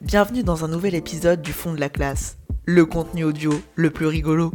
Bienvenue 0.00 0.44
dans 0.44 0.64
un 0.64 0.68
nouvel 0.68 0.94
épisode 0.94 1.42
du 1.42 1.52
fond 1.52 1.72
de 1.74 1.80
la 1.80 1.88
classe, 1.88 2.38
le 2.64 2.86
contenu 2.86 3.24
audio 3.24 3.52
le 3.74 3.90
plus 3.90 4.06
rigolo. 4.06 4.52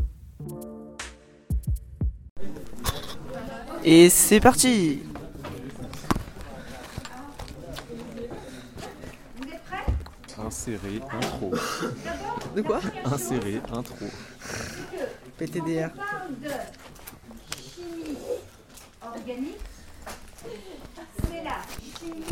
Et 3.83 4.09
c'est 4.09 4.39
parti 4.39 5.01
Insérer 10.45 11.01
intro. 11.11 11.51
De 12.55 12.61
quoi? 12.61 12.79
Insérer 13.05 13.61
intro. 13.71 14.05
PTDR. 15.37 15.89
On 15.93 15.97
parle 15.97 16.39
de 16.41 16.49
chimie 17.51 18.17
organique. 19.01 19.57
C'est 21.23 21.43
la 21.43 21.61
chimie 21.99 22.23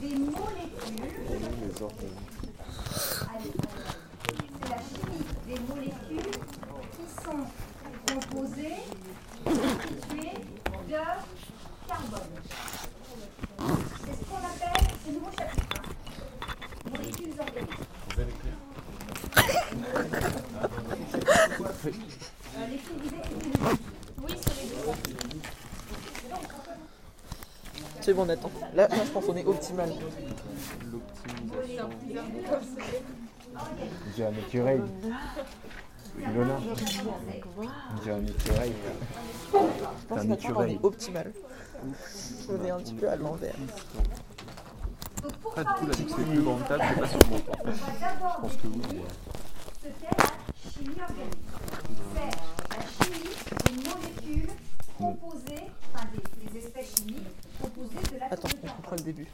des 0.00 0.14
molécules. 0.18 0.69
C'est 1.80 1.86
la 4.68 4.76
chimie 4.76 5.24
des 5.46 5.58
molécules 5.60 6.30
qui 6.92 7.06
sont 7.24 7.42
composées, 8.06 8.80
constituées 9.46 10.36
de 10.88 11.00
carbone. 11.88 12.34
C'est 14.04 14.12
ce 14.12 14.24
qu'on 14.28 14.36
appelle, 14.36 14.84
c'est 15.04 15.10
le 15.10 15.14
nouveau 15.14 15.30
chapitre, 15.38 15.82
molécules 16.92 17.34
organiques. 17.40 17.86
Les 22.68 22.76
filles 22.76 23.10
le- 23.10 24.30
C'est 28.02 28.14
bon, 28.14 28.22
on 28.24 28.28
attend. 28.28 28.50
Là, 28.74 28.88
là, 28.88 28.96
je 29.04 29.10
pense 29.10 29.24
qu'on 29.26 29.36
est 29.36 29.44
optimal. 29.46 29.92
On 33.54 34.10
dirait 34.14 34.28
un 34.28 34.38
écureuil. 34.38 34.80
Lola. 36.34 36.56
On 36.60 38.00
dirait 38.02 38.14
un 38.16 38.26
écureuil. 38.26 38.72
Je 39.52 39.58
pense 40.08 40.18
Un 40.18 40.26
qu'on 40.26 40.32
écureuil. 40.34 40.72
est 40.74 40.84
optimal. 40.84 41.32
On 42.48 42.64
est 42.64 42.70
un 42.70 42.78
petit 42.78 42.94
peu 42.94 43.08
à 43.08 43.16
l'envers. 43.16 43.54
Pas 45.54 45.64
du 45.64 45.70
tout 45.78 45.86
la 45.86 45.92
du 45.94 45.98
fixe 46.02 46.18
les 46.18 46.24
plus 46.24 46.42
grandes 46.42 46.66
tables, 46.66 46.84
c'est 46.94 47.00
pas 47.00 47.08
sur 47.08 47.26
mon 47.28 47.38
temps. 47.40 47.52
on 47.62 47.70
va 47.70 47.72
d'abord 48.00 48.36
Je 48.36 48.40
pense 48.40 48.56
que 48.56 48.66
oui. 48.68 49.00
ce 49.82 49.86
qu'est 49.88 50.16
la 50.16 50.70
chimie 50.70 51.00
organique. 51.00 51.38
C'est 52.14 52.30
la 52.76 52.82
chimie 53.04 53.34
des 53.66 53.72
molécules 53.90 54.50
composées, 54.98 55.66
enfin 55.94 56.04
des, 56.14 56.50
des 56.50 56.58
espèces 56.58 56.94
chimiques 56.96 57.26
composées 57.60 57.96
de 58.14 58.18
l'atome 58.18 58.32
Attends, 58.32 58.48
on 58.48 58.66
carbone. 58.66 58.76
reprend 58.78 58.96
le 58.96 59.02
début. 59.02 59.28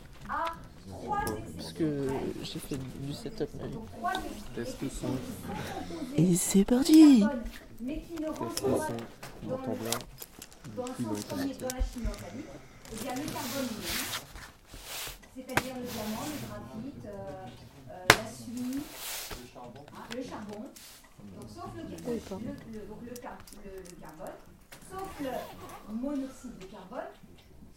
Parce 0.89 1.39
exceptions. 1.39 1.75
que 1.79 2.09
j'ai 2.43 2.59
fait 2.61 2.77
du 3.01 3.13
setup 3.13 3.49
Test 4.55 4.79
son. 5.01 5.09
Et 6.17 6.35
c'est 6.37 6.65
parti 6.65 7.21
carbone, 7.21 7.43
mais 7.81 8.03
qui 8.03 8.15
ne 8.15 8.29
Test 8.29 8.59
son. 8.61 8.97
On 9.49 9.53
entend 9.53 9.77
bien. 9.81 9.91
le 10.77 11.05
sens 11.05 11.25
premier 11.25 11.55
dans 11.55 11.69
la 11.69 11.83
chimie 11.83 12.07
organique, 12.07 12.47
eh 12.93 12.97
bien 13.03 13.15
le 13.15 13.23
carbone 13.33 13.69
c'est-à-dire 15.37 15.75
le 15.77 15.83
diamant, 15.83 16.25
le 16.25 16.49
graphite, 16.49 17.07
euh, 17.07 17.91
euh, 17.91 18.05
la 18.09 18.27
suie, 18.33 18.81
hein, 19.55 20.07
le 20.17 20.23
charbon, 20.23 20.63
donc 20.63 21.49
sauf 21.55 21.71
le, 21.77 21.83
le- 21.83 22.79
le- 22.81 22.87
donc 22.87 22.99
le 23.03 23.15
car- 23.21 23.37
le- 23.63 23.83
le 23.83 23.97
carbone, 24.01 24.37
sauf 24.91 25.09
le 25.21 25.93
monoxyde 25.95 26.59
de 26.59 26.65
carbone, 26.67 27.11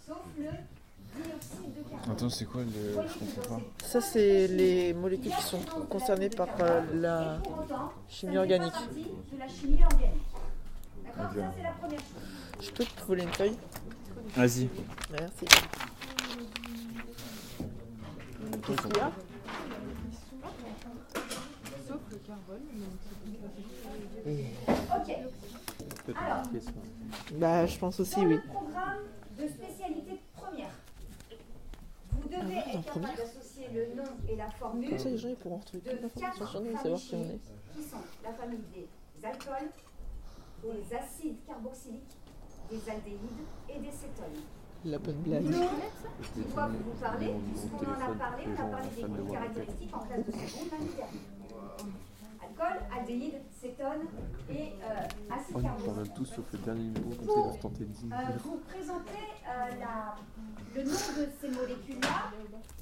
sauf 0.07 0.21
le. 0.37 0.49
Attends, 2.11 2.29
c'est 2.29 2.45
quoi 2.45 2.61
le. 2.61 2.93
Je 3.07 3.19
comprends 3.19 3.57
pas. 3.57 3.61
Ça, 3.85 4.01
c'est 4.01 4.47
les 4.47 4.93
molécules 4.93 5.31
qui 5.35 5.43
sont 5.43 5.59
concernées 5.89 6.29
par 6.29 6.47
euh, 6.61 6.81
la 6.95 7.39
chimie 8.07 8.37
organique. 8.37 8.73
Je 12.61 12.71
peux 12.71 12.85
te 12.85 13.03
voler 13.05 13.23
une 13.23 13.33
feuille 13.33 13.55
Vas-y. 14.35 14.69
Merci. 15.11 15.45
Qu'est-ce 18.65 18.81
qu'il 18.87 18.97
y 18.97 18.99
a 18.99 19.11
Ok. 24.95 25.15
Peut-être 26.05 26.21
Alors. 26.23 26.43
une 26.45 26.51
question. 26.51 26.73
Bah, 27.33 27.65
je 27.65 27.77
pense 27.77 27.99
aussi, 27.99 28.19
oui. 28.19 28.35
le 28.35 28.41
programme 28.41 28.99
de 29.37 29.47
spécialité 29.47 30.11
de 30.11 30.39
première, 30.39 30.69
vous 32.11 32.28
devez 32.41 32.57
Ah 32.65 32.69
en 32.75 32.79
être 32.79 32.93
capable 32.93 33.17
d'associer 33.17 33.67
le 33.73 33.95
nom 33.95 34.09
et 34.27 34.35
la 34.35 34.49
formule 34.51 34.89
Comme 34.89 34.99
ça, 34.99 35.09
les 35.09 35.17
gens 35.17 35.29
ils 35.29 35.35
pourront 35.35 35.57
retrouver 35.57 35.81
de 35.83 36.07
quatre 36.19 36.51
familles 36.51 36.77
savoir 36.77 36.99
qui 36.99 37.15
on 37.15 37.21
est. 37.23 37.39
qui 37.75 37.83
sont 37.83 37.97
la 38.23 38.33
famille 38.33 38.59
des 38.73 39.25
alcools, 39.25 39.69
des 40.63 40.95
acides 40.95 41.37
carboxyliques, 41.45 42.17
des 42.69 42.89
aldéhydes 42.89 43.45
et 43.69 43.79
des 43.79 43.91
cétones. 43.91 44.43
La 44.85 44.97
bonne 44.97 45.17
blague. 45.17 45.43
Non, 45.43 45.67
qui 46.33 46.39
doivent 46.53 46.71
vous 46.71 46.99
parler, 47.01 47.33
puisqu'on 47.51 47.85
en 47.85 48.11
a 48.11 48.15
parlé, 48.15 48.43
on 48.47 48.61
a 48.61 48.65
parlé 48.67 48.87
des 48.95 49.01
groupes 49.03 49.31
caractéristiques 49.31 49.93
en 49.95 49.99
classe 49.99 50.25
de 50.25 50.31
seconde 50.31 50.71
l'année 50.71 50.91
dernière. 50.95 51.23
Alcool, 52.41 52.79
aldéhyde, 52.97 53.41
cétone 53.51 54.07
et 54.49 54.73
euh, 54.81 55.33
acide 55.33 55.55
Oh, 55.55 55.59
ils 55.59 55.63
parlent 55.63 55.63
carboxylique. 55.63 56.13
tous 56.13 56.25
sauf 56.25 56.45
le 56.53 56.59
dernier 56.59 56.83
numéro, 56.83 57.09
comme 57.09 57.27
ça 57.27 57.51
ils 57.53 57.59
tenter 57.59 57.83
de 57.85 57.91
dire. 57.91 58.07
Euh, 58.13 58.37
vous 58.43 58.57
présenter 58.69 59.19
la- 59.79 60.15
le 60.75 60.83
nom 60.83 60.91
de 60.91 61.27
ces 61.41 61.49
molécules-là. 61.49 62.31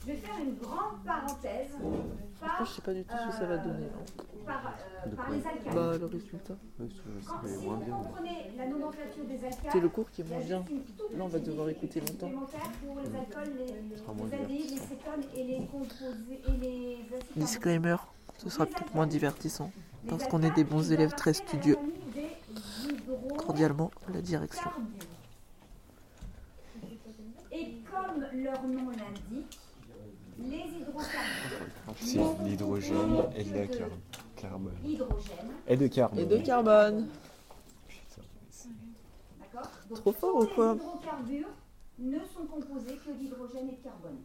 Je 0.02 0.08
vais 0.08 0.18
faire 0.18 0.36
une 0.40 0.56
grande 0.56 1.04
parenthèse 1.06 1.72
Après, 1.76 2.48
par, 2.48 2.66
je 2.66 2.72
sais 2.72 2.82
pas 2.82 2.94
du 2.94 3.04
tout 3.04 3.16
ce 3.18 3.28
que 3.28 3.34
ça 3.34 3.46
va 3.46 3.58
donner. 3.58 3.86
hein. 3.88 4.24
par, 4.46 4.74
euh, 5.06 5.16
par 5.16 5.30
les 5.32 5.46
alcanes. 5.46 5.74
Bah, 5.76 5.98
le 6.00 6.06
résultat. 6.06 6.54
Quand, 6.78 6.86
si 7.48 7.56
vous 7.66 7.76
comprenez 7.92 8.52
la 8.58 8.66
nomenclature 8.68 9.26
des 9.26 9.40
C'est 9.72 9.80
le 9.80 9.90
cours 9.90 10.10
qui 10.12 10.22
est 10.22 10.30
moins 10.30 10.40
bien. 10.40 10.60
Là, 10.60 11.24
on 11.24 11.28
va 11.28 11.40
devoir 11.40 11.70
écouter 11.70 12.00
longtemps. 12.00 12.28
supplémentaire 12.28 12.62
pour 12.86 12.96
les 13.02 13.16
alcools, 13.18 13.54
les, 13.90 13.98
sera 13.98 14.14
moins 14.14 14.28
les 14.28 14.38
aldéhydes, 14.38 14.70
les 14.72 14.78
cétones 14.78 15.24
et 15.36 15.44
les 15.44 15.66
composés 15.66 16.42
et 16.48 16.52
les 16.62 16.98
acides 17.18 17.28
Disclaimer, 17.36 17.96
ce 18.38 18.50
sera 18.50 18.66
peut-être 18.66 18.94
moins 18.96 19.08
divertissant. 19.08 19.72
parce 20.08 20.26
qu'on 20.28 20.42
est 20.44 20.52
des 20.52 20.64
bons 20.64 20.92
élèves 20.94 21.14
très 21.16 21.34
studieux. 21.34 21.78
Cordialement, 23.38 23.92
la 24.14 24.22
direction. 24.22 24.70
Comme 28.08 28.26
leur 28.44 28.64
nom 28.68 28.90
l'indique, 28.92 29.60
les 30.40 30.80
hydrocarbures, 30.80 31.96
C'est 32.00 32.44
l'hydrogène 32.44 33.24
et 33.36 33.44
de 33.44 33.54
la 33.56 33.68
car- 33.68 33.88
carbone. 34.36 34.74
hydrogène, 34.86 35.52
Et 35.68 35.78
de 35.78 35.88
carbone. 35.88 36.20
Et 36.20 36.26
de 36.26 36.38
carbone. 36.38 37.08
d'accord 39.40 39.70
Donc, 39.90 40.00
Trop 40.02 40.12
fort 40.14 40.40
tous 40.40 40.46
ou 40.52 40.56
quoi 40.56 40.74
Les 40.74 40.80
hydrocarbures 40.80 41.48
ne 42.00 42.20
sont 42.20 42.46
composés 42.46 42.98
que 43.06 43.12
d'hydrogène 43.12 43.70
et 43.70 43.76
de 43.78 43.84
carbone. 43.84 44.18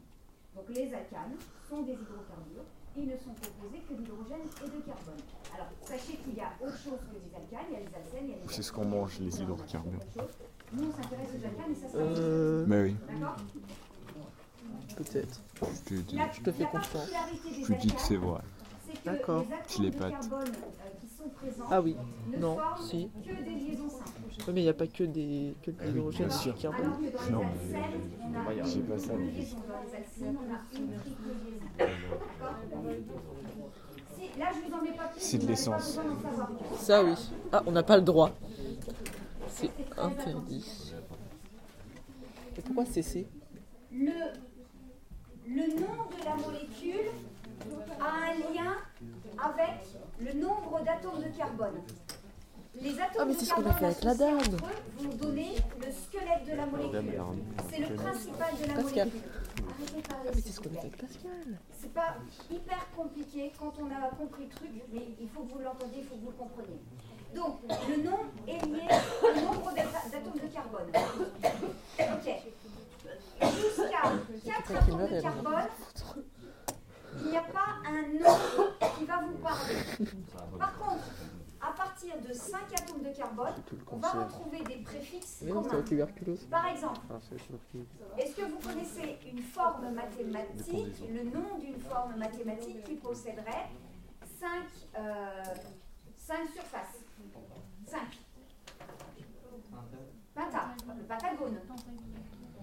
Donc 0.54 0.68
les 0.68 0.92
alcanes 0.92 1.36
sont 1.68 1.80
des 1.82 1.92
hydrocarbures, 1.92 2.64
ils 2.94 3.06
ne 3.06 3.16
sont 3.16 3.32
composés 3.32 3.82
que 3.88 3.94
d'hydrogène 3.94 4.42
et 4.62 4.66
de 4.66 4.80
carbone. 4.84 5.20
Alors 5.54 5.68
sachez 5.80 6.16
qu'il 6.18 6.34
y 6.34 6.40
a 6.40 6.52
autre 6.60 6.76
chose 6.76 7.00
que 7.10 7.14
les 7.16 7.34
alcanes, 7.34 7.66
il 7.70 7.72
y 7.72 7.76
a 7.76 7.80
les 7.80 7.94
alcènes, 7.96 8.24
il 8.24 8.30
y 8.30 8.34
a 8.34 8.36
les 8.36 8.48
C'est 8.52 8.60
ce 8.62 8.70
qu'on 8.72 8.84
mange, 8.84 9.18
les 9.20 9.40
hydrocarbures. 9.40 10.00
Nous 10.74 10.84
on 10.88 10.92
s'intéresse 11.02 11.28
aux 11.32 11.44
alcanes 11.44 11.72
et 11.72 11.74
ça 11.74 11.86
c'est 11.90 11.96
Euh, 11.98 12.64
Mais 12.66 12.82
oui. 12.82 12.96
D'accord 14.88 14.94
peut-être. 14.96 15.40
Je 15.60 15.94
te 15.96 16.00
dis. 16.00 16.16
La- 16.16 16.30
Je 16.32 16.40
te 16.42 16.50
fais 16.52 16.64
confiance. 16.64 17.10
Je 17.68 17.74
dis 17.74 17.88
que 17.92 18.00
c'est 18.00 18.16
vrai. 18.16 18.40
c'est 18.86 19.04
D'accord. 19.04 19.44
Je 19.68 19.82
l'ai 19.82 19.90
pas. 19.90 20.06
euh, 20.08 20.44
Ah 21.70 21.80
oui. 21.80 21.96
ne 22.32 22.38
Non, 22.38 22.56
si. 22.80 23.08
que 23.24 23.28
des 23.28 23.50
liaisons 23.50 23.88
simples. 23.88 24.10
Ouais, 24.46 24.52
mais 24.54 24.60
il 24.60 24.64
n'y 24.64 24.70
a 24.70 24.74
pas 24.74 24.86
que 24.86 25.04
des 25.04 25.54
que 25.62 25.70
de 25.70 25.76
Ah 25.80 25.84
oui, 25.86 25.92
l'hydrogène 25.92 26.30
sûr. 26.30 26.54
du 26.54 26.60
carbone. 26.60 26.92
Non, 27.30 27.42
pas 28.82 28.98
ça, 28.98 29.12
mais- 29.16 29.46
ai 34.84 34.96
pas 34.96 35.04
plus. 35.08 35.20
C'est 35.20 35.38
de 35.38 35.46
l'essence. 35.46 35.98
Ça 36.78 37.04
oui. 37.04 37.14
Ah, 37.52 37.62
on 37.66 37.72
n'a 37.72 37.82
pas 37.82 37.96
le 37.96 38.02
droit. 38.02 38.30
C'est 39.54 39.70
interdit. 39.98 40.92
Et 42.56 42.60
pourquoi 42.62 42.84
CC 42.86 43.26
Le, 43.92 44.12
le 45.46 45.66
nom 45.80 46.08
de 46.10 46.24
la 46.24 46.34
molécule 46.36 47.10
a 48.00 48.30
un 48.30 48.34
lien 48.52 48.76
avec 49.42 49.86
le 50.20 50.32
nombre 50.40 50.82
d'atomes 50.84 51.22
de 51.22 51.36
carbone. 51.36 51.80
Les 52.80 52.98
atomes 52.98 53.16
Ah, 53.18 53.24
mais 53.26 53.34
de 53.34 53.38
c'est 53.38 53.44
ce 53.44 53.54
qu'on 53.54 53.60
a 53.60 53.64
carbone 53.64 53.78
fait 53.78 53.84
avec 53.86 54.04
la 54.04 54.10
associés 54.10 54.26
dame. 54.26 54.38
entre 54.38 54.64
eux 54.64 55.04
vont 55.08 55.14
donner 55.16 55.50
le 55.78 55.92
squelette 55.92 56.46
de 56.50 56.56
la 56.56 56.66
molécule. 56.66 57.22
C'est 57.70 57.78
le 57.80 57.94
principal 57.94 58.54
de 58.62 58.66
la 58.68 58.74
Pascal. 58.74 59.08
molécule. 59.08 59.30
Arrêtez 59.68 59.96
de 60.02 60.08
parler, 60.08 60.28
Ah, 60.28 60.32
mais 60.34 60.40
c'est 60.40 60.52
ce 60.52 60.56
vous 60.56 60.62
qu'on 60.62 60.68
a 60.68 60.80
plaît. 60.80 60.80
fait 60.80 60.86
avec 60.86 60.96
Pascal. 60.96 61.58
C'est 61.78 61.92
pas 61.92 62.16
hyper 62.50 62.86
compliqué 62.96 63.52
quand 63.58 63.72
on 63.80 63.86
a 63.86 64.08
compris 64.16 64.44
le 64.44 64.50
truc, 64.50 64.70
mais 64.92 65.02
il 65.20 65.28
faut 65.28 65.42
que 65.42 65.52
vous 65.52 65.58
l'entendiez, 65.58 65.98
il 66.00 66.04
faut 66.06 66.14
que 66.16 66.20
vous 66.20 66.30
le 66.30 66.36
compreniez. 66.36 66.80
Donc, 67.34 67.60
le 67.88 68.02
nom 68.02 68.18
est 68.46 68.64
lié 68.66 68.88
au 69.22 69.40
nombre 69.40 69.72
d'atomes 69.74 70.32
de 70.34 70.52
carbone. 70.52 70.90
Ok. 71.98 72.28
Jusqu'à 73.42 74.02
4 74.02 74.26
Quelqu'un 74.44 74.62
qui 74.62 74.72
atomes 74.74 74.98
de 74.98 75.04
elle 75.04 75.14
en 75.14 75.18
a 75.18 75.22
carbone, 75.22 75.68
un 77.86 78.02
nom 78.02 78.36
qui 78.98 79.04
va 79.04 79.20
vous 79.22 79.38
parler. 79.38 79.74
Par 80.58 80.76
contre, 80.78 81.04
à 81.60 81.72
partir 81.72 82.14
de 82.20 82.32
5 82.32 82.60
atomes 82.80 83.02
de 83.02 83.10
carbone, 83.16 83.54
on 83.90 83.96
va 83.96 84.10
retrouver 84.10 84.62
des 84.64 84.76
préfixes 84.78 85.38
Mais 85.42 85.52
non, 85.52 85.62
c'est 85.62 85.68
la 85.68 85.70
communs. 85.74 85.82
tuberculose. 85.84 86.44
Par 86.50 86.66
exemple, 86.66 87.00
Ah, 87.10 87.18
est-ce 88.18 88.36
que 88.36 88.42
vous 88.42 88.58
connaissez 88.58 89.18
une 89.30 89.42
forme 89.42 89.90
mathématique, 89.92 91.02
le 91.08 91.22
nom 91.24 91.58
d'une 91.58 91.80
forme 91.80 92.16
mathématique 92.16 92.84
qui 92.84 92.94
posséderait 92.96 93.68
5, 94.40 94.48
surfaces? 96.54 96.98
5. 97.92 98.00
Penta, 100.34 100.60
le 100.96 101.02
pentagone. 101.04 101.58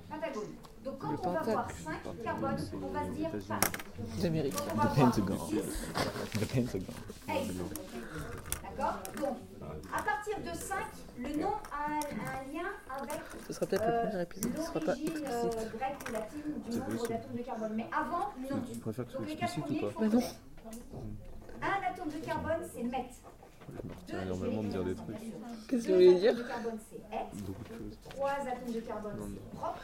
Pentagone. 0.10 0.44
Donc 0.84 0.98
quand 0.98 1.12
Le 1.12 1.18
on 1.24 1.32
va 1.34 1.42
voir 1.44 1.68
5 1.72 2.24
carbone, 2.24 2.56
on 2.82 2.88
va 2.88 3.06
se 3.06 3.12
dire 3.12 3.28
États-Unis. 3.30 3.46
pentacle. 3.48 4.22
D'Amérique. 4.24 4.56
Quand 4.56 4.64
on 4.74 4.76
va 4.76 4.86
The 4.86 4.96
voir 4.96 5.12
Pentagon. 5.12 5.38
6, 5.48 5.56
The 6.40 6.46
Pentagon. 6.56 6.94
Exemple. 7.30 7.76
D'accord 8.64 9.00
Donc, 9.22 9.38
à 9.94 10.02
partir 10.02 10.40
de 10.40 10.58
5, 10.58 10.78
le 11.20 11.42
nom 11.42 11.54
a 11.72 11.92
un, 11.92 12.00
un 12.00 12.52
lien 12.52 12.70
avec 13.00 13.22
Ce 13.46 13.54
sera 13.54 13.66
peut-être 13.68 13.86
le 13.86 13.92
euh, 13.94 14.08
premier 14.08 14.22
épisode 14.24 14.54
qui 14.56 14.62
sera 14.64 14.80
pas 14.80 14.86
l'origine 14.96 15.10
euh, 15.28 15.46
explicite. 15.46 15.78
grecque 15.78 16.10
ou 16.10 16.12
latine 16.12 16.42
du 16.72 16.78
nombre 16.80 17.08
d'atomes 17.08 17.36
de 17.38 17.44
carbone. 17.44 17.74
Mais 17.76 17.90
avant, 17.96 18.30
non. 18.50 18.62
Tu 18.74 18.80
préfères 18.80 19.06
que 19.06 19.12
ce 19.12 19.18
soit 19.18 19.26
Donc 19.26 19.30
les 19.30 19.36
quatre 19.36 19.58
explicite 19.60 19.84
ou 19.84 19.92
pas 19.92 20.02
Mais 20.02 20.08
non. 20.08 20.22
Un 21.62 21.92
atome 21.94 22.10
de 22.10 22.26
carbone, 22.26 22.64
c'est 22.74 22.84
mètre. 22.84 23.14
Je 23.72 23.88
me 23.88 23.94
retiens 23.94 24.22
énormément 24.24 24.64
de 24.64 24.68
dire 24.70 24.84
des 24.84 24.96
trucs. 24.96 25.16
Qu'est-ce 25.68 25.84
que 25.88 25.92
vous 25.92 25.94
voulez 25.96 26.16
dire. 26.16 26.34
Beaucoup 26.36 27.64
de 27.64 27.68
choses. 27.70 27.98
Trois 28.10 28.30
atomes 28.32 28.74
de 28.74 28.80
carbone, 28.82 29.12
c'est 29.52 29.58
propre. 29.58 29.80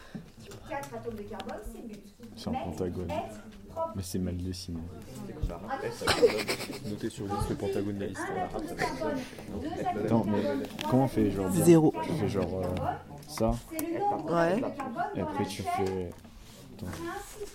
Quatre 0.69 0.95
atomes 0.95 1.15
de 1.15 1.21
carbone, 1.23 1.57
c'est 1.71 1.87
but. 1.87 2.03
C'est 2.35 2.49
un 2.49 2.53
pentagone. 2.53 3.07
Mais 3.95 4.01
c'est 4.03 4.19
mal 4.19 4.37
dessiné. 4.37 4.79
Notez 6.89 7.09
sur 7.09 7.25
le 7.25 7.55
pentagone 7.55 7.95
de 7.95 7.99
la 8.01 8.07
liste. 8.07 8.21
Attends, 10.05 10.25
mais 10.25 10.43
comment 10.89 11.03
on 11.03 11.07
fait, 11.07 11.29
genre, 11.31 11.51
Zéro. 11.51 11.93
Tu 12.03 12.11
fais 12.13 12.27
genre, 12.29 12.61
euh. 12.63 12.75
Ça, 13.27 13.51
C'est 13.69 13.85
le 13.85 13.99
nombre 13.99 14.33
Ouais. 14.33 14.55
d'atomes 14.61 14.71
de 14.71 14.77
carbone 14.77 15.03
et 15.15 15.21
après 15.21 15.45
tu 15.45 15.61
fais. 15.63 16.09
principale. 16.77 16.89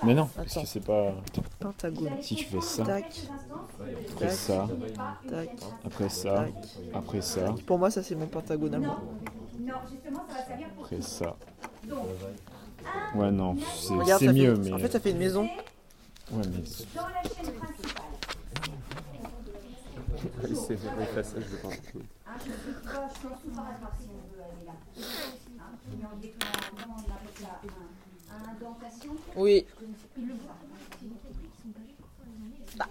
Mais 0.05 0.15
non, 0.15 0.29
parce 0.35 0.53
Attends. 0.53 0.63
que 0.63 0.69
c'est 0.69 0.85
pas. 0.85 1.15
Pentagone. 1.59 2.13
Si 2.23 2.35
tu 2.37 2.45
fais 2.45 2.61
ça, 2.61 2.85
Tac. 2.85 3.21
Après 4.13 4.31
ça, 4.31 4.69
Tac. 5.29 5.51
après 5.85 6.09
ça, 6.09 6.47
après 6.95 7.21
ça, 7.23 7.55
Pour 7.67 7.79
moi, 7.79 7.91
ça 7.91 8.03
c'est 8.03 8.15
mon 8.15 8.27
pentagone 8.27 8.75
à 8.75 8.79
moi. 8.79 9.01
non, 9.61 9.75
justement, 9.91 10.25
ça 10.29 10.35
va 10.39 10.45
servir 10.47 10.69
pour 10.71 10.85
après 10.85 11.01
ça. 11.03 11.37
Ouais, 13.15 13.31
non, 13.31 13.57
c'est 13.77 14.33
mieux, 14.33 14.55
fait... 14.55 14.61
mais. 14.63 14.73
En 14.73 14.79
fait, 14.79 14.93
ça 14.93 15.01
fait 15.01 15.11
une 15.11 15.19
maison. 15.19 15.45
Ouais, 15.45 16.43
mais. 16.53 16.65
c'est- 16.65 16.87
dans 16.95 17.03
la 17.09 17.23
chaîne 17.23 17.53
principale. 17.55 18.05
Oui, 20.45 20.57
c'est 20.67 20.75
vrai, 20.75 21.07
de 21.41 21.57
pentagone. 21.57 22.03
Hein. 22.27 22.33
Hein. 28.63 29.17
Oui. 29.37 29.67
Voit. 32.77 32.87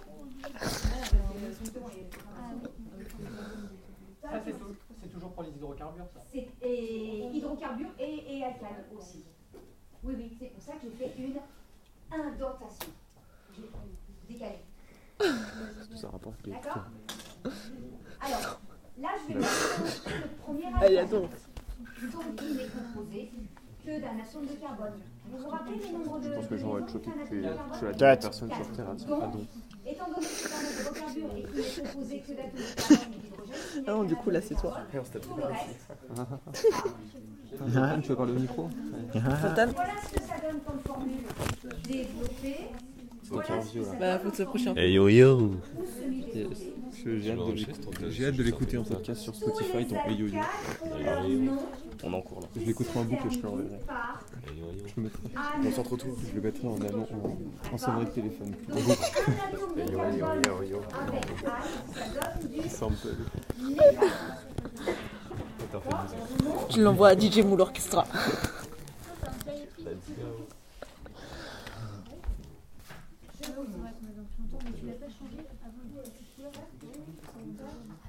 Ça, 4.22 4.28
c'est 4.44 4.52
tou- 4.52 4.76
c'est 5.02 5.08
toujours 5.08 5.32
pour 5.32 5.42
les 5.42 5.50
hydrocarbures, 5.50 6.06
ça. 6.12 6.20
C'est 6.30 6.48
et 6.62 7.24
hydrocarbures 7.32 7.90
et, 7.98 8.36
et 8.38 8.44
alcane 8.44 8.84
aussi. 8.96 9.24
Oui, 10.02 10.14
oui, 10.16 10.36
c'est 10.38 10.46
pour 10.48 10.62
ça 10.62 10.72
que 10.74 10.80
j'ai 10.82 10.90
fait 11.08 11.14
une 11.18 11.36
indentation. 12.12 12.92
J'ai 13.56 14.32
décalé. 14.34 14.58
Parce 15.18 15.88
que 15.88 15.96
ça 15.96 16.08
rapporte 16.10 16.48
D'accord 16.48 16.84
Alors, 18.20 18.60
là, 18.98 19.08
je 19.28 19.34
vais 19.34 19.40
présenter 19.40 20.10
le 20.22 20.28
premier 20.42 20.64
Allez, 20.80 20.98
atome. 20.98 21.24
attends. 21.24 22.18
Donc, 22.18 22.40
il 22.42 22.56
n'est 22.56 22.66
composé 22.68 23.30
que 23.84 24.00
d'un 24.00 24.16
atome 24.22 24.46
de 24.46 24.54
carbone. 24.60 24.92
Vous 25.30 25.38
vous 25.38 25.48
rappelez 25.48 25.76
les 25.78 25.92
nombres 25.92 26.18
de 26.20 26.24
Je 26.24 26.30
pense 26.34 26.46
que 26.46 26.54
être 26.78 26.92
choqués 26.92 27.10
que 27.10 27.28
tu 27.28 27.84
la 27.86 27.92
dernière 27.92 28.18
personne 28.18 28.50
sur 28.52 28.72
Terre 28.72 28.90
à 28.90 28.94
dire 28.94 29.06
Donc, 29.08 29.20
ah 29.22 29.26
donc. 29.26 29.42
étant 29.86 30.04
donné 30.06 30.16
que 30.20 30.24
c'est 30.26 30.54
un 30.54 30.80
hydrocarbure 30.80 31.30
et 31.36 31.42
qu'il 31.44 31.60
est 31.60 31.92
composé 31.92 32.18
que 32.20 32.32
d'atomes 32.32 32.52
de 32.52 32.74
carbone 32.74 33.12
et 33.12 33.18
d'hydrogène, 33.20 33.54
il 33.76 33.80
n'y 33.82 33.88
a 33.88 33.90
Ah 33.90 33.92
non, 33.96 34.04
du 34.04 34.16
coup, 34.16 34.30
là, 34.30 34.40
c'est 34.40 34.54
toi. 34.56 34.78
le 35.36 35.44
reste, 35.44 35.86
Ah, 37.76 37.96
tu 38.02 38.08
veux 38.08 38.16
parler 38.16 38.32
au 38.32 38.38
micro? 38.38 38.68
Voilà 39.12 39.92
ce 40.02 40.14
que 40.14 40.20
ça 40.22 40.34
donne 40.42 40.60
comme 40.66 40.80
formule 40.86 41.24
développée. 41.84 42.66
Voilà 43.24 43.62
ce 43.62 43.74
que 43.78 43.84
ça 43.84 43.94
Bah, 43.98 44.18
faut 44.18 44.30
prochain. 44.46 44.74
formule 44.76 44.92
yo 44.92 45.08
yo. 45.08 45.52
J'ai 46.92 48.26
hâte 48.26 48.36
de 48.36 48.42
l'écouter. 48.42 48.78
En 48.78 48.84
podcast 48.84 49.20
sur 49.20 49.34
Spotify, 49.34 49.86
ton 49.86 49.96
Hey 50.06 50.16
Yo 50.16 50.26
Yo. 50.26 50.40
On 52.02 52.12
en 52.14 52.22
cours 52.22 52.40
là. 52.40 52.46
Je 52.56 52.64
l'écouterai 52.64 53.00
en 53.00 53.04
boucle 53.04 53.26
et 53.26 53.30
je 53.30 53.38
te 53.38 53.46
l'enverrai. 53.46 53.78
par 53.86 54.20
Je 54.46 54.92
le 54.96 55.02
mettrai. 55.02 55.22
ane. 55.36 55.66
On 55.66 55.72
s'en 55.72 55.82
retrouve. 55.82 56.18
Je 56.30 56.34
le 56.34 56.40
mettrai 56.40 56.68
en 56.68 56.80
allant 56.80 57.06
en, 57.72 57.78
sonnerie 57.78 58.06
de 58.06 58.10
téléphone. 58.10 58.54
De 58.68 58.76
Yo 60.66 60.80
Sample. 62.68 63.16
Je 66.70 66.80
l'envoie 66.80 67.08
à 67.08 67.18
DJ 67.18 67.40
Moule 67.40 67.60
Orchestra. 67.60 68.06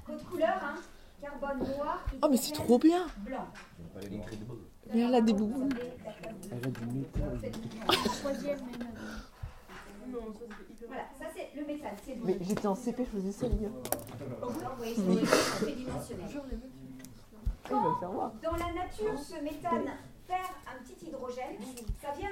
Code 0.06 0.24
couleur, 0.24 0.58
hein 0.62 0.74
Carbone 1.20 1.58
noir. 1.58 2.04
Oh, 2.22 2.28
mais 2.30 2.36
c'est 2.36 2.52
trop 2.52 2.78
bien. 2.78 3.06
Mais 4.94 5.00
elle 5.00 5.14
a 5.14 5.20
des 5.20 5.32
boubous. 5.32 5.68
Elle 6.50 6.58
a 6.58 6.70
du 6.70 6.86
métal. 6.86 7.40
Voilà, 10.86 11.04
ça 11.18 11.26
c'est 11.34 11.58
le 11.58 11.66
méthane, 11.66 11.96
c'est 12.04 12.16
Mais 12.22 12.38
j'étais 12.42 12.66
en 12.66 12.74
CP, 12.74 13.04
je 13.04 13.18
faisais 13.18 13.32
ça, 13.32 13.48
les 13.48 13.56
gars. 13.56 13.70
C'est 14.84 15.64
tridimensionnel. 15.64 16.60
Voir. 17.70 18.32
Dans 18.42 18.52
la 18.52 18.72
nature, 18.72 19.18
ce 19.18 19.42
méthane 19.42 19.90
perd 20.26 20.50
un 20.66 20.82
petit 20.82 21.06
hydrogène. 21.06 21.56
Ça, 22.00 22.12
vient, 22.18 22.28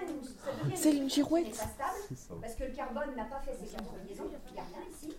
ça 0.75 0.91
devient 0.91 1.01
une 1.03 1.11
girouette. 1.11 1.51
pas 1.51 1.57
stable, 1.57 2.41
parce 2.41 2.55
que 2.55 2.65
le 2.65 2.73
carbone 2.73 3.15
n'a 3.17 3.25
pas 3.25 3.41
fait 3.41 3.55
ses 3.55 3.75
quatre 3.75 3.95
liaisons, 4.07 4.25
il 4.49 4.53
n'y 4.53 4.59
a 4.59 4.63
rien 4.63 4.83
ici. 4.91 5.17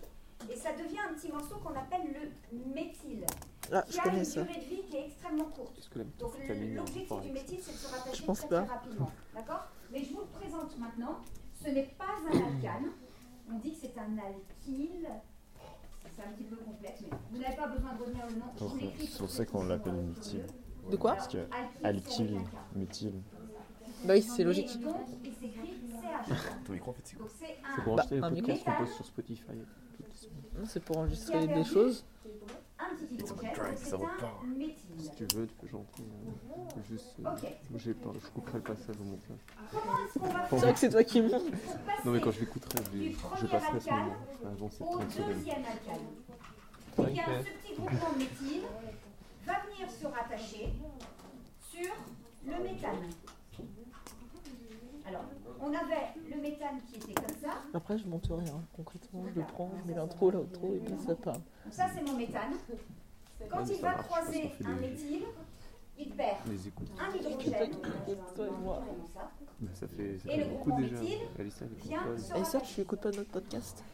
Et 0.50 0.56
ça 0.56 0.72
devient 0.72 0.98
un 1.10 1.14
petit 1.14 1.30
morceau 1.30 1.56
qu'on 1.56 1.74
appelle 1.74 2.02
le 2.12 2.72
méthyle, 2.74 3.24
Ah, 3.72 3.82
qui 3.82 3.92
je 3.92 3.98
a 3.98 4.02
connais 4.02 4.18
une 4.18 4.24
ça. 4.24 4.42
durée 4.42 4.60
de 4.60 4.64
vie 4.64 4.82
qui 4.88 4.96
est 4.96 5.06
extrêmement 5.06 5.44
courte. 5.44 5.90
La 5.94 6.04
Donc 6.18 6.32
l'objectif 6.48 7.20
du 7.22 7.30
méthyle, 7.32 7.58
c'est 7.62 7.72
de 7.72 7.76
se 7.76 7.86
rattacher 7.88 8.16
Je 8.16 8.22
pense 8.24 8.38
très, 8.40 8.48
très 8.48 8.64
rapidement. 8.64 9.10
D'accord? 9.34 9.68
Mais 9.92 10.02
je 10.04 10.12
vous 10.12 10.20
le 10.20 10.26
présente 10.40 10.78
maintenant. 10.78 11.18
Ce 11.62 11.68
n'est 11.68 11.94
pas 11.98 12.04
un 12.28 12.36
alcane. 12.36 12.90
On 13.52 13.58
dit 13.58 13.72
que 13.72 13.78
c'est 13.82 13.98
un 13.98 14.18
alkyle. 14.18 15.08
C'est 16.14 16.22
un 16.24 16.32
petit 16.32 16.44
peu 16.44 16.56
complexe, 16.56 17.00
mais 17.02 17.16
vous 17.30 17.38
n'avez 17.38 17.56
pas 17.56 17.68
besoin 17.68 17.94
de 17.94 17.98
retenir 18.00 18.26
le 18.26 18.34
nom. 18.34 18.46
Je 18.58 18.64
vous 18.64 18.76
l'écris 18.76 19.06
C'est 19.06 19.18
pour 19.18 19.30
ça 19.30 19.46
qu'on 19.46 19.64
l'appelle 19.64 19.94
méthyle. 19.94 20.44
De 20.90 20.96
quoi? 20.96 21.12
Parce 21.14 21.28
que 21.28 21.38
Alkyle, 21.82 22.40
méthyle. 22.74 23.22
Bah 24.04 24.14
oui, 24.14 24.22
c'est 24.22 24.44
logique. 24.44 24.78
Ton 26.66 26.72
micro 26.72 26.90
en 26.90 26.94
fait 26.94 27.02
c'est 27.04 27.16
c'est 27.38 27.56
C'est 27.76 27.82
pour 27.84 27.96
Bah, 27.96 28.02
acheter 28.02 28.14
les 28.16 28.22
un 28.22 28.30
podcasts 28.30 28.64
qu'on 28.64 28.72
poste 28.72 28.92
sur 28.94 29.04
Spotify. 29.06 29.42
toutes 29.96 30.08
les 30.08 30.16
semaines. 30.16 30.42
Non, 30.58 30.64
C'est 30.66 30.82
pour 30.82 30.98
enregistrer 30.98 31.46
des 31.48 31.64
choses. 31.64 32.04
c'est. 32.78 33.16
Si 34.98 35.10
tu 35.16 35.24
veux, 35.36 35.46
tu 35.46 35.54
peux 35.54 35.66
gentil. 35.68 36.02
euh, 36.02 36.80
Juste. 36.90 37.16
euh, 37.20 37.30
Ok. 37.30 37.46
J'ai 37.76 37.94
pas, 37.94 38.10
je 38.22 38.28
couperai 38.28 38.58
le 38.58 38.64
passage 38.64 38.96
au 39.00 39.04
montage. 39.04 39.38
Comment 39.70 39.82
est-ce 40.06 40.18
qu'on 40.18 40.26
va 40.28 40.46
C'est 40.48 40.56
vrai 40.56 40.72
que 40.72 40.78
c'est 40.78 40.90
toi 40.90 41.04
qui 41.04 41.22
passer 41.22 41.44
Non, 42.04 42.12
mais 42.12 42.20
quand 42.20 42.30
je 42.30 42.40
l'écouterai, 42.40 42.82
je, 42.92 43.10
je 43.40 43.46
passerai 43.46 43.80
ce 43.80 43.90
moment. 43.90 44.16
Je 44.32 44.38
ferai 44.38 44.50
avancer 44.52 44.82
au 44.82 44.84
30 44.96 45.10
secondes. 45.10 45.28
deuxième 45.34 45.56
alcane 45.64 46.06
Eh 46.98 47.02
bien, 47.12 47.24
ce 47.26 47.66
petit 47.66 47.74
groupement 47.76 48.12
méthyle 48.18 48.62
va 49.46 49.54
venir 49.66 49.90
se 49.90 50.06
rattacher 50.06 50.68
sur 51.70 51.92
le 52.46 52.62
méthane. 52.62 53.10
Alors, 55.12 55.24
on 55.60 55.68
avait 55.74 56.08
le 56.34 56.40
méthane 56.40 56.80
qui 56.86 56.96
était 56.96 57.12
comme 57.14 57.36
ça. 57.42 57.56
Après, 57.74 57.98
je 57.98 58.06
monte 58.06 58.26
rien. 58.30 58.62
Concrètement, 58.74 59.24
je 59.34 59.40
le 59.40 59.46
prends, 59.46 59.70
je 59.84 59.90
mets 59.90 59.96
l'intro, 59.96 60.30
l'outro 60.30 60.74
et 60.74 60.78
puis 60.78 60.94
ça 61.06 61.14
part. 61.14 61.34
Donc 61.34 61.44
ça, 61.72 61.86
c'est 61.94 62.02
mon 62.02 62.16
méthane. 62.16 62.54
Quand 63.50 63.64
il 63.68 63.80
va 63.80 63.90
marche, 63.92 64.06
croiser 64.06 64.48
fait 64.48 64.64
un 64.64 64.74
des- 64.76 64.80
méthyle, 64.88 65.22
il 65.98 66.10
perd 66.10 66.36
un 66.98 67.16
hydrogène. 67.16 67.70
Toi 68.34 68.46
et 68.46 68.50
moi. 68.62 68.76
Vraiment 68.80 69.06
ça. 69.12 69.30
Bah, 69.60 69.70
ça 69.74 69.86
fait, 69.88 70.14
Et 70.14 70.18
fait 70.18 70.36
le 70.38 70.44
beaucoup 70.46 70.72
déjà. 70.72 70.96
méthyle 71.00 71.18
Alissa, 71.38 71.64
elle 71.66 71.88
Vient. 71.88 72.02
Et 72.14 72.18
ça, 72.18 72.34
rattacher. 72.58 72.74
tu 72.74 72.80
écoutes 72.80 73.00
pas 73.00 73.10
notre 73.10 73.30
podcast? 73.30 73.84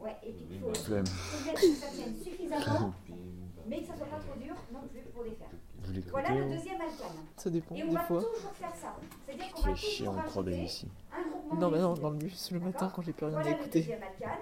Ouais, 0.00 0.16
et 0.24 0.32
puis 0.32 0.46
il 0.50 0.60
faut 0.60 0.66
faut 0.66 0.72
que 0.72 1.74
ça 1.74 1.86
tienne 1.94 2.14
suffisamment, 2.22 2.92
mais 3.68 3.80
que 3.82 3.86
ça 3.86 3.96
soit 3.96 4.06
pas 4.06 4.18
trop 4.18 4.38
dur 4.40 4.54
non 4.72 4.80
plus 4.90 5.00
pour 5.14 5.22
les 5.24 5.30
faire. 5.30 5.48
Vous 5.88 6.10
Voilà 6.10 6.28
l'écoutez 6.30 6.46
le 6.46 6.52
hein 6.52 6.56
deuxième 6.56 6.80
alcane. 6.80 7.16
Ça 7.36 7.50
dépend, 7.50 7.74
Et 7.74 7.82
on 7.84 7.88
des 7.88 7.94
va 7.94 8.00
fois. 8.02 8.22
toujours 8.22 8.52
faire 8.52 8.74
ça. 8.74 8.94
C'est-à-dire 9.26 9.52
qu'on 9.52 9.62
va 9.62 9.74
chiant 9.74 10.12
toujours 10.12 10.24
en 10.24 10.28
3D 10.42 10.44
rajouter 10.44 10.62
ici. 10.64 10.88
un 11.12 11.28
groupement 11.30 11.54
Non, 11.60 11.70
mais 11.70 11.78
non, 11.78 11.88
d'études. 11.90 12.02
dans 12.02 12.10
le 12.10 12.16
bus 12.16 12.50
le 12.52 12.60
matin 12.60 12.92
quand 12.94 13.02
j'ai 13.02 13.12
plus 13.12 13.26
rien 13.26 13.34
à 13.36 13.40
Voilà 13.42 13.56
le 13.56 13.62
écouter. 13.62 13.80
deuxième 13.80 14.02
alcane. 14.02 14.38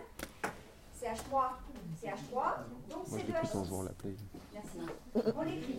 CH3, 1.00 1.50
CH3. 2.02 2.34
Donc 2.90 3.08
Moi, 3.08 3.18
c'est 3.18 3.20
je 3.20 3.26
de 3.26 3.32
l'écoute 3.32 3.54
en 3.54 3.62
H6. 3.62 3.68
jouant 3.68 3.80
à 3.82 3.84
la 3.84 3.90
play. 3.92 4.16
Merci. 4.54 4.78
On 5.36 5.42
l'écrit. 5.42 5.78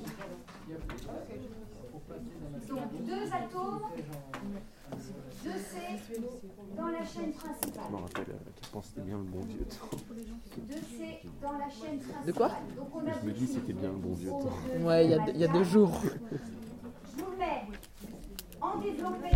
Donc 2.70 3.04
deux 3.06 3.34
atomes, 3.34 3.82
deux 5.44 5.58
C 5.58 5.78
dans 6.78 6.88
la 6.88 7.00
chaîne 7.06 7.32
Je 7.34 7.48
me 7.48 7.54
principale. 7.54 7.84
rappelle 7.92 8.36
à 8.36 8.52
quel 8.62 8.70
point 8.72 8.82
c'était 8.84 9.02
bien 9.02 9.18
le 9.18 9.24
bon 9.24 9.40
vieux 9.42 9.66
temps. 9.66 9.98
Deux 10.58 10.76
C 10.76 11.20
dans 11.42 11.52
la 11.54 11.70
chaîne 11.70 12.00
principale. 12.00 12.26
De 12.26 12.32
quoi 12.32 12.50
Donc 12.76 12.88
on 12.96 13.00
a 13.08 13.14
Je 13.22 13.26
me 13.28 13.32
dis 13.34 13.48
c'était 13.48 13.74
bien 13.74 13.90
le 13.90 13.98
bon 13.98 14.14
vieux 14.14 14.30
temps. 14.30 14.86
Ouais, 14.86 15.06
il 15.06 15.12
y, 15.12 15.14
a- 15.16 15.30
y 15.32 15.44
a 15.44 15.48
deux 15.48 15.64
jours. 15.64 16.00
Je 16.04 17.24
vous 17.24 17.32
le 17.32 17.38
mets 17.38 17.64
en 18.60 18.78
développé, 18.80 19.30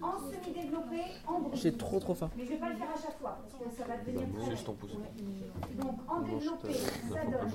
en 0.00 0.18
semi-développé, 0.18 1.00
en 1.26 1.40
brut. 1.40 1.56
J'ai 1.56 1.72
trop 1.72 1.98
trop 1.98 2.14
faim. 2.14 2.30
Mais 2.36 2.44
je 2.44 2.50
vais 2.50 2.56
pas 2.58 2.68
le 2.70 2.76
faire 2.76 2.90
à 2.94 3.00
chaque 3.00 3.18
fois 3.18 3.38
parce 3.42 3.54
que 3.64 3.76
ça 3.76 3.84
va 3.88 3.96
devenir 3.98 4.20
Bah, 4.28 4.38
trop. 4.40 4.50
juste 4.50 4.64
ton 4.66 4.72
pouce. 4.74 4.92
Donc 4.92 5.94
en 6.08 6.20
développé, 6.20 6.72
ça 6.74 7.24
donne 7.24 7.50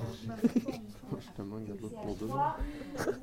Je 1.20 1.30
te 1.30 1.42
manque 1.42 1.76
pour 2.02 2.14
demain. 2.16 2.54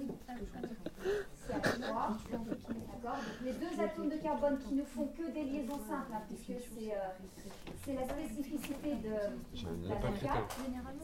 CH3, 1.59 1.81
CH3, 1.81 2.73
d'accord 2.93 3.15
Donc 3.15 3.43
les 3.43 3.53
deux 3.53 3.81
atomes 3.83 4.09
de 4.09 4.15
carbone 4.17 4.57
qui 4.67 4.73
ne 4.75 4.83
font 4.83 5.07
que 5.17 5.31
des 5.31 5.43
liaisons 5.43 5.79
simples, 5.89 6.11
hein, 6.13 6.21
puisque 6.27 6.61
c'est 6.61 6.91
euh, 6.91 7.45
c'est 7.85 7.93
la 7.93 8.03
spécificité 8.07 8.95
de 9.03 9.09
la 9.09 9.95
Zika. 10.13 10.33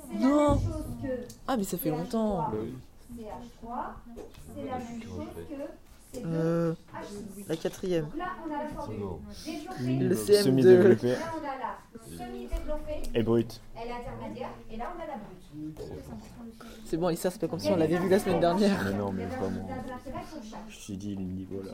C'est 0.10 0.20
la 0.20 0.27
Non. 0.27 0.56
même 0.56 0.63
chose 0.63 0.86
que 1.01 1.08
Ah, 1.48 1.58
mais 1.58 1.63
ça 1.63 1.77
fait 1.77 1.89
longtemps. 1.89 2.38
Bah 2.38 2.51
oui. 2.62 2.74
CH3, 3.18 3.70
c'est 4.56 4.66
la 4.66 4.77
même 4.77 5.01
chose 5.01 5.46
que 5.50 5.54
C2H6. 5.54 5.68
Euh, 6.25 6.73
la 7.47 7.55
quatrième. 7.55 8.05
Donc 8.05 8.17
là, 8.17 8.25
on 8.47 8.53
a 8.53 8.63
la 8.63 8.69
formule 8.69 8.99
développée. 9.45 10.03
Le 10.05 10.15
CM2. 10.15 10.43
Semi-développé 10.43 11.07
Là, 11.09 11.15
on 11.35 11.39
a 11.39 11.41
la 11.57 12.25
semi-développée, 12.25 13.03
et 13.13 13.23
brut. 13.23 13.61
elle 13.75 13.89
est 13.89 13.91
intermédiaire, 13.93 14.49
et 14.71 14.77
là, 14.77 14.85
on 14.97 15.01
a 15.01 15.05
la 15.05 15.13
brute. 15.17 15.81
C'est 16.85 16.97
bon, 16.97 17.09
Issa, 17.09 17.29
c'est 17.29 17.39
pas 17.41 17.47
comme 17.47 17.59
si 17.59 17.69
on 17.69 17.75
l'avait 17.75 17.97
vu 17.97 18.09
la 18.09 18.19
semaine 18.19 18.39
dernière. 18.39 18.83
Mais 18.85 18.93
non, 18.97 19.11
mais 19.11 19.25
vraiment. 19.25 19.67
Je 20.69 20.75
suis 20.75 20.97
dit 20.97 21.15
le 21.15 21.21
niveau 21.23 21.61
là. 21.63 21.73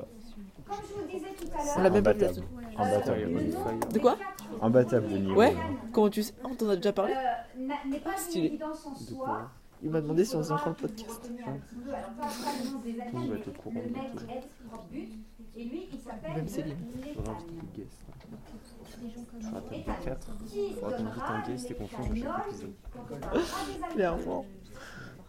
Comme 0.65 0.77
je 0.89 0.93
vous 0.93 1.01
le 1.01 1.07
disais 1.07 1.33
tout 1.39 1.47
à 1.53 1.63
l'heure, 1.63 1.73
On 1.77 1.81
l'a 1.83 1.89
même 1.89 2.03
pas 2.03 2.13
vu 2.13 2.19
la 2.21 2.33
semaine. 2.33 2.47
Imbattable 2.77 3.93
De 3.93 3.99
quoi 3.99 4.17
Imbattable 4.61 5.07
le 5.09 5.17
niveau. 5.19 5.35
Ouais 5.35 5.55
Comment 5.91 6.09
tu 6.09 6.23
sais 6.23 6.33
On 6.43 6.55
t'en 6.55 6.69
a 6.69 6.75
déjà 6.75 6.91
parlé? 6.93 7.13
Euh, 7.13 7.59
n'a- 7.59 7.75
n'est 7.89 7.99
pas 7.99 8.11
une 8.13 8.17
Stylé. 8.17 8.47
évidence 8.47 8.85
en 8.87 8.95
soi. 8.95 9.51
Il 9.83 9.89
m'a 9.89 9.99
demandé 10.01 10.23
si 10.23 10.35
on 10.35 10.39
faisait 10.39 10.53
encore 10.53 10.69
le 10.69 10.75
podcast. 10.75 11.29
des 11.29 11.43
Tout 11.43 13.27
va 13.27 13.35
être 13.35 13.47
au 13.47 13.51
courant 13.51 13.75
de 13.75 13.89
tout. 13.89 14.23
est 14.29 14.67
propre 14.67 14.85
but. 14.91 15.09
Et 15.55 15.65
lui, 15.65 15.87
il 15.91 15.99
s'appelle 15.99 16.31
Même 16.33 16.41
le 16.43 16.47
Céline. 16.47 16.77
Faudra 17.15 17.33
un 17.33 17.37
l'éthane. 17.37 17.57
petit 17.57 17.81
guess. 17.81 18.05
Je 19.39 19.47
rappelle 19.53 19.83
pas 19.83 19.93
4. 20.03 20.27
Qui 20.47 20.73
Faudra 20.73 20.97
qu'on 20.97 21.05
invite 21.05 21.23
un 21.23 21.41
guest 21.41 21.71
et 21.71 21.73
qu'on 21.75 21.87
change 21.87 22.09
à 22.11 22.15
chaque 22.15 22.47
épisode. 22.47 22.73
des. 22.73 23.93
Clairement. 23.93 24.45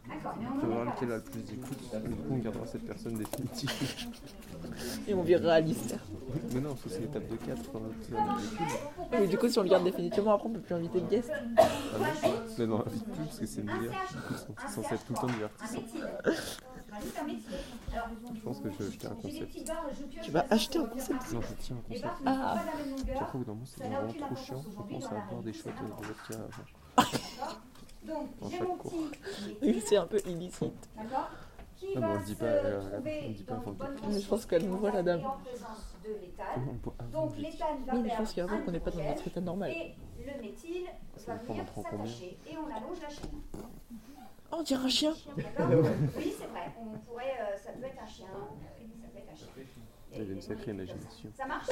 D'accord, 0.08 0.34
mais 0.38 0.46
On 0.62 0.82
est 0.82 0.84
lequel 0.84 1.12
a 1.12 1.16
le 1.16 1.22
plus 1.22 1.40
d'écoute. 1.42 1.78
Et 1.94 2.08
du 2.08 2.14
coup, 2.14 2.32
on 2.32 2.38
gardera 2.38 2.66
cette 2.66 2.86
personne 2.86 3.14
définitive. 3.14 3.70
Et 5.08 5.14
on 5.14 5.22
virera 5.22 5.54
Alice. 5.54 5.94
Mais 6.52 6.60
non, 6.60 6.74
faut 6.74 6.88
que 6.88 6.94
c'est 6.94 7.00
l'étape 7.02 7.28
de 7.28 7.36
4 7.36 7.72
dans 7.72 7.80
notre 7.80 8.32
habitude. 8.32 8.58
Mais 9.12 9.26
du 9.26 9.38
coup, 9.38 9.48
si 9.48 9.58
on 9.58 9.62
le 9.62 9.68
garde 9.68 9.84
définitivement, 9.84 10.34
après 10.34 10.48
on 10.48 10.52
peut 10.52 10.60
plus 10.60 10.74
inviter 10.74 11.00
de 11.00 11.06
guest. 11.06 11.30
Ah 11.56 11.62
non, 11.98 12.32
mais 12.58 12.66
non, 12.66 12.80
invite 12.86 13.04
plus 13.04 13.24
parce 13.24 13.38
que 13.38 13.46
c'est 13.46 13.62
meilleur. 13.62 13.80
Du 13.82 13.88
coup, 13.88 14.34
ils 14.34 14.68
sont 14.68 14.82
censés 14.82 14.94
être 14.94 15.04
tout 15.04 15.12
le 15.12 15.18
temps 15.20 15.26
divertissants. 15.26 15.82
Je 18.34 18.40
pense 18.40 18.60
que 18.60 18.70
je 18.70 18.76
vais 18.76 18.88
acheter 18.88 19.06
un 19.06 19.14
concept. 19.14 19.72
Tu 20.22 20.30
vas 20.30 20.46
acheter 20.50 20.78
un 20.78 20.86
concept 20.86 21.32
Non, 21.32 21.40
je 21.40 21.54
tiens 21.58 21.76
un 21.76 21.92
concept. 21.92 22.14
Ah. 22.26 22.62
longueur. 22.88 23.22
Après, 23.22 23.34
au 23.34 23.38
bout 23.38 23.44
d'un 23.44 23.52
moment, 23.52 23.66
c'est 23.66 23.84
vraiment 23.84 24.12
trop 24.12 24.36
chiant. 24.36 24.64
Je 24.70 24.94
pense 24.94 25.04
à 25.06 25.22
avoir 25.22 25.42
des 25.42 25.52
c'est 25.52 25.68
de 25.68 25.72
vodka 25.72 26.34
avant. 26.34 27.08
Donc, 28.04 28.28
En 28.40 28.48
j'ai 28.50 28.58
chaque 28.58 28.68
mon 28.68 28.76
cours. 28.76 28.92
petit 29.60 29.80
c'est 29.86 29.96
un 29.96 30.06
peu 30.06 30.20
illicite. 30.26 30.88
D'accord 30.96 31.30
Qui 31.76 31.94
va 31.94 32.14
le 32.18 32.24
dit 32.24 32.32
se 32.34 32.38
pas, 32.38 32.44
euh, 32.46 32.80
on 32.82 32.90
trouver 32.96 33.20
le 33.28 33.34
dit 33.34 33.42
pas 33.44 33.54
dans 33.54 33.72
bonne 33.72 33.96
Mais 34.08 34.20
je 34.20 34.28
pense 34.28 34.46
qu'elle 34.46 34.66
nous 34.68 34.76
voit, 34.76 34.90
la 34.92 35.02
dame. 35.02 35.24
en 35.24 35.30
présence 35.38 35.94
de 36.04 36.10
l'éthane. 36.20 36.78
Donc, 37.12 37.36
l'éthane 37.38 37.84
va 37.86 37.92
Oui, 37.94 37.98
mais 38.02 38.02
je 38.02 38.04
perdre 38.08 38.18
pense 38.18 38.32
qu'avant 38.34 38.56
un 38.56 38.60
qu'on 38.60 38.70
n'est 38.72 38.80
pas 38.80 38.90
dans 38.90 39.02
notre 39.04 39.26
état 39.26 39.40
normal. 39.40 39.70
Et 39.72 39.94
le 40.18 40.42
méthyle 40.42 40.86
va 41.26 41.34
venir 41.36 41.64
s'attacher 41.74 42.38
et 42.46 42.56
on 42.58 42.66
allonge 42.66 43.00
la 43.02 43.08
chaîne. 43.08 43.30
Oh, 44.52 44.56
on 44.58 44.62
dirait 44.62 44.84
un 44.84 44.88
chien. 44.88 45.14
D'accord 45.36 45.68
Oui, 46.16 46.34
c'est 46.38 46.46
vrai. 46.46 46.72
On 46.78 46.98
pourrait, 46.98 47.34
euh, 47.40 47.56
ça 47.56 47.72
peut 47.72 47.84
être 47.86 48.02
un 48.02 48.06
chien. 48.06 48.26
euh, 48.26 48.38
Ça 49.02 49.08
peut 49.08 49.18
être 49.18 49.32
un 49.32 49.34
chien. 49.34 49.48
Il 50.14 50.18
y 50.20 50.22
avait 50.22 50.34
une 50.34 50.40
sacrée 50.42 50.70
imagination. 50.70 51.28
Ça 51.36 51.46
marche 51.46 51.66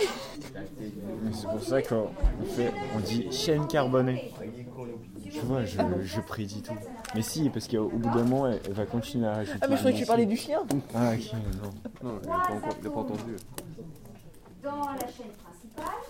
C'est 1.32 1.46
pour 1.48 1.62
ça 1.62 1.82
qu'on 1.82 2.08
fait, 2.56 2.72
on 2.96 3.00
dit 3.00 3.30
chaîne 3.30 3.66
carbonée. 3.68 4.32
Tu 5.30 5.40
vois, 5.40 5.64
je, 5.64 5.78
je 6.02 6.20
prédis 6.20 6.62
tout. 6.62 6.74
Mais 7.14 7.22
si, 7.22 7.48
parce 7.50 7.68
qu'au 7.68 7.88
bout 7.88 7.98
d'un 8.10 8.24
moment, 8.24 8.48
elle, 8.48 8.60
elle 8.66 8.72
va 8.72 8.84
continuer 8.86 9.26
à 9.28 9.34
rajouter. 9.34 9.58
Ah, 9.62 9.68
mais 9.68 9.74
je 9.76 9.80
croyais 9.80 9.96
que 9.96 10.02
tu 10.02 10.06
parlais 10.06 10.26
du 10.26 10.36
chien. 10.36 10.60
Ah, 10.94 11.12
ok, 11.14 11.32
non. 11.62 11.70
Non, 12.10 12.20
il 12.22 12.28
n'a 12.28 12.34
pas, 12.38 12.52
encore- 12.54 12.76
il 12.80 12.86
a 12.86 12.90
pas 12.90 13.00
entendu. 13.00 13.36
Dans 14.62 14.78
la 14.92 14.98
chaîne 15.06 15.32
principale, 15.42 16.00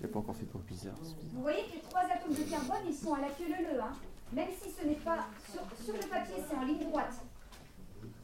Il 0.00 0.06
n'a 0.06 0.08
pas 0.12 0.18
encore 0.18 0.36
fait 0.36 0.44
pour 0.46 0.60
bizarre. 0.62 0.94
vous 1.34 1.42
voyez 1.42 1.62
que 1.64 1.74
les 1.74 1.80
trois 1.82 2.00
atomes 2.02 2.34
de 2.34 2.50
carbone, 2.50 2.82
ils 2.88 2.94
sont 2.94 3.14
à 3.14 3.20
la 3.20 3.28
queue 3.28 3.48
leu 3.48 3.80
hein. 3.80 3.92
Même 4.32 4.48
si 4.60 4.70
ce 4.70 4.84
n'est 4.86 4.94
pas 4.94 5.26
sur, 5.52 5.62
sur 5.84 5.94
le 5.94 6.00
papier, 6.08 6.34
c'est 6.48 6.56
en 6.56 6.64
ligne 6.64 6.88
droite. 6.90 7.14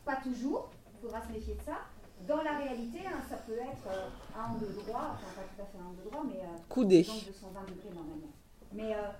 Pas 0.04 0.16
toujours, 0.16 0.71
il 0.95 1.00
faudra 1.00 1.23
se 1.26 1.33
méfier 1.33 1.54
de 1.54 1.62
ça. 1.62 1.78
Dans 2.29 2.43
la 2.43 2.59
réalité, 2.59 3.00
hein, 3.07 3.21
ça 3.29 3.37
peut 3.37 3.59
être 3.59 3.87
euh, 3.91 4.38
un 4.38 4.52
angle 4.55 4.73
droit, 4.87 5.14
enfin 5.14 5.26
pas 5.35 5.43
tout 5.43 5.62
à 5.62 5.67
fait 5.67 5.79
un 5.79 5.87
angle 5.91 6.05
droit, 6.09 6.23
mais 6.25 6.41
euh, 6.41 6.59
Coudé. 6.69 7.07
angle 7.11 7.26
de 7.26 7.33
120 7.33 7.61
degrés 7.62 7.95
normalement. 7.95 8.33
Mais, 8.73 8.95
euh, 8.95 9.11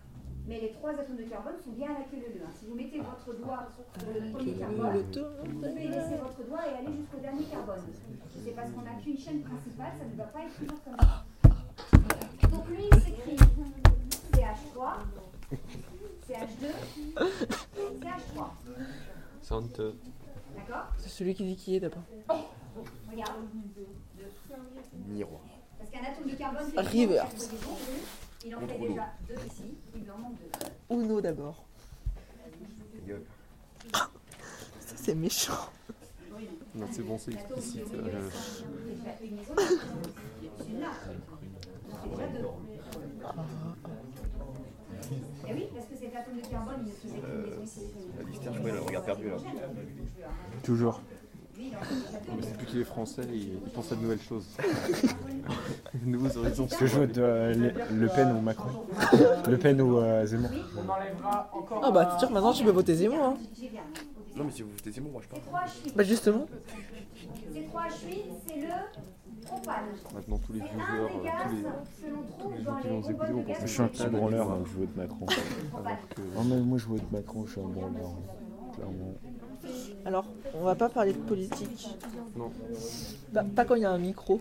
mais 0.47 0.61
les 0.61 0.73
trois 0.73 0.91
atomes 0.91 1.17
de 1.17 1.25
carbone 1.25 1.55
sont 1.65 1.73
bien 1.73 1.91
à 1.91 1.99
la 1.99 2.05
queue 2.05 2.17
leu 2.17 2.41
hein. 2.47 2.51
Si 2.55 2.67
vous 2.67 2.75
mettez 2.75 3.01
votre 3.01 3.35
doigt 3.39 3.67
sur 3.75 3.85
le 4.07 4.33
premier 4.33 4.53
carbone, 4.55 5.03
vous 5.03 5.53
pouvez 5.61 5.89
laisser 5.89 6.17
votre 6.23 6.43
doigt 6.47 6.63
et 6.69 6.75
aller 6.79 6.97
jusqu'au 6.97 7.19
dernier 7.19 7.45
carbone. 7.45 7.83
C'est 8.45 8.55
parce 8.55 8.71
qu'on 8.71 8.83
n'a 8.83 8.95
qu'une 9.03 9.19
chaîne 9.19 9.43
principale, 9.43 9.93
ça 9.99 10.05
ne 10.05 10.17
va 10.17 10.25
pas 10.25 10.41
être 10.45 10.55
toujours 10.59 10.83
comme 10.85 10.97
ça. 11.01 11.25
Donc 12.49 12.69
lui, 12.69 12.85
il 12.91 13.01
s'écrit 13.01 13.37
CH3, 14.33 14.79
CH2, 16.29 16.65
CH3. 18.01 18.47
Sante. 19.43 19.81
D'accord? 20.57 20.87
C'est 20.99 21.09
celui 21.09 21.35
qui 21.35 21.45
dit 21.45 21.57
qui 21.57 21.77
est 21.77 21.81
d'abord. 21.81 22.03
Regarde. 23.11 23.33
Miroir. 25.09 25.41
Parce 25.79 25.91
qu'un 25.91 26.01
atome 26.11 26.31
de 26.31 26.37
carbone, 26.37 26.71
fait 26.71 26.81
Rivers. 26.81 27.27
il 28.45 28.55
en 28.55 28.61
fait 28.61 28.79
déjà 28.79 29.13
deux 29.29 29.35
ici, 29.47 29.75
il 29.97 30.11
en 30.11 30.19
manque 30.19 30.37
deux. 30.39 30.95
Uno 30.97 31.21
d'abord. 31.21 31.65
Ça, 33.93 34.97
c'est 34.97 35.15
méchant. 35.15 35.53
Non, 36.75 36.87
c'est 36.91 37.03
bon, 37.03 37.19
c'est 37.19 37.33
explicite. 37.33 37.93
euh. 37.95 38.31
Eh 45.49 45.53
oui, 45.55 45.67
parce 45.75 45.87
que 45.87 45.97
cet 45.97 46.15
atome 46.17 46.41
de 46.41 46.47
carbone, 46.47 46.75
il 46.81 46.87
ne 46.87 46.93
faisait 46.93 47.21
qu'une 47.21 47.51
maison 47.51 47.63
ici. 47.65 47.81
Alistair, 48.21 48.53
je 48.53 48.59
crois, 48.59 48.71
il 48.71 48.73
a 48.73 48.77
le 48.77 48.83
regard 48.83 49.05
perdu 49.05 49.29
là. 49.29 49.37
Lui, 49.37 50.63
Toujours. 50.63 51.01
C'est 52.43 52.57
plus 52.57 52.67
qu'il 52.67 52.81
est 52.81 52.85
français, 52.85 53.23
il, 53.33 53.55
il 53.65 53.71
pense 53.75 53.93
à 53.93 53.95
de 53.97 54.01
nouvelles 54.01 54.21
choses. 54.23 54.47
de 55.95 56.07
nouveaux 56.11 56.37
horizons. 56.39 56.67
Est-ce 56.67 56.79
que 56.79 56.87
je 56.87 56.97
vote 56.99 57.19
euh, 57.19 57.55
le, 57.55 57.97
Le 58.01 58.09
Pen 58.09 58.33
ou 58.37 58.41
Macron 58.41 58.71
Le 59.49 59.59
Pen 59.59 59.81
ou 59.81 59.99
euh, 59.99 60.25
Zemmour 60.27 60.51
On 60.77 60.89
enlèvera 60.91 61.51
encore. 61.53 61.83
Ah 61.85 61.91
bah, 61.91 62.11
c'est 62.13 62.21
sûr, 62.21 62.31
maintenant 62.31 62.53
tu 62.53 62.65
peux 62.65 62.71
voter 62.71 62.95
Zemmour. 62.95 63.23
Hein. 63.23 63.35
Non, 64.37 64.45
mais 64.45 64.51
si 64.51 64.63
vous 64.63 64.71
votez 64.71 64.91
Zemmour, 64.91 65.13
moi 65.13 65.23
je 65.23 65.29
parle. 65.29 65.43
C3H8. 65.43 65.95
Bah, 65.97 66.05
justement. 66.05 66.47
C3H8, 67.55 68.17
c'est 68.47 68.57
le 68.57 69.45
propane. 69.45 69.85
Maintenant, 70.15 70.39
tous 70.47 70.53
les 70.55 70.61
C'est 70.61 70.67
viewers, 70.67 71.03
euh, 71.03 71.09
tous 72.41 72.51
les, 72.51 72.57
que 72.59 72.65
gens 72.65 72.77
qui 72.81 72.89
vont 72.89 73.01
écouter 73.11 73.33
vont 73.33 73.43
penser 73.43 73.61
Je 73.63 73.67
suis 73.67 73.83
un 73.83 73.87
que 73.89 73.93
petit 73.93 74.03
c'est 74.03 74.09
branleur, 74.11 74.51
hein, 74.51 74.59
je 74.65 74.79
vote 74.81 74.97
Macron. 74.97 75.27
propane. 75.27 75.97
Non, 76.35 76.45
mais 76.45 76.57
moi 76.63 76.79
je 76.79 76.87
vote 76.87 77.13
Macron, 77.13 77.45
je 77.47 77.53
suis 77.53 77.61
un 77.61 77.65
branleur. 77.69 78.07
hein, 78.09 78.73
Clairement. 78.75 79.15
Alors, 80.05 80.25
on 80.55 80.65
va 80.65 80.75
pas 80.75 80.89
parler 80.89 81.13
de 81.13 81.19
politique. 81.19 81.89
Non. 82.37 82.51
Bah, 83.33 83.45
pas 83.55 83.65
quand 83.65 83.75
il 83.77 83.83
y 83.83 83.85
a 83.85 83.91
un 83.91 83.99
micro. 83.99 84.41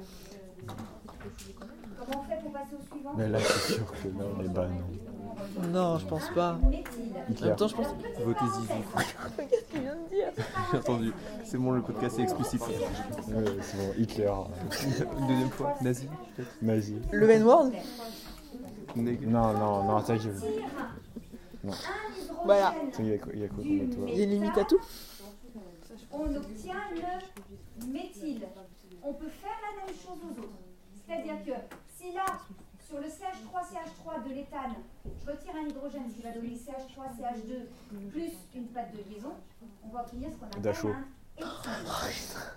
Comment 0.68 2.24
on 2.25 2.30
fait 2.30 2.42
pour 2.42 2.51
passer 2.51 2.75
au 2.75 2.94
suivant? 2.94 3.13
Mais 3.18 3.30
là, 3.30 3.40
c'est 3.40 3.74
sûr 3.74 3.92
que 3.92 4.08
là, 4.08 4.25
on 4.38 4.44
est 4.44 4.48
bas, 4.50 4.68
non. 4.68 5.68
Non, 5.70 5.98
je 5.98 6.06
pense 6.06 6.30
pas. 6.34 6.58
Méthyle. 6.70 6.84
En 7.28 7.32
Hitler. 7.32 7.48
même 7.48 7.56
temps, 7.58 7.68
je 7.68 7.75
pense. 7.75 7.88
Votez 8.24 8.46
Zizi. 8.56 8.68
Qu'est-ce 9.50 9.66
qu'il 9.72 9.82
vient 9.82 9.96
de 9.96 10.10
dire? 10.10 10.46
J'ai 10.72 10.78
entendu. 10.78 11.13
C'est 11.44 11.58
bon, 11.58 11.72
le 11.72 11.82
podcast 11.82 12.20
est 12.20 12.24
explicite. 12.24 12.62
Ouais, 12.62 13.46
c'est 13.62 13.78
bon, 13.78 13.94
Hitler, 13.98 14.32
Une 15.20 15.28
deuxième 15.28 15.50
fois, 15.50 15.75
nazi. 15.82 16.08
nazi. 16.62 16.96
Le 17.12 17.30
N-word. 17.30 17.72
Non, 18.96 19.54
non, 19.54 19.84
non, 19.84 20.01
ta 20.01 20.18
gueule. 20.18 20.36
Un 21.68 21.72
Voilà. 22.46 22.74
Il 23.00 23.06
y 23.08 23.13
a 23.13 23.18
quoi, 23.18 23.32
il 23.34 23.40
y 23.42 23.44
a 23.46 23.48
quoi 23.48 23.58
toi 23.63 24.06
Il 24.08 24.18
y 24.18 24.22
a 24.22 24.24
une 24.24 24.30
limite 24.32 24.58
à 24.58 24.63
tout? 24.66 24.80
On 26.13 26.36
obtient 26.36 26.89
le 26.91 27.88
méthyle. 27.88 28.48
On 29.03 29.13
peut 29.13 29.30
faire 29.30 29.58
la 29.62 29.86
même 29.86 29.96
chose 29.96 30.20
aux 30.24 30.39
autres. 30.39 30.60
C'est-à-dire 31.06 31.44
que 31.46 31.75
si 31.98 32.13
là, 32.13 32.25
sur 32.80 33.00
le 33.00 33.08
CH3CH3 33.08 34.27
de 34.27 34.34
l'éthane, 34.34 34.75
je 35.06 35.32
retire 35.32 35.56
un 35.56 35.68
hydrogène, 35.68 36.10
ce 36.10 36.15
qui 36.15 36.22
va 36.22 36.32
donner 36.32 36.56
CH3CH2 36.56 38.10
plus 38.12 38.32
une 38.56 38.68
patte 38.68 38.91
de 38.91 39.10
liaison, 39.10 39.34
on 39.84 39.89
va 39.89 40.01
obtenir 40.01 40.30
ce 40.32 40.38
qu'on 40.38 40.46
appelle 40.48 40.62
un 40.68 41.06
hexane. 41.38 42.51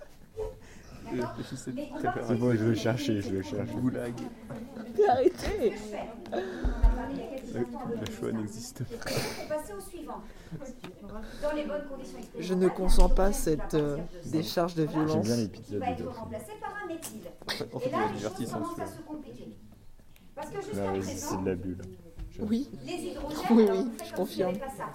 C'est 1.05 2.39
bon, 2.39 2.53
je 2.53 2.65
le 2.65 2.73
utiliser 2.73 2.75
chercher, 2.75 3.21
je 3.21 3.31
le 3.31 3.43
cherche. 3.43 3.71
Goulag. 3.71 4.15
A 4.17 4.93
y 4.99 5.07
a 5.07 5.23
instants 7.61 7.89
de 7.89 7.95
La 8.05 8.11
choix 8.13 8.33
n'existe 8.33 8.85
pas. 8.85 9.11
pour 9.11 9.49
passer 9.49 9.73
au 9.75 9.81
suivant. 9.81 10.21
Dans 11.43 11.53
les 11.55 11.65
bonnes 11.65 11.85
conditions 11.89 12.19
Je 12.39 12.55
ne 12.55 12.69
consens 12.69 13.09
pas 13.15 13.33
cette 13.33 13.75
euh, 13.75 13.99
décharge 14.27 14.75
de 14.75 14.87
J'aime 14.87 15.05
violence. 15.07 15.27
bien 15.27 15.37
les 15.37 15.49
qui 15.49 15.63
pizzas 15.63 15.79
va 15.79 15.87
de 15.87 15.93
être 15.93 15.99
dauphine. 16.05 16.21
remplacé 16.21 16.53
par 16.61 16.75
un 16.83 16.87
méthyle. 16.89 17.21
En 17.73 17.79
fait, 17.79 17.87
Et 17.87 17.89
il 17.89 17.93
là, 17.93 17.99
les 17.99 18.07
choses 18.09 18.17
divertissant 18.19 18.59
commencent 18.61 18.73
à 18.81 18.87
celui-là. 18.87 18.97
se 18.97 19.03
compliquer. 19.03 19.57
Parce 20.35 20.49
que 20.51 20.55
Non, 20.57 20.63
jusqu'à 20.63 20.91
vas-y, 20.91 21.03
c'est 21.05 21.27
présent, 21.27 21.43
de 21.43 21.49
la 21.49 21.55
bulle. 21.55 21.79
Oui, 22.41 22.69
les 22.85 22.95
hydrogènes, 22.95 23.47
Oui, 23.51 23.63
alors 23.65 23.77
oui, 23.79 23.85
vous 23.85 23.99
faites 23.99 24.09
je 24.09 24.15
comme 24.15 24.27
s'il 24.27 24.37
n'y 24.39 24.43
confirme. 24.45 24.51
avait 24.51 24.59
pas 24.59 24.71
ça. 24.77 24.93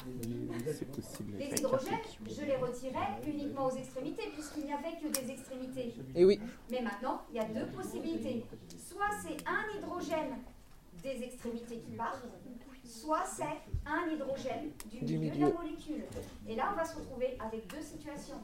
C'est 0.73 0.91
possible. 0.91 1.37
Les 1.37 1.45
hydrogènes, 1.59 1.99
je 2.29 2.41
les 2.41 2.55
retirais 2.57 3.07
uniquement 3.25 3.65
aux 3.67 3.75
extrémités, 3.75 4.29
puisqu'il 4.33 4.65
n'y 4.65 4.73
avait 4.73 4.97
que 5.01 5.07
des 5.07 5.31
extrémités. 5.31 5.95
et 6.15 6.25
oui. 6.25 6.39
Mais 6.69 6.81
maintenant, 6.81 7.21
il 7.31 7.37
y 7.37 7.39
a 7.39 7.45
deux 7.45 7.65
possibilités. 7.67 8.45
Soit 8.77 9.09
c'est 9.23 9.37
un 9.47 9.77
hydrogène 9.77 10.35
des 11.01 11.23
extrémités 11.23 11.77
qui 11.77 11.91
part, 11.95 12.17
soit 12.83 13.23
c'est 13.25 13.43
un 13.89 14.11
hydrogène 14.11 14.71
du, 14.91 15.05
Du 15.05 15.17
milieu, 15.17 15.47
de 15.47 15.53
la 15.53 15.57
molécule. 15.61 16.03
Et 16.47 16.55
là, 16.55 16.69
on 16.73 16.75
va 16.75 16.83
se 16.83 16.97
retrouver 16.97 17.37
avec 17.39 17.67
deux 17.67 17.81
situations. 17.81 18.41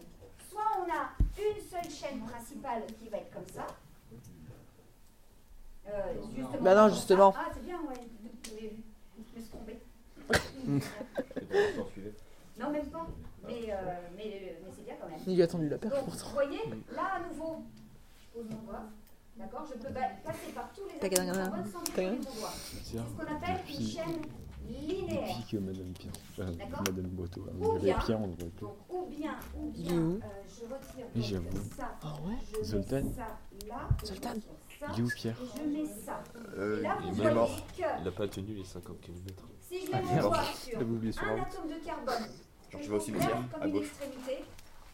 Soit 0.49 0.61
on 0.79 0.83
a 0.83 1.09
une 1.37 1.61
seule 1.61 1.91
chaîne 1.91 2.19
principale 2.21 2.83
qui 2.97 3.09
va 3.09 3.17
être 3.17 3.31
comme 3.33 3.47
ça. 3.53 3.67
Euh, 5.87 6.13
justement, 6.33 6.61
Bah 6.63 6.75
non, 6.75 6.89
justement. 6.93 7.33
Ah, 7.37 7.49
c'est 7.53 7.63
bien, 7.65 7.79
ouais. 7.81 8.07
Vu. 8.51 8.69
Je 9.17 9.39
me 9.39 9.41
suis 9.41 9.49
trompée. 9.49 9.79
Non, 12.57 12.71
même 12.71 12.85
pas. 12.87 13.05
Mais, 13.45 13.69
euh, 13.69 13.75
mais, 14.15 14.57
mais 14.63 14.71
c'est 14.75 14.85
bien 14.85 14.95
quand 14.99 15.09
même. 15.09 15.19
Il 15.27 15.41
a 15.41 15.47
tendu 15.47 15.67
la 15.69 15.77
perche 15.77 15.93
Donc, 15.93 16.05
pourtant. 16.05 16.27
vous 16.27 16.33
voyez, 16.33 16.59
là 16.95 17.15
à 17.15 17.19
nouveau, 17.27 17.63
je 18.17 18.27
pose 18.39 18.49
mon 18.49 18.61
doigt. 18.65 18.83
D'accord 19.37 19.65
Je 19.69 19.73
peux 19.77 19.93
passer 19.93 20.51
par 20.55 20.71
tous 20.73 20.83
les 20.87 20.97
mon 22.17 22.21
doigt. 22.21 22.49
C'est 22.83 22.97
ce 22.97 23.01
qu'on 23.13 23.35
appelle 23.35 23.59
une 23.67 23.85
chaîne 23.85 24.21
linéaire. 24.69 25.27
Depuis 25.37 25.51
que 25.51 25.57
Madame 25.57 25.91
Pierre, 25.93 26.13
euh, 26.39 26.51
D'accord 26.53 26.79
Madame 26.87 27.05
a 27.61 27.65
Ou 27.67 27.79
bien- 27.79 27.99
Pierre, 27.99 28.21
on. 28.21 28.27
Donc, 28.27 28.53
ou 28.89 29.05
bien, 29.07 29.35
ou 29.57 29.69
bien, 29.71 29.93
euh, 29.97 30.19
je 30.47 30.63
retire 30.63 31.07
donc 31.41 31.73
ça. 31.77 31.97
Ah 32.01 32.13
ouais 32.25 32.35
Je 32.53 32.57
mets 32.57 32.63
Zoltan. 32.63 33.03
ça 33.15 33.67
là. 33.67 33.89
Zoltan. 34.05 34.33
Il 34.94 35.00
est 35.00 35.03
où 35.03 35.08
Pierre 35.15 35.36
et 35.41 35.60
je 35.60 35.77
mets 35.77 35.86
ça. 36.05 36.22
Euh, 36.58 36.79
Et 36.79 36.84
là, 36.84 36.98
vous 37.01 37.22
il 37.22 37.25
est 37.27 37.34
mort. 37.34 37.55
que 37.77 37.84
Il 38.00 38.03
n'a 38.03 38.12
pas 38.12 38.27
tenu 38.27 38.53
les 38.53 38.63
50 38.65 39.01
km. 39.01 39.44
si 39.62 39.86
je 39.86 39.91
Ah, 39.94 40.01
merde. 40.01 40.36
sur 40.36 40.72
J'avais 40.74 40.84
oublié 40.91 41.12
sur 41.12 41.25
la 41.25 41.32
un 41.32 41.36
route. 41.36 41.48
atome 41.53 41.67
de 41.70 41.86
carbone, 41.86 42.27
Genre, 42.72 42.82
tu 42.82 42.89
vas 42.89 42.96
au 42.96 43.00
cimetière, 43.00 43.38
à 43.62 43.65
une 43.67 43.72
gauche. 43.74 43.86
extrémité, 43.88 44.44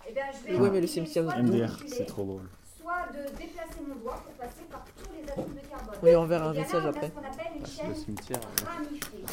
eh 0.10 0.14
bien, 0.14 0.24
je 0.32 0.52
vais 0.54 0.60
Ouais, 0.60 0.70
mais 0.70 0.82
le 0.82 0.88
cimetière 0.88 1.24
MDR, 1.44 1.78
c'est 1.88 2.06
trop 2.06 2.24
drôle. 2.26 2.50
soit 2.80 3.08
de 3.14 3.24
déplacer 3.38 3.82
mon 3.88 3.96
doigt 3.96 4.22
pour 4.24 4.34
passer 4.34 4.64
par 4.72 4.84
tous 4.98 5.10
les 5.14 5.30
atomes 5.32 5.54
de 5.56 5.68
carbone. 5.70 5.96
On 6.02 6.06
lui 6.06 6.16
enverra 6.16 6.46
un 6.50 6.54
message 6.54 6.84
on 6.84 6.88
a 6.88 6.90
après. 6.90 7.08
ce 7.08 7.12
qu'on 7.14 7.20
appelle 7.28 7.52
une 7.56 7.62
Le 7.62 7.68
chaîne 7.68 7.96
cimetière. 7.96 8.40
ramifiée. 8.66 9.26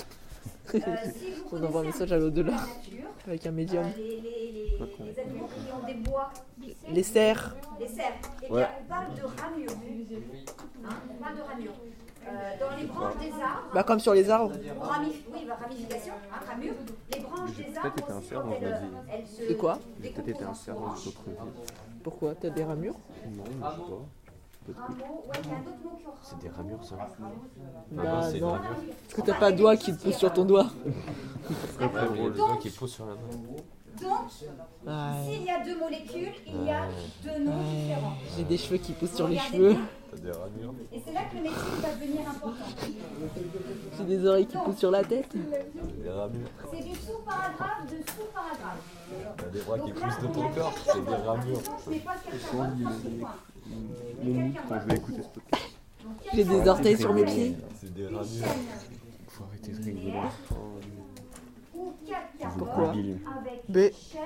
Euh, 0.75 0.79
si 1.15 1.33
vous 1.33 1.49
On 1.57 1.63
envoie 1.65 1.81
un 1.81 1.85
message 1.85 2.13
à 2.13 2.19
l'au-delà. 2.19 2.55
Avec 3.27 3.47
un 3.47 3.51
euh, 3.51 3.53
médium. 3.53 3.85
les, 3.97 4.03
les, 4.21 4.21
les, 4.21 4.53
les 4.53 5.21
animaux 5.21 5.49
qui 5.49 5.73
ont 5.73 5.87
des 5.87 5.95
bois, 5.95 6.31
Les 6.93 7.03
cerfs. 7.03 7.57
les 7.81 7.89
cerfs, 7.89 8.13
eh 8.43 8.53
Ouais. 8.53 8.61
bien, 8.61 8.69
on 8.85 8.89
parle 8.89 9.15
de 9.15 9.41
ramures. 9.41 9.71
Hein, 10.85 10.89
on 11.11 11.23
parle 11.23 11.37
de 11.37 11.43
ramures. 11.43 11.73
Euh, 12.27 12.31
dans 12.61 12.77
les 12.77 12.85
branches 12.85 13.17
des 13.21 13.33
arbres, 13.33 13.71
Bah 13.73 13.83
comme 13.85 14.01
sur 14.01 14.13
les 14.13 14.29
arbres. 14.29 14.53
oui, 14.55 15.45
bah, 15.49 15.59
ramification, 15.63 16.13
hein, 16.31 16.41
ramure, 16.47 16.75
les 17.13 17.21
branches 17.21 17.51
J'ai 17.57 17.63
des 17.65 17.71
peut-être 17.71 17.85
arbres 17.87 17.99
été 17.99 18.13
un 18.13 18.21
cerf 18.23 18.45
dans 18.45 18.53
elles, 18.53 18.61
ma 18.63 18.77
euh, 18.77 18.81
vie. 19.41 19.49
De 19.49 19.55
quoi? 19.55 19.79
J'ai 20.03 20.11
peut-être 20.11 20.29
été 20.29 20.45
un 20.45 20.55
cerf 20.55 20.75
dans 20.75 20.95
une 20.95 21.09
autre 21.09 21.23
vie. 21.27 21.37
Pourquoi? 22.03 22.35
T'as 22.35 22.51
des 22.51 22.65
ramures? 22.65 22.97
Non, 23.35 23.45
je 23.47 23.51
sais 23.51 23.61
pas. 23.61 24.09
C'est 26.23 26.39
des 26.41 26.49
ramures, 26.51 26.85
ça. 26.85 26.97
Bah 27.93 28.23
c'est 28.31 28.41
non. 28.41 28.49
vrai. 28.51 28.59
Parce 29.09 29.15
que 29.15 29.21
t'as 29.23 29.39
pas 29.39 29.53
de 29.53 29.57
doigt 29.57 29.77
qui 29.77 29.97
te 29.97 30.03
pousse 30.03 30.17
sur 30.17 30.33
ton 30.33 30.45
doigt. 30.45 30.67
Très 31.77 31.89
très 31.89 32.07
drôle, 32.07 32.31
le 32.31 32.37
doigt 32.37 32.57
qui 32.61 32.71
pose 32.71 32.91
sur 32.93 33.07
la 33.07 33.15
main. 33.15 33.21
Donc, 34.01 34.11
Ouais. 34.87 34.93
s'il 35.35 35.43
y 35.43 35.51
a 35.51 35.65
deux 35.65 35.77
molécules, 35.79 36.33
il 36.47 36.65
y 36.65 36.71
a 36.71 36.83
deux 37.25 37.45
noms 37.45 37.59
Ouais. 37.59 37.65
différents. 37.83 38.13
J'ai 38.37 38.45
des 38.45 38.57
cheveux 38.57 38.77
qui 38.77 38.93
poussent 38.93 39.15
sur 39.15 39.27
les 39.27 39.37
Regardez 39.39 39.57
cheveux. 39.57 39.73
bien. 39.75 39.81
T'as 40.11 40.17
des 40.19 40.31
ramures. 40.31 40.75
Et 40.93 41.03
c'est 41.05 41.13
là 41.13 41.21
que 41.31 41.37
le 41.37 41.43
métier 41.43 41.59
va 41.83 41.89
devenir 41.95 42.29
important. 42.31 42.65
J'ai 43.99 44.05
des 44.05 44.27
oreilles 44.27 44.47
qui 44.47 44.57
poussent 44.57 44.77
sur 44.79 44.91
la 44.93 45.03
tête. 45.05 45.33
Des 45.35 46.09
ramures. 46.11 46.49
C'est 46.71 46.85
du 46.85 46.95
sous-paragraphe 46.95 47.87
de 47.91 47.97
sous-paragraphe. 47.97 48.83
T'as 49.37 49.47
des 49.49 49.61
bras 49.61 49.79
qui 49.81 49.91
Donc 49.91 50.01
là, 50.01 50.07
poussent 50.07 50.23
de 50.23 50.27
on 50.29 50.33
ton 50.33 50.49
corps. 50.55 50.73
C'est 50.87 51.05
des 51.05 51.15
ramures. 51.15 51.59
Attention, 51.59 51.73
je 51.85 51.91
mets 51.91 51.99
pas 51.99 52.13
quatre 52.25 52.41
souvent 52.51 52.63
carbones 52.65 53.27
Mon 54.23 54.33
mood 54.35 54.55
quand 54.69 54.81
je 54.81 54.87
vais 54.87 54.97
écouter 54.97 55.23
ce 55.23 55.29
podcast. 55.29 55.65
J'ai 56.35 56.45
des 56.45 56.69
orteils 56.69 56.97
sur 56.99 57.13
mes 57.15 57.25
pieds. 57.25 57.57
C'est 57.81 57.93
des 57.95 58.09
chaîne 58.09 58.51
Faut 59.29 59.45
arrêter 59.45 59.73
de 59.73 59.83
rigoler. 59.85 60.13
Pourquoi 62.59 62.93
Mais- 63.69 63.93
chaîne 63.93 64.21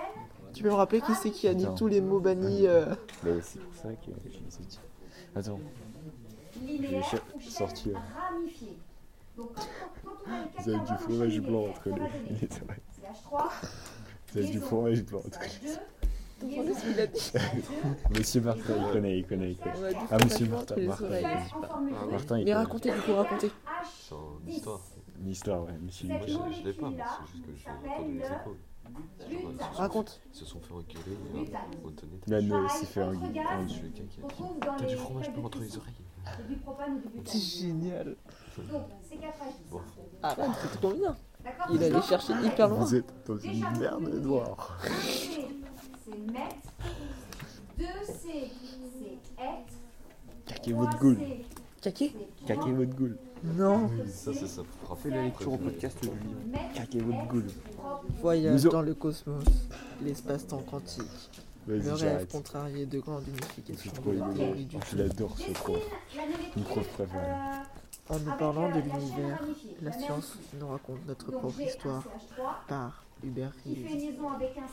Tu 0.53 0.63
peux 0.63 0.69
me 0.71 0.75
rappeler 0.75 1.01
qui 1.01 1.15
c'est 1.15 1.31
qui 1.31 1.49
a 1.49 1.55
dit 1.55 1.67
tous 1.77 1.87
les 1.89 2.01
mots 2.01 2.21
bannis 2.21 2.67
euh, 2.67 2.95
Bah, 3.23 3.31
c'est 3.43 3.61
pour 3.61 3.75
ça 3.75 3.89
que 3.89 4.11
je 4.27 4.31
les 4.31 4.37
ai 4.39 4.67
dit. 4.69 4.79
Attends, 5.35 5.59
a 6.57 6.61
les 6.67 6.91
quatre 6.91 7.23
vous 10.59 10.69
avez 10.69 10.79
du 10.79 10.95
fromage 10.99 11.41
blanc 11.41 11.65
entre 11.69 11.89
les, 11.89 11.95
donner 11.95 12.11
les 12.41 12.49
oreilles. 12.63 12.81
CH3, 13.01 13.51
Vous 14.33 14.39
avez 14.39 14.49
du 14.49 14.61
fromage 14.61 15.03
blanc 15.05 15.21
entre 15.27 15.41
les 15.41 15.71
CH2, 16.43 16.51
Demandez 16.51 16.75
ce 16.75 16.81
qu'il 16.87 17.01
a 17.01 17.07
dit. 17.07 17.33
Monsieur 18.19 18.41
Martin, 18.41 18.75
il 18.77 18.93
connaît, 18.93 19.19
il 19.19 19.27
connaît, 19.27 19.51
il 19.53 19.57
connaît. 19.57 19.97
Ah, 20.11 20.19
monsieur 20.23 20.47
Martin, 20.47 20.77
Martin. 20.77 21.07
deux, 21.09 22.11
Martin, 22.11 22.39
il 22.39 22.45
Mais 22.45 22.55
racontez, 22.55 22.91
du 22.93 23.01
coup, 23.01 23.15
racontez. 23.15 23.49
H 23.49 23.51
C'est 24.09 24.15
en 24.15 24.39
histoire. 24.47 24.81
Une 25.21 25.31
histoire, 25.31 25.65
ouais, 25.65 25.73
monsieur 25.81 26.09
Moi, 26.09 26.19
je, 26.27 26.33
je 26.33 26.67
l'ai 26.67 26.73
pas, 26.73 26.91
c'est 26.91 27.33
juste 27.33 27.47
que 27.47 27.53
j'ai 27.57 27.65
s'appelle 27.65 27.91
entendu 27.91 28.13
les 28.13 28.19
le 28.19 28.25
échos. 28.25 28.57
Raconte. 29.75 30.21
Ils 30.33 30.37
se 30.39 30.45
sont 30.45 30.61
fait. 30.61 30.75
Butane. 31.33 31.61
On 31.85 31.91
tenait. 31.91 32.13
Là, 32.27 32.43
nous, 32.43 32.51
Pareil, 32.51 32.71
s'est 32.79 32.87
fait 32.87 33.01
Je 33.03 33.07
dans 34.61 34.77
T'as 34.77 34.85
du 34.85 34.97
fromage 34.97 35.33
de 35.33 35.41
entre 35.41 35.59
les 35.61 35.77
oreilles. 35.77 35.95
C'est 37.25 37.39
génial. 37.39 38.17
Ah 40.23 40.35
bah, 40.37 40.45
c'est 40.61 40.81
trop 40.81 40.93
bien. 40.93 41.17
Il 41.73 41.83
allait 41.83 42.03
chercher 42.03 42.33
hyper 42.45 42.69
loin. 42.69 42.79
Vous 42.79 42.95
êtes 42.95 43.13
dans 43.27 43.39
une 43.39 43.79
merde 43.79 44.09
noire. 44.23 44.79
1C, 46.07 46.11
c'est 46.11 46.33
mètre. 46.33 46.57
2C, 47.79 48.51
c'est 48.99 49.43
hecte. 49.43 49.73
Caquez 50.47 50.73
votre 50.73 50.99
goule. 50.99 51.17
3C, 51.17 51.45
Caqué 51.83 52.13
c'est 52.15 52.47
Caquez 52.47 52.61
point. 52.61 52.73
votre 52.73 52.95
goule. 52.95 53.17
Non. 53.45 53.91
Ça, 54.09 54.33
c'est 54.33 54.47
ça. 54.47 54.63
Frappe. 54.85 54.99
Fais 55.01 55.11
la 55.11 55.23
lecture 55.25 55.53
au 55.53 55.57
podcast 55.59 56.01
livre. 56.03 56.15
Mètre, 56.47 56.75
Caquez 56.75 57.01
votre 57.01 57.27
goule. 57.29 57.47
Voyage 58.21 58.63
dans 58.65 58.83
le 58.83 58.95
cosmos, 58.95 59.45
l'espace-temps 60.03 60.63
quantique, 60.71 61.03
le 61.67 61.81
rêve 61.93 62.27
contrarié 62.29 62.87
de 62.87 63.01
grande 63.01 63.25
unification 63.29 63.93
de 64.05 64.77
Je 64.91 64.97
l'adore 64.97 65.37
ce 65.39 65.51
prof. 65.53 65.83
Mon 66.57 66.63
prof 66.63 66.89
préféré. 66.89 67.19
euh, 67.27 68.15
En 68.15 68.19
nous 68.19 68.37
parlant 68.39 68.71
euh, 68.71 68.75
de 68.75 68.81
l'univers, 68.81 69.43
la 69.81 69.93
science 69.93 70.37
nous 70.61 70.69
raconte 70.69 71.07
notre 71.07 71.31
propre 71.33 71.61
histoire 71.61 72.03
CH3 72.03 72.69
par 72.69 73.02
Hubert 73.25 73.53
qui 73.63 73.71
un 73.71 74.63
un 74.63 74.69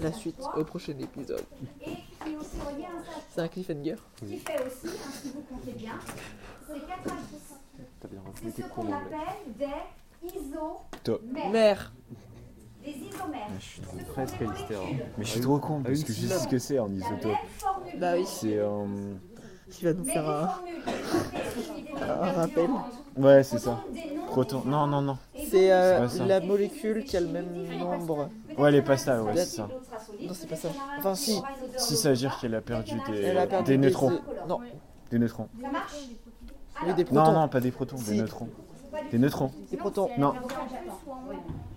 La 0.00 0.10
CH3, 0.10 0.14
suite 0.14 0.40
au 0.56 0.64
prochain 0.64 0.98
épisode. 0.98 1.44
et 1.80 1.84
qui 1.86 2.32
est 2.32 2.36
aussi 2.36 2.56
relié 2.64 2.84
à 2.84 2.90
un 2.90 3.00
CH3. 3.02 3.22
C'est 3.34 3.40
un 3.40 3.48
cliffhanger. 3.48 3.96
Qui 4.16 4.38
fait 4.38 4.60
aussi, 4.66 4.86
hein, 4.88 5.10
si 5.22 5.28
vous 5.30 5.42
comptez 5.42 5.72
bien, 5.72 5.94
c'est 6.66 6.86
4 6.86 6.86
H. 7.06 7.10
T'as 8.00 8.08
bien 8.08 8.20
C'est 8.20 8.26
rempli 8.26 8.52
ce 8.56 8.62
qu'on 8.68 8.92
appelle 8.92 9.18
des 9.58 10.28
isomères. 10.28 11.50
Mère 11.50 11.92
Des 12.84 12.90
isomères. 12.90 13.48
Je 13.58 13.64
suis 13.64 13.82
sont 13.82 14.12
presque 14.12 14.40
à. 14.40 14.82
Mais 15.18 15.24
je 15.24 15.30
suis 15.30 15.40
trop 15.40 15.58
con 15.58 15.80
à 15.80 15.84
parce 15.84 16.04
que 16.04 16.12
je 16.12 16.26
sais 16.26 16.38
ce 16.38 16.48
que 16.48 16.58
c'est 16.58 16.78
en 16.78 16.88
La 16.88 16.94
isotope. 16.94 17.36
Bah 17.98 18.12
oui. 18.16 18.24
C'est 18.26 18.58
euh, 18.58 19.14
qui 19.70 19.84
va 19.84 19.92
nous 19.92 20.04
faire 20.04 20.28
un. 20.28 20.50
un 22.00 22.32
rappel. 22.32 22.70
Ouais, 23.16 23.42
c'est 23.42 23.58
ça. 23.58 23.82
Proton. 24.28 24.62
Non, 24.64 24.86
non, 24.86 25.02
non. 25.02 25.18
C'est 25.52 25.70
euh, 25.72 25.98
pas 26.00 26.08
ça. 26.08 26.24
la 26.26 26.40
molécule 26.40 27.04
qui 27.04 27.16
a 27.16 27.20
le 27.20 27.28
même 27.28 27.52
nombre. 27.78 28.30
Ouais, 28.56 28.68
elle 28.70 28.76
est 28.76 28.82
pas 28.82 28.96
ça, 28.96 29.22
ouais, 29.22 29.36
c'est 29.36 29.44
ça. 29.44 29.68
Non, 30.20 30.32
c'est 30.32 30.48
pas 30.48 30.56
ça. 30.56 30.68
Enfin, 30.98 31.14
si. 31.14 31.40
Si 31.76 31.96
ça 31.96 32.10
veut 32.10 32.16
dire 32.16 32.38
qu'elle 32.40 32.54
a 32.54 32.60
perdu 32.62 32.94
des, 33.10 33.20
Elle 33.20 33.38
a 33.38 33.46
perdu 33.46 33.72
des 33.72 33.78
neutrons. 33.78 34.12
œufs. 34.12 34.20
Non, 34.48 34.58
Des 35.10 35.18
neutrons. 35.18 35.48
Ça 35.62 35.70
marche? 35.70 35.92
Oui, 36.86 36.94
des 36.94 37.04
Non, 37.04 37.22
protons. 37.22 37.32
non, 37.40 37.48
pas 37.48 37.60
des 37.60 37.70
protons, 37.70 37.96
Si. 37.98 38.10
des 38.12 38.16
neutrons. 38.16 38.48
Des 39.10 39.18
neutrons. 39.18 39.52
Des 39.70 39.76
protons. 39.76 40.08
Non. 40.18 40.32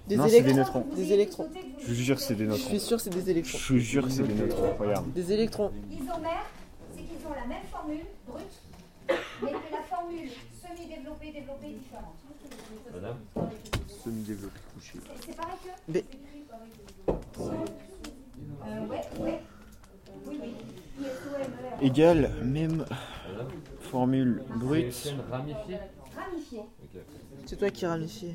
Des 0.08 0.16
Non, 0.18 0.24
c'est 0.28 0.42
des 0.42 0.52
électrons. 0.52 0.80
neutrons. 0.80 0.96
Des 0.96 1.12
électrons. 1.14 1.48
Je 1.80 1.88
vous 1.88 1.94
jure, 1.94 2.20
c'est 2.20 2.36
des 2.36 2.46
Je 2.46 2.50
neutrons. 2.52 2.70
suis 2.70 2.80
sûr 2.80 2.98
que 2.98 3.04
c'est 3.04 3.10
des 3.10 3.22
Je 3.26 3.30
électrons. 3.32 3.58
vous 3.70 3.78
jure 3.78 4.04
que 4.06 4.10
c'est 4.12 4.24
des 4.24 4.34
neutrons. 4.36 4.74
Regarde. 4.80 5.12
Des 5.14 5.32
électrons. 5.34 5.72
Isomères, 5.92 6.46
c'est 6.96 7.02
qu'ils 7.02 7.28
ont 7.28 7.34
la 7.36 7.46
même 7.48 7.64
formule 7.72 8.06
brute, 8.28 8.46
mais 9.44 9.50
que 9.50 9.54
la 9.72 9.84
formule 9.90 10.30
semi-développée, 10.62 11.32
développée 11.34 11.68
est 11.68 11.74
différente. 11.74 12.16
Madame? 12.94 13.16
Semi-développé 14.06 14.60
couché. 14.76 15.00
C'est 15.20 15.26
c'est 15.32 15.36
pareil 15.36 15.56
que 15.64 15.92
Mais- 15.92 16.06
euh, 17.10 18.88
Ouais, 18.88 19.02
ouais. 19.20 19.42
Oui, 20.28 20.40
oui. 20.42 20.54
ISOMER. 21.00 21.82
Égal, 21.82 22.32
même 22.44 22.86
formule 23.82 24.44
brute. 24.58 25.16
ramifiée 25.32 25.80
Ramifié. 26.16 26.62
C'est 27.48 27.56
toi 27.58 27.70
qui 27.72 27.86
ramifie. 27.88 28.34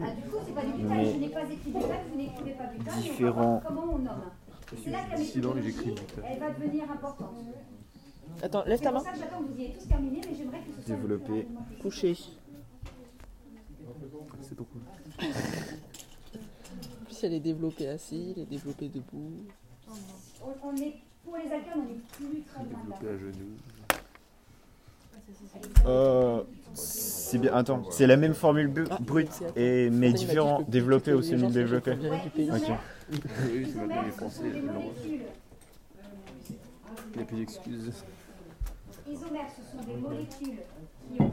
Ah, 0.00 0.10
du 0.10 0.22
coup, 0.30 0.36
c'est 0.46 0.54
pas 0.54 0.64
du 0.64 0.72
butal. 0.72 1.04
Je 1.06 1.18
n'ai 1.18 1.28
pas 1.28 1.42
écrit 1.44 1.70
butal, 1.70 2.00
vous 2.10 2.16
n'écrivez 2.18 2.52
pas 2.52 2.64
butal. 2.64 2.84
mais 2.86 2.90
on 2.92 2.94
va 2.96 3.00
Différent. 3.02 3.42
voir 3.50 3.62
Comment 3.66 3.92
on 3.94 3.98
nomme 3.98 4.22
C'est 4.82 4.90
là 4.90 5.04
que 5.04 5.10
la 5.12 5.18
méthodologie, 5.18 5.94
elle 6.24 6.38
va 6.40 6.50
devenir 6.50 6.90
importante. 6.90 7.34
Attends, 8.42 8.64
lève 8.64 8.78
C'est 8.78 8.84
ta 8.84 8.90
pour 8.92 8.98
main. 9.00 9.04
ça 9.04 9.12
que 9.12 9.18
j'attends 9.18 9.38
que 9.42 9.52
vous 9.52 9.60
ayez 9.60 9.72
tous 9.72 9.86
terminé, 9.86 10.20
mais 10.28 10.34
j'aimerais 10.36 10.58
que 10.60 10.72
ce 10.80 10.86
soit 10.86 10.96
le 10.96 11.18
plus 11.18 11.34
Développer. 11.34 11.46
Couché. 11.82 12.16
C'est 14.42 14.54
trop 14.54 14.64
cool. 14.64 14.82
En 17.00 17.04
plus, 17.04 17.24
elle 17.24 17.34
est 17.34 17.40
développée 17.40 17.88
assis, 17.88 18.32
elle 18.36 18.42
est 18.42 18.46
développée 18.46 18.88
debout. 18.88 19.32
On, 20.64 20.74
est, 20.76 20.94
pour 21.24 21.36
les 21.36 21.44
alcanes, 21.52 21.78
on 21.78 21.90
est 21.90 22.00
plus 22.16 22.42
très 22.42 22.64
loin 22.64 22.68
de 22.84 22.90
là. 22.90 22.96
Développé 23.00 23.08
à 23.08 23.18
genoux. 23.18 23.56
Euh, 25.86 26.42
c'est 26.74 27.38
bien. 27.38 27.52
Attends, 27.54 27.84
c'est 27.90 28.06
la 28.06 28.16
même 28.16 28.34
formule 28.34 28.68
bu- 28.68 28.84
Ah, 28.90 28.98
brute 29.00 29.42
et 29.56 29.88
mais 29.90 30.12
différent, 30.12 30.62
développé 30.68 31.12
ou 31.12 31.22
semi-développé. 31.22 31.92
Ok. 31.92 31.98
isomères, 32.38 32.80
Oui, 33.10 33.66
c'est 33.66 33.74
maintenant 33.78 34.02
les 34.02 34.10
ce 34.10 34.16
Français, 34.16 34.36
sont 34.38 34.42
des 34.44 34.58
ils 34.58 34.66
l'ont. 34.66 34.72
molécules. 34.72 35.20
Il 37.14 37.16
n'y 37.16 37.22
a 37.22 37.26
plus 37.26 37.36
d'excuses. 37.36 37.92
Isomères, 39.10 39.46
ce 39.50 39.62
sont 39.76 39.84
des 39.84 39.96
molécules 39.96 40.58
qui 41.14 41.20
ont 41.20 41.30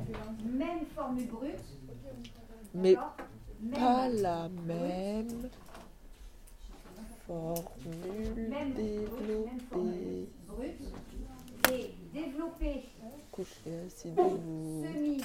même 0.58 0.86
formule 0.96 1.28
brute, 1.28 1.54
Mais 2.74 2.94
pas 2.96 3.16
Même, 3.62 4.22
la 4.22 4.50
même 4.50 5.50
formule 7.28 8.50
même, 8.50 8.74
oui, 8.78 8.86
même 9.46 9.60
formule 9.70 10.28
développée. 10.48 11.74
et 11.74 11.94
développée, 12.14 12.84
Couché 13.32 13.88
debout. 14.06 14.40
semi. 14.94 15.22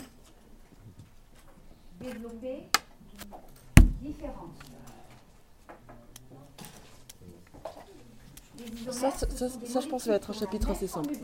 Développée, 2.00 2.68
isomères, 4.02 4.34
Ça, 8.92 9.10
ça, 9.10 9.30
ça, 9.30 9.48
ça, 9.48 9.80
je 9.80 9.88
pense 9.88 10.06
va 10.06 10.14
être 10.14 10.30
un 10.30 10.32
chapitre 10.32 10.70
assez 10.70 10.86
simple. 10.86 11.14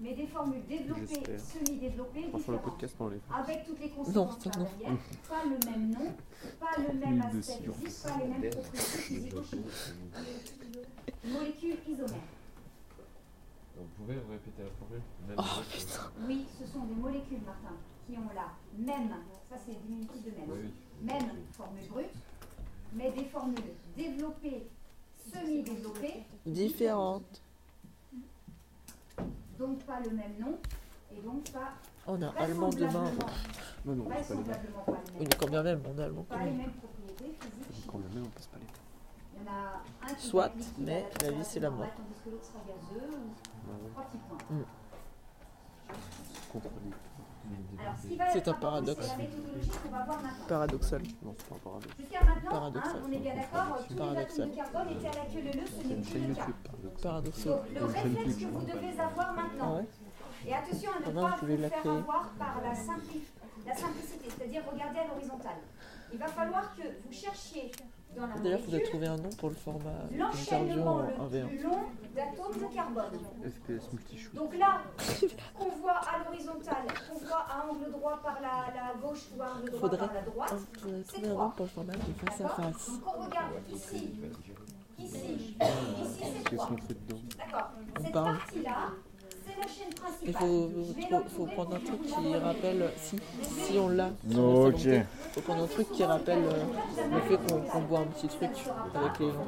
Mais 0.00 0.14
des 0.14 0.26
formules 0.26 0.64
développées, 0.66 1.36
semi-développées, 1.36 2.30
différentes. 2.32 2.80
avec 3.34 3.66
toutes 3.66 3.80
les 3.80 3.88
Non, 3.90 3.94
conséquences 4.26 4.46
non. 4.56 4.64
derrière, 4.78 4.98
pas 5.28 5.44
le 5.44 5.70
même 5.70 5.90
nom, 5.90 6.14
pas 6.58 6.70
le 6.78 6.98
même 6.98 7.20
aspect 7.20 7.68
physique, 7.70 8.02
pas 8.02 8.18
les 8.18 8.28
mêmes 8.28 8.50
propriétés 8.50 8.78
physico-chimiques. 8.80 9.66
Molécules 11.24 11.76
isomères. 11.86 12.16
Vous 13.76 13.86
pouvez 13.98 14.14
répéter 14.14 14.62
la 14.62 14.70
formule 14.78 15.02
Même 15.28 15.36
Oh 15.38 15.62
putain. 15.70 16.10
Oui, 16.26 16.46
ce 16.58 16.66
sont 16.66 16.84
des 16.86 16.94
molécules, 16.94 17.40
Martin, 17.44 17.74
qui 18.06 18.16
ont 18.16 18.30
la 18.34 18.52
même, 18.78 19.10
ça 19.50 19.56
c'est 19.66 19.78
diminutif 19.86 20.22
de 20.24 20.30
même, 20.30 20.48
Oui, 20.50 20.58
oui. 20.64 20.72
même 21.06 21.30
formule 21.52 21.86
brute, 21.88 22.14
mais 22.94 23.10
des 23.12 23.24
formules 23.24 23.56
développées, 23.96 24.66
semi-développées, 25.32 26.24
Différente. 26.46 27.42
Donc 29.60 29.78
pas 29.84 30.00
le 30.00 30.10
même 30.10 30.32
nom, 30.40 30.58
et 31.14 31.20
donc 31.20 31.50
pas 31.52 31.72
On 32.06 32.20
a 32.22 32.28
allemand 32.38 32.70
demain. 32.70 33.04
Non, 33.84 33.94
non, 33.94 34.04
on 34.06 34.08
passe 34.10 34.28
pas 34.28 34.34
les 34.34 34.40
Oui, 34.40 34.46
mêmes, 34.48 34.58
mais 35.20 35.36
quand 35.38 35.50
bien 35.50 35.62
même, 35.62 35.82
on 35.86 35.98
a 35.98 36.04
allemand 36.04 36.26
quand 36.28 36.36
pas 36.38 36.44
les 36.44 36.50
même. 36.50 36.58
mêmes 36.58 36.72
propriétés 36.72 37.36
physiques, 37.40 37.86
Quand 37.86 37.98
même, 37.98 38.24
on 38.24 38.28
passe 38.30 38.46
pas 38.46 38.56
les 38.58 38.66
Il 39.36 39.44
y 39.44 39.48
en 39.48 39.52
a 39.52 40.10
un 40.10 40.14
qui 40.14 40.26
Soit, 40.26 40.52
mais 40.78 41.06
la 41.22 41.30
vie, 41.30 41.44
c'est 41.44 41.60
la 41.60 41.70
mort. 41.70 41.86
Tandis 41.96 42.20
que 42.24 42.30
l'autre 42.30 42.44
sera 42.44 42.60
gazeux 42.66 43.10
ou 43.16 43.90
trois 43.92 44.04
petits 44.04 44.18
points. 44.28 44.38
contre 46.52 46.68
les. 47.50 47.82
Alors, 47.82 47.94
ce 48.00 48.06
qui 48.08 48.16
va 48.16 48.30
C'est 48.30 48.38
être 48.38 48.48
un 48.48 48.52
paradoxe. 48.54 49.00
C'est 49.06 49.10
la 49.10 49.16
méthodologie 49.18 49.70
qu'on 49.82 49.88
va 49.90 50.04
voir 50.04 50.22
maintenant. 50.22 50.46
Paradoxal. 50.48 51.02
Non, 51.22 51.34
c'est 51.38 51.48
pas 51.48 51.54
un 51.54 51.58
paradoxe. 51.58 51.94
Jusqu'à 51.98 52.24
maintenant, 52.24 52.50
Paradoxal. 52.50 52.96
hein, 52.96 53.02
on 53.08 53.12
est 53.12 53.18
bien 53.18 53.34
d'accord, 53.34 53.76
tous 53.86 53.90
les 53.92 53.96
Paradoxal. 53.98 54.40
atomes 54.44 54.50
de 54.50 54.56
carbone 54.56 54.88
étaient 54.96 55.08
à 55.08 55.18
la 55.20 55.26
queue 55.30 55.40
leu-leu, 55.40 55.66
ce 55.66 55.86
n'est 55.88 55.94
plus 56.02 56.28
le 56.28 56.34
cas. 56.34 56.46
Paradoxal. 57.02 57.52
Donc, 57.52 57.62
le 57.74 57.84
réflexe 57.86 58.36
que 58.36 58.44
vous 58.46 58.60
devez 58.66 59.00
avoir 59.00 59.26
Ah 59.30 59.42
maintenant, 59.42 59.76
ouais 59.76 59.86
et 60.46 60.54
attention 60.54 60.90
à 60.92 61.00
ne 61.00 61.04
Ah 61.04 61.20
pas 61.30 61.36
vous 61.36 61.56
faire 61.68 61.92
avoir 61.92 62.30
par 62.38 62.60
la, 62.62 62.72
simpli- 62.72 63.28
la 63.66 63.74
simplicité, 63.74 64.26
c'est-à-dire 64.30 64.62
regarder 64.72 65.00
à 65.00 65.06
l'horizontale. 65.08 65.58
Il 66.12 66.18
va 66.18 66.28
falloir 66.28 66.74
que 66.74 66.82
vous 66.82 67.12
cherchiez 67.12 67.70
D'ailleurs, 68.42 68.58
il 68.58 68.64
faudrait 68.64 68.80
trouver 68.82 69.06
un 69.06 69.16
nom 69.16 69.30
pour 69.38 69.48
le 69.50 69.54
format 69.54 69.90
interview 70.10 70.18
l'enchaînement 70.18 70.96
en 70.96 71.02
le 71.02 71.38
1v1. 71.38 71.46
plus 71.48 71.62
long 71.62 71.78
d'atomes 72.14 72.68
de 72.68 72.74
carbone. 72.74 73.18
FPS 73.44 73.92
multi-shoot. 73.92 74.34
Donc 74.34 74.54
là, 74.58 74.80
qu'on 75.56 75.68
voit 75.80 75.92
à 76.00 76.24
l'horizontale, 76.24 76.86
qu'on 77.08 77.18
voit 77.24 77.46
à 77.48 77.66
angle 77.70 77.90
droit 77.92 78.20
par 78.22 78.40
la, 78.42 78.74
la 78.74 78.94
gauche 79.00 79.26
ou 79.36 79.42
à 79.42 79.52
angle 79.54 79.66
droit 79.70 79.80
Faudrait- 79.80 79.98
par 80.06 80.14
la 80.14 80.22
droite. 80.22 80.54
Il 80.74 80.80
faudrait 80.80 81.02
trouver 81.02 81.28
un 81.28 81.34
nom 81.34 81.50
pour 81.50 81.64
le 81.66 81.70
format 81.70 81.92
de 81.92 82.26
face 82.26 82.40
à 82.40 82.48
face. 82.48 82.88
Donc 82.90 83.00
on 83.06 83.24
regarde 83.24 83.52
ici, 83.72 84.10
ici, 84.98 85.56
ici 85.60 86.20
c'est 86.20 86.44
Qu'est-ce 86.44 86.56
3. 86.56 86.66
qu'on 86.66 86.76
fait 86.76 86.94
dedans 87.06 87.20
D'accord. 87.38 87.70
On 87.98 88.02
Cette 88.02 88.12
partie-là, 88.12 88.88
Il 90.26 90.32
faut, 90.34 90.70
faut, 91.36 91.46
prendre 91.46 91.76
un 91.76 91.80
truc 91.80 92.02
qui 92.02 92.34
rappelle, 92.36 92.90
si, 92.96 93.16
si 93.42 93.78
on 93.78 93.88
l'a, 93.88 94.10
si 94.28 94.36
on 94.36 94.64
Ok. 94.66 94.72
volonté, 94.74 95.02
faut 95.32 95.40
prendre 95.40 95.62
un 95.64 95.66
truc 95.66 95.90
qui 95.92 96.04
rappelle 96.04 96.44
euh, 96.44 96.64
le 97.14 97.20
fait 97.22 97.36
qu'on 97.46 97.60
qu'on 97.60 97.80
boit 97.82 98.00
un 98.00 98.06
petit 98.06 98.28
truc 98.28 98.50
avec 98.94 99.18
les 99.18 99.28
gens. 99.28 99.46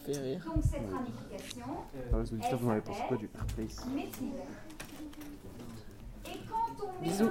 Fait 0.05 0.17
rire. 0.17 0.41
Donc 0.45 0.63
cette 0.63 0.89
ramification, 0.91 1.65
les 2.11 2.33
auditeurs, 2.33 2.59
vous 2.59 2.81
pensé 2.81 3.01
quoi 3.07 3.17
du 3.17 3.29
méthyle. 3.95 4.33
Et 6.25 6.39
quand 6.49 6.85
on 6.85 6.91
mélange 7.01 7.29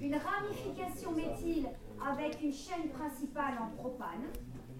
une 0.00 0.14
ramification 0.14 1.10
méthyle 1.12 1.66
avec 2.06 2.40
une 2.42 2.52
chaîne 2.52 2.88
principale 2.90 3.54
en 3.60 3.68
propane, 3.76 4.26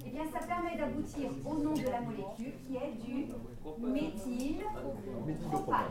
eh 0.07 0.11
bien, 0.11 0.23
ça 0.33 0.39
permet 0.47 0.77
d'aboutir 0.79 1.31
au 1.45 1.55
nom 1.55 1.75
de 1.75 1.83
la 1.85 2.01
molécule 2.01 2.53
qui 2.67 2.77
est 2.77 2.93
du 3.05 3.27
méthylpropane. 3.79 5.85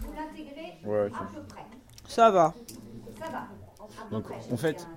vous 0.00 0.12
l'intégrez 0.12 0.78
Ouais, 0.84 1.06
à 1.14 1.24
peu 1.34 1.42
près? 1.42 1.64
Ça 2.08 2.30
va. 2.30 2.54
Ça 3.18 3.28
va. 3.30 3.42
Donc, 4.10 4.24
près, 4.24 4.36
en 4.52 4.56
fait- 4.56 4.74
tiens 4.74 4.88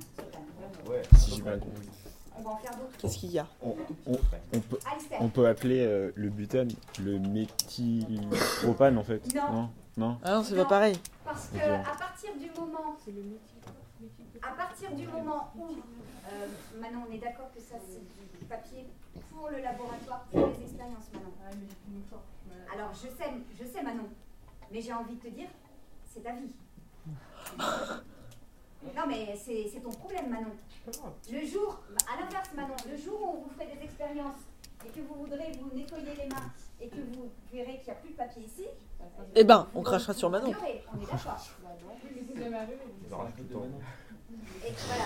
Si 1.17 1.35
j'ai 1.35 1.41
bien 1.41 1.57
compris. 1.59 1.89
On 2.37 2.41
va 2.41 2.49
en 2.51 2.57
faire 2.57 2.71
d'autres. 2.71 2.97
Qu'est-ce 2.97 3.17
qu'il 3.19 3.31
y 3.31 3.39
a? 3.39 3.47
On, 3.61 3.75
on- 4.07 4.17
on 4.53 4.59
peut, 4.59 4.79
Alistair, 4.91 5.21
on 5.21 5.29
peut 5.29 5.47
appeler 5.47 5.79
euh, 5.85 6.11
le 6.15 6.29
butane 6.29 6.69
le 6.99 7.19
méthylpropane 7.19 8.97
en 8.97 9.03
fait. 9.03 9.21
Non. 9.35 9.51
Non? 9.51 9.69
Non? 9.95 10.17
Ah 10.23 10.31
non, 10.35 10.43
c'est 10.43 10.55
pas 10.55 10.65
pareil. 10.65 10.95
Parce 11.33 11.47
que 11.47 11.57
à 11.57 11.95
partir 11.95 12.35
du 12.35 12.49
moment, 12.59 12.95
à 14.41 14.51
partir 14.51 14.91
du 14.91 15.07
moment 15.07 15.51
où, 15.57 15.65
euh, 15.65 16.47
Manon, 16.79 17.05
on 17.09 17.11
est 17.11 17.17
d'accord 17.17 17.49
que 17.53 17.59
ça 17.59 17.75
c'est 17.79 18.37
du 18.39 18.45
papier 18.45 18.85
pour 19.31 19.49
le 19.49 19.59
laboratoire, 19.59 20.25
pour 20.31 20.47
les 20.47 20.63
expériences, 20.63 21.09
Manon. 21.11 21.33
Alors 22.71 22.93
je 22.93 23.07
sais, 23.07 23.31
je 23.59 23.65
sais, 23.65 23.81
Manon, 23.81 24.09
mais 24.71 24.81
j'ai 24.81 24.93
envie 24.93 25.15
de 25.15 25.21
te 25.21 25.29
dire, 25.29 25.49
c'est 26.05 26.21
ta 26.21 26.33
vie. 26.33 26.53
Non 28.97 29.03
mais 29.07 29.33
c'est 29.37 29.69
c'est 29.73 29.79
ton 29.79 29.91
problème, 29.91 30.29
Manon. 30.29 30.51
Le 31.31 31.45
jour, 31.47 31.81
à 32.11 32.19
l'inverse, 32.19 32.49
Manon, 32.53 32.75
le 32.91 32.97
jour 32.97 33.17
où 33.23 33.43
vous 33.43 33.49
ferez 33.51 33.73
des 33.77 33.81
expériences 33.85 34.41
et 34.85 34.89
que 34.89 35.01
vous 35.07 35.15
voudrez 35.15 35.51
vous 35.59 35.75
nettoyer 35.75 36.15
les 36.17 36.27
mains 36.29 36.51
et 36.81 36.87
que 36.87 36.95
vous 37.13 37.29
verrez 37.51 37.77
qu'il 37.79 37.85
n'y 37.85 37.91
a 37.91 37.95
plus 37.95 38.09
de 38.11 38.15
papier 38.15 38.43
ici, 38.43 38.65
Eh 39.35 39.43
ben, 39.43 39.67
on 39.75 39.81
crachera 39.81 40.13
sur 40.13 40.29
Manon. 40.29 40.47
on 40.47 40.65
est 40.65 40.83
d'accord. 41.11 41.39
Et 44.65 44.71
voilà. 44.87 45.05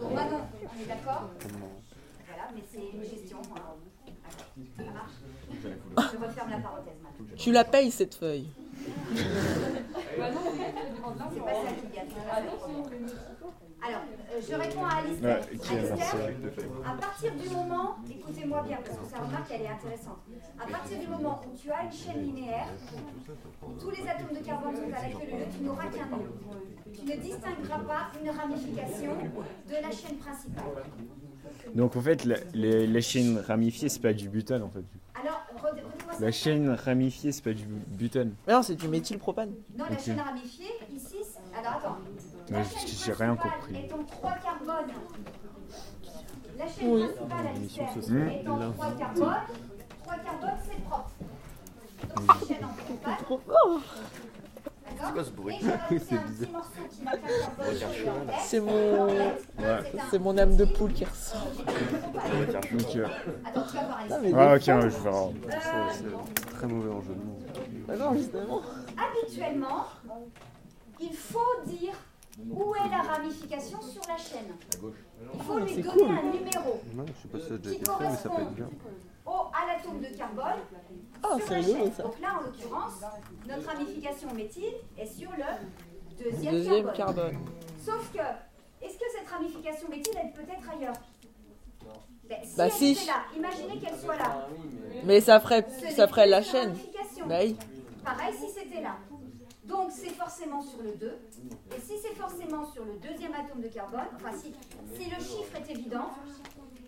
Donc 0.00 0.12
Manon, 0.14 0.40
on 0.62 0.82
est 0.82 0.86
d'accord 0.86 1.30
Voilà, 2.26 2.44
mais 2.54 2.62
c'est 2.70 2.78
une 2.96 3.02
gestion. 3.02 3.38
hein. 3.56 3.74
Ça 4.76 4.82
marche 4.92 6.12
Je 6.12 6.16
referme 6.18 6.50
la 6.50 6.58
parenthèse 6.58 6.94
maintenant. 7.02 7.26
Tu 7.36 7.52
la 7.52 7.64
payes 7.64 7.90
cette 7.90 8.14
feuille. 8.14 8.48
C'est 8.86 10.18
pas 10.18 10.30
ça 10.32 11.72
qui 11.80 11.88
gagne. 11.94 12.08
Le. 13.80 13.86
Alors, 13.86 14.00
euh, 14.32 14.40
je 14.48 14.54
réponds 14.54 14.84
à 14.84 14.94
Alistair. 14.96 15.38
Ouais, 15.40 15.42
ok, 15.54 15.66
merci. 15.72 15.92
Alistair, 15.92 16.64
à 16.86 16.96
partir 17.00 17.32
du 17.34 17.48
moment, 17.50 17.96
écoutez-moi 18.10 18.62
bien 18.62 18.78
parce 18.84 18.98
que 18.98 19.06
sa 19.06 19.18
remarque 19.24 19.50
elle 19.52 19.62
est 19.62 19.68
intéressante. 19.68 20.18
À 20.62 20.66
partir 20.70 20.98
du 20.98 21.06
moment 21.06 21.40
où 21.46 21.56
tu 21.56 21.70
as 21.70 21.84
une 21.84 21.92
chaîne 21.92 22.22
linéaire, 22.22 22.68
où 23.66 23.72
tous 23.80 23.90
les 23.90 24.08
atomes 24.08 24.36
de 24.38 24.44
carbone 24.44 24.74
sont 24.76 24.92
à 24.92 25.02
la 25.02 25.08
queue 25.14 25.30
leu, 25.30 25.44
tu 25.56 25.64
n'auras 25.64 25.86
qu'un 25.86 26.06
nœud. 26.06 26.32
Tu 26.94 27.04
ne 27.04 27.16
distingueras 27.16 27.78
pas 27.80 28.08
une 28.22 28.30
ramification 28.30 29.12
de 29.68 29.72
la 29.74 29.90
chaîne 29.90 30.16
principale. 30.16 30.64
Donc 31.74 31.96
en 31.96 32.00
fait, 32.00 32.24
la, 32.24 32.36
la- 32.54 32.86
la 32.86 33.00
chaîne 33.00 33.38
ramifiée, 33.38 33.88
c'est 33.88 34.00
pas 34.02 34.12
du 34.12 34.28
butane 34.28 34.62
en 34.62 34.68
fait. 34.70 34.82
Alors, 35.20 35.42
re- 35.56 35.70
redis-moi 35.70 36.12
ça. 36.14 36.20
La 36.24 36.30
chaîne 36.32 36.70
ramifiée, 36.70 37.32
c'est 37.32 37.42
pas 37.44 37.52
du 37.52 37.64
butane. 37.64 38.32
Non, 38.48 38.62
c'est 38.62 38.74
du 38.76 38.88
méthylpropane. 38.88 39.52
Non, 39.76 39.84
la 39.90 39.98
chaîne 39.98 40.18
ramifiée, 40.20 40.66
ici, 40.94 41.16
alors 41.56 41.72
attends. 41.78 41.98
Chaîne 42.48 42.64
j'ai 43.04 43.12
rien 43.12 43.34
principale 43.36 43.60
compris. 43.60 43.74
Oui. 46.82 47.06
principale 47.06 47.46
à 47.46 47.52
l'hystère 47.52 47.92
sociale. 47.92 48.28
est 48.32 48.48
en 48.48 48.72
trois 48.72 48.90
carbones. 48.92 49.34
Trois 50.02 50.16
carbones, 50.16 50.58
c'est 50.68 50.84
propre. 50.84 51.10
Donc 52.16 52.36
c'est 52.46 52.64
en 52.64 52.68
propane. 52.68 53.16
Trop 53.24 53.38
fort. 53.38 53.80
D'accord 54.90 55.12
quoi 55.12 55.24
ce 55.24 55.30
bruit 55.30 55.54
C'est 55.62 55.72
un 55.72 55.78
petit 55.78 56.16
bizarre. 56.28 56.70
C'est 58.40 58.60
mon, 58.60 59.06
Ouais. 59.06 59.92
c'est 60.10 60.18
mon 60.18 60.38
âme 60.38 60.56
de 60.56 60.64
poule 60.64 60.92
qui 60.92 61.04
ressort. 61.04 61.46
Donc, 61.46 62.54
Attends, 62.54 63.62
tu 63.70 63.76
vas 63.76 63.84
voir 63.84 63.98
Ah, 64.10 64.18
mais 64.22 64.32
ah 64.34 64.54
ok, 64.54 64.58
des 64.58 64.64
fois- 64.64 64.74
ouais, 64.76 64.90
je 64.90 64.96
vais 64.96 65.10
voir. 65.10 65.28
C'est 65.92 66.54
très 66.54 66.66
mauvais 66.66 66.90
en 66.90 67.00
jeu 67.02 67.14
de 67.14 67.22
mots. 67.24 67.38
Ah 67.88 67.96
non, 67.96 68.14
justement. 68.16 68.62
Habituellement, 68.96 69.86
il 71.00 71.12
faut 71.14 71.38
dire 71.66 71.94
où 72.50 72.74
est 72.74 72.88
la 72.90 73.02
ramification 73.02 73.80
sur 73.82 74.02
la 74.08 74.16
chaîne. 74.16 74.54
Il 75.34 75.40
faut 75.42 75.54
Ah, 75.56 75.60
lui 75.64 75.82
donner 75.82 75.88
cool. 75.88 76.10
un 76.10 76.22
numéro. 76.22 76.80
Non, 76.94 77.04
je 77.06 77.22
sais 77.22 77.28
pas 77.28 77.38
si 77.40 77.48
ça 77.48 77.54
a 77.54 77.58
déjà 77.58 77.74
qui 77.74 77.80
été 77.80 77.90
fait, 77.92 78.08
mais 78.10 78.16
ça 78.16 78.28
peut 78.28 78.42
être 78.42 78.48
correspond 78.48 78.50
bien. 78.54 78.68
au, 79.26 79.30
à 79.30 79.66
l'atome 79.66 80.00
de 80.00 80.16
carbone 80.16 80.60
Ah, 81.22 81.36
sur 81.44 81.50
la 81.50 81.62
chaîne. 81.62 81.92
ça. 81.92 82.02
Donc 82.04 82.20
là, 82.20 82.28
en 82.38 82.42
l'occurrence, 82.42 82.92
notre 83.48 83.66
ramification 83.68 84.34
méthyle 84.34 84.74
est 84.96 85.06
sur 85.06 85.30
le 85.32 86.24
deuxième, 86.24 86.52
Deuxième 86.54 86.92
carbone. 86.92 87.16
carbone. 87.32 87.38
Sauf 87.84 88.12
que, 88.12 88.84
est-ce 88.86 88.94
que 88.98 89.04
cette 89.18 89.28
ramification 89.28 89.88
méthyle, 89.88 90.14
elle 90.22 90.32
peut 90.32 90.50
être 90.50 90.70
ailleurs 90.70 90.94
Ben, 92.28 92.38
si 92.44 92.56
Bah, 92.56 92.64
elle 92.66 92.72
si. 92.72 92.92
était 92.92 93.06
là, 93.06 93.22
imaginez 93.36 93.78
qu'elle 93.78 93.98
soit 93.98 94.16
là. 94.16 94.46
Mais 95.04 95.20
ça 95.20 95.40
ferait, 95.40 95.66
Ce 95.78 95.84
n'est 95.84 95.90
ça 95.92 96.06
ferait 96.08 96.22
plus 96.24 96.30
la 96.30 96.42
chaîne. 96.42 96.74
Bah 97.26 97.38
oui. 97.42 97.56
Pareil 98.04 98.34
si 98.34 98.48
c'était 98.48 98.80
là. 98.82 98.96
Donc 99.68 99.90
c'est 99.92 100.10
forcément 100.10 100.62
sur 100.62 100.82
le 100.82 100.92
2. 100.92 101.06
Et 101.76 101.80
si 101.80 101.98
c'est 101.98 102.14
forcément 102.14 102.64
sur 102.72 102.84
le 102.86 102.94
deuxième 102.94 103.34
atome 103.34 103.60
de 103.60 103.68
carbone, 103.68 104.08
enfin 104.16 104.32
si, 104.36 104.54
si 104.94 105.10
le 105.10 105.16
chiffre 105.16 105.54
est 105.56 105.70
évident, 105.70 106.10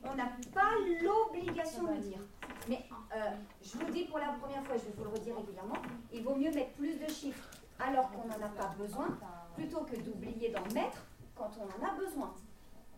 on 0.03 0.15
n'a 0.15 0.31
pas 0.55 0.71
l'obligation 1.03 1.83
de 1.85 1.93
le 1.93 1.99
dire. 1.99 2.21
Mais 2.69 2.87
euh, 3.15 3.31
je 3.63 3.77
vous 3.77 3.93
dis 3.93 4.05
pour 4.05 4.19
la 4.19 4.29
première 4.29 4.65
fois, 4.65 4.77
je 4.79 4.85
vais 4.85 4.95
vous 4.97 5.05
le 5.05 5.11
redire 5.11 5.37
régulièrement, 5.37 5.77
il 6.13 6.23
vaut 6.23 6.35
mieux 6.35 6.51
mettre 6.53 6.73
plus 6.73 6.95
de 6.95 7.07
chiffres 7.07 7.51
alors 7.79 8.11
qu'on 8.13 8.27
n'en 8.27 8.47
a 8.47 8.49
pas 8.49 8.75
besoin, 8.79 9.19
plutôt 9.55 9.81
que 9.81 9.97
d'oublier 9.97 10.51
d'en 10.51 10.65
mettre 10.75 11.05
quand 11.35 11.51
on 11.59 11.65
en 11.65 11.87
a 11.87 11.95
besoin. 11.95 12.33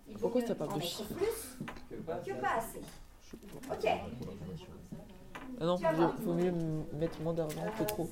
Il 0.06 0.14
vaut 0.14 0.28
Pourquoi 0.28 0.42
mieux 0.42 0.54
pas 0.54 0.66
en 0.66 0.76
mettre 0.76 1.04
plus 1.08 1.58
que 1.88 2.32
pas 2.40 2.54
assez. 2.56 2.80
Ok. 3.70 3.88
Ah 5.60 5.64
non, 5.64 5.76
vaut 5.76 6.12
vaut 6.24 6.34
mieux 6.34 6.52
mettre 6.98 7.20
moins 7.22 7.34
d'argent 7.34 7.62
que 7.78 7.84
trop. 7.84 8.10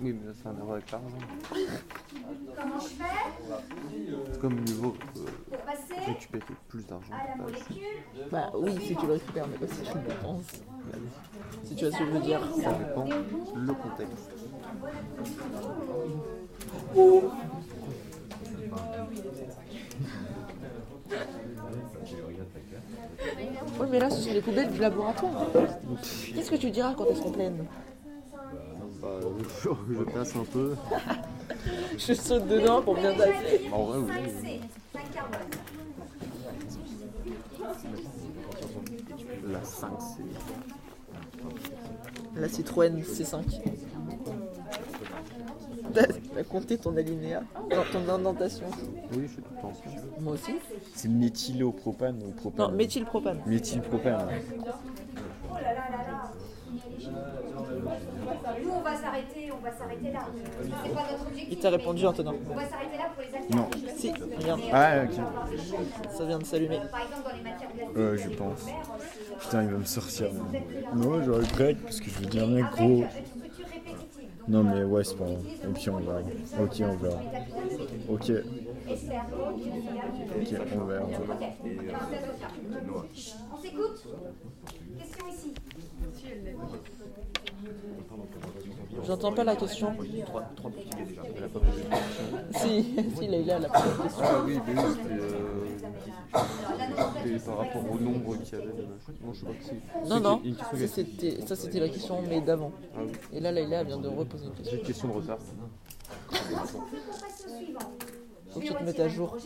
Oui, 0.00 0.12
mais 0.12 0.26
là, 0.26 0.32
c'est 0.34 0.48
un 0.48 0.56
erreur 0.58 0.72
avec 0.72 0.90
l'argent. 0.90 1.16
comment 2.56 2.78
je 2.78 2.88
fais? 2.88 3.04
C'est 4.32 4.40
comme 4.40 4.60
niveau 4.60 4.94
euh, 5.16 5.56
récupérer 6.06 6.44
plus 6.68 6.86
d'argent. 6.86 7.10
Bah, 7.10 7.42
molécule 7.42 7.76
Bah 8.30 8.50
oui, 8.54 8.78
si 8.82 8.96
tu 8.96 9.06
le 9.06 9.12
récupères, 9.14 9.46
mais 9.48 9.66
pas 9.66 9.74
si 9.74 9.82
tu 9.82 9.94
le 9.96 10.04
dépenses. 10.04 10.62
Si 11.64 11.74
tu 11.74 11.84
vois 11.86 11.92
ce 11.94 11.98
que 11.98 12.06
je 12.06 12.10
veux 12.10 12.20
dire. 12.20 12.40
Ça 12.62 12.72
dépend 12.72 13.06
le 13.56 13.74
contexte. 13.74 14.30
Oui, 23.80 23.86
mais 23.90 23.98
là, 23.98 24.10
ce 24.10 24.22
sont 24.22 24.32
les 24.32 24.40
poubelles 24.40 24.70
du 24.70 24.78
laboratoire. 24.80 25.46
Qu'est-ce 26.34 26.50
que 26.50 26.56
tu 26.56 26.70
diras 26.70 26.94
quand 26.96 27.04
elles 27.08 27.16
seront 27.16 27.32
pleines 27.32 27.64
Bah, 29.00 29.08
je, 29.62 29.68
je 29.94 30.02
passe 30.04 30.36
un 30.36 30.44
peu. 30.44 30.74
Je 31.98 32.12
saute 32.14 32.46
dedans 32.46 32.80
pour 32.82 32.94
bien 32.94 33.12
tasser. 33.14 33.68
En 33.72 33.84
vrai, 33.84 33.98
oui. 33.98 34.12
5C, 34.12 34.60
5 34.92 35.12
carbone. 35.12 35.40
La 39.50 39.64
5, 39.64 39.90
c'est. 39.98 40.22
La 42.40 42.48
Citroën 42.48 43.02
C5. 43.02 43.42
T'as 45.94 46.06
t'as 46.06 46.42
compté 46.44 46.78
ton 46.78 46.96
alinéa 46.96 47.42
dans 47.70 47.84
ton 47.92 48.08
indentation. 48.12 48.66
Oui, 49.12 49.22
je 49.22 49.32
suis 49.32 49.42
tout 49.42 49.50
le 49.56 49.60
temps 49.62 49.72
ça. 49.74 49.90
Moi 50.20 50.32
aussi. 50.34 50.52
C'est 50.94 51.08
méthylopropane 51.08 52.20
ou 52.26 52.30
propane 52.32 52.70
Non, 52.70 52.76
méthylpropane. 52.76 53.40
Méthylpropane. 53.46 54.28
Oh 55.50 55.54
là 55.54 55.60
là 55.62 55.74
là 55.74 55.98
là. 56.10 56.32
Nous, 58.62 58.70
on 58.70 58.80
va 58.82 58.94
s'arrêter, 58.96 59.50
on 59.52 59.62
va 59.62 59.72
s'arrêter 59.72 60.12
là. 60.12 60.20
C'est 60.84 60.94
pas 60.94 61.02
notre 61.10 61.26
objectif. 61.26 61.48
Il 61.50 61.58
t'a 61.58 61.70
répondu 61.70 62.02
tenant. 62.14 62.34
On 62.50 62.54
va 62.54 62.68
s'arrêter 62.68 62.96
là 62.98 63.10
pour 63.14 63.22
les 63.22 63.56
Non. 63.56 63.64
alternatives. 63.64 63.96
Si, 63.98 64.12
regarde, 64.12 64.60
Ah, 64.72 65.04
ok. 65.04 66.12
ça 66.16 66.24
vient 66.26 66.38
de 66.38 66.44
s'allumer. 66.44 66.80
Par 66.90 67.00
exemple, 67.02 67.22
dans 67.30 67.36
les 67.36 67.42
matières 67.42 67.70
Ouais, 67.96 68.18
je 68.18 68.28
pense. 68.36 68.66
euh, 68.68 69.34
Putain, 69.40 69.62
il 69.64 69.70
va 69.70 69.78
me 69.78 69.84
sortir. 69.84 70.28
Non, 70.94 71.22
j'aurais 71.22 71.46
grec 71.46 71.78
parce 71.82 72.00
que 72.00 72.10
je 72.10 72.18
veux 72.20 72.26
dire 72.26 72.46
mec 72.46 72.64
gros. 72.72 72.86
une 73.02 73.08
structure 73.08 73.66
répétitive. 73.66 74.28
Donc, 74.37 74.37
Non, 74.48 74.60
euh, 74.60 74.62
mais 74.62 74.84
ouais, 74.84 75.04
c'est 75.04 75.16
pas 75.16 75.24
grave. 75.24 75.74
pire, 75.74 75.94
on 75.94 75.98
verra. 75.98 76.20
Ok, 76.62 76.80
on 76.80 76.96
verra. 76.96 77.20
Ok, 78.08 78.32
ok, 80.40 80.54
on 80.74 80.84
verra. 80.84 81.06
Ferme. 81.06 81.36
On 83.52 83.58
s'écoute 83.60 84.06
Question 84.98 85.28
ici. 85.28 85.54
J'entends 89.06 89.32
pas 89.32 89.44
la 89.44 89.56
question. 89.56 89.92
Si, 92.54 92.94
si, 93.16 93.26
Leïla, 93.28 93.56
elle 93.56 93.64
a 93.66 93.68
pas 93.68 93.80
de 93.82 94.02
question. 94.02 94.24
Ah 94.24 94.42
oui, 94.44 94.58
mais 94.66 94.74
oui, 94.74 94.88
c'était. 94.92 95.20
Euh, 97.24 97.38
par 97.46 97.58
rapport 97.58 97.82
au 97.92 97.98
nombre 97.98 98.36
qu'il 98.38 98.58
y 98.58 98.62
avait 98.62 98.72
de. 98.72 98.82
Non, 99.24 99.32
je 99.32 99.40
sais 99.40 99.46
pas 99.46 99.52
que 99.52 99.64
c'est. 99.64 100.08
Non, 100.08 100.20
non. 100.20 100.40
une 100.44 100.54
question 100.56 100.76
Ça, 100.76 100.82
de- 100.82 100.86
c'était 100.86 101.46
ça, 101.46 101.56
c'était 101.56 101.80
la 101.80 101.88
question, 101.88 102.22
mais 102.28 102.40
d'avant. 102.40 102.72
Ah 102.94 103.00
oui. 103.04 103.12
Et 103.32 103.40
là, 103.40 103.52
Laïla 103.52 103.84
vient 103.84 103.98
de 103.98 104.08
reposer 104.08 104.46
une 104.46 104.52
J'ai 104.56 104.62
question. 104.62 104.78
une 104.78 104.84
question 104.86 105.08
de 105.08 105.12
retard. 105.14 105.38
Ce 105.40 106.38
qu'on 106.38 106.56
fait, 106.56 106.96
on 107.08 107.20
passe 107.20 107.46
au 107.46 107.50
suivant. 107.56 107.78
Faut 108.50 108.60
Je 108.60 108.66
que 108.66 108.72
tu 108.72 108.74
te 108.78 108.82
mettes 108.82 109.00
à 109.00 109.08
jour. 109.08 109.36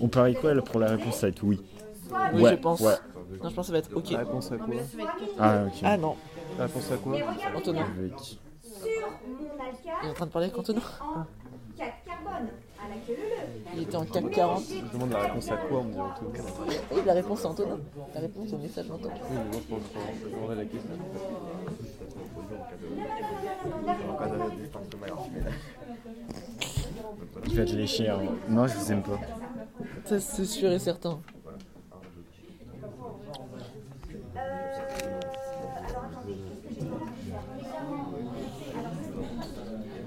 On 0.00 0.08
parie 0.08 0.34
quoi 0.34 0.54
pour 0.62 0.80
la 0.80 0.88
réponse 0.88 1.14
Ça 1.16 1.22
va 1.22 1.28
être 1.28 1.42
oui. 1.42 1.60
Oui, 2.34 2.42
ouais, 2.42 2.50
je 2.52 2.56
pense. 2.56 2.80
ouais. 2.80 2.94
Non, 3.42 3.48
je 3.50 3.54
pense 3.54 3.54
que 3.54 3.62
ça 3.66 3.72
va 3.72 3.78
être 3.78 3.94
OK. 3.96 4.10
La 4.10 4.18
réponse 4.18 4.52
à 4.52 4.56
quoi 4.56 4.74
Ah, 5.38 5.64
ok. 5.66 5.72
Ah 5.82 5.96
non, 5.96 6.16
La 6.58 6.66
réponse 6.66 6.92
à 6.92 6.96
quoi 6.96 7.18
Antonin. 7.56 7.86
mon 7.98 8.08
il 10.02 10.08
est 10.08 10.10
en 10.10 10.14
train 10.14 10.26
de 10.26 10.30
parler 10.30 10.46
avec 10.48 10.58
Antonin. 10.58 10.80
en 11.00 11.24
4 11.76 11.94
carbone, 12.04 12.48
à 12.78 12.88
la 12.88 12.94
queue 13.06 13.12
leu 13.14 13.72
Il 13.74 13.82
était 13.82 13.96
en 13.96 14.04
440. 14.04 14.62
Je 14.68 14.92
demande 14.92 15.10
la 15.10 15.18
réponse 15.20 15.50
à 15.50 15.56
quoi, 15.56 15.78
on 15.80 15.84
me 15.84 15.92
dit 15.92 15.98
Antonin. 16.00 16.44
Oui, 16.92 17.00
la 17.04 17.12
réponse 17.14 17.40
c'est 17.40 17.46
Antonin. 17.46 17.78
La 18.14 18.20
réponse 18.20 18.52
au 18.52 18.58
message 18.58 18.86
d'Antonin. 18.86 19.14
Oui, 19.14 19.20
mais 19.32 19.44
moi 19.44 19.52
je 19.52 19.74
pense 19.74 19.82
que 19.82 19.98
je 20.22 20.28
demanderai 20.30 20.54
la 20.56 20.64
question. 20.64 20.90
Je 27.44 27.54
vais 27.54 27.64
te 27.64 27.72
lécher. 27.76 28.08
hein. 28.08 28.18
Non, 28.48 28.66
je 28.66 28.74
vous 28.76 28.92
aime 28.92 29.02
pas. 29.02 29.18
Ça, 30.04 30.20
c'est 30.20 30.44
sûr 30.44 30.70
et 30.72 30.78
certain. 30.78 31.18
Euh, 34.36 34.40
alors 35.88 36.04
attendez, 36.04 36.34
qu'est-ce 36.68 36.78
que 36.78 36.84
j'ai 36.84 36.86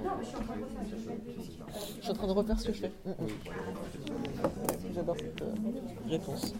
Non, 0.04 0.12
mais 0.18 0.24
je 0.24 0.28
suis 0.28 0.38
en 0.38 0.42
train 0.42 0.56
de 0.56 0.64
refaire 0.64 0.84
ce 0.86 0.92
que 0.92 0.98
je 0.98 1.08
fais. 1.08 1.18
Je 1.99 1.99
suis 2.10 2.24
en 2.24 2.26
train 2.26 2.28
de 2.34 2.38
refaire 2.40 2.60
ce 2.60 2.68
que 2.68 2.74
je 2.74 2.80
fais. 2.80 2.92
J'adore 4.96 5.16
cette 5.18 5.42
euh, 5.42 6.10
réponse. 6.10 6.54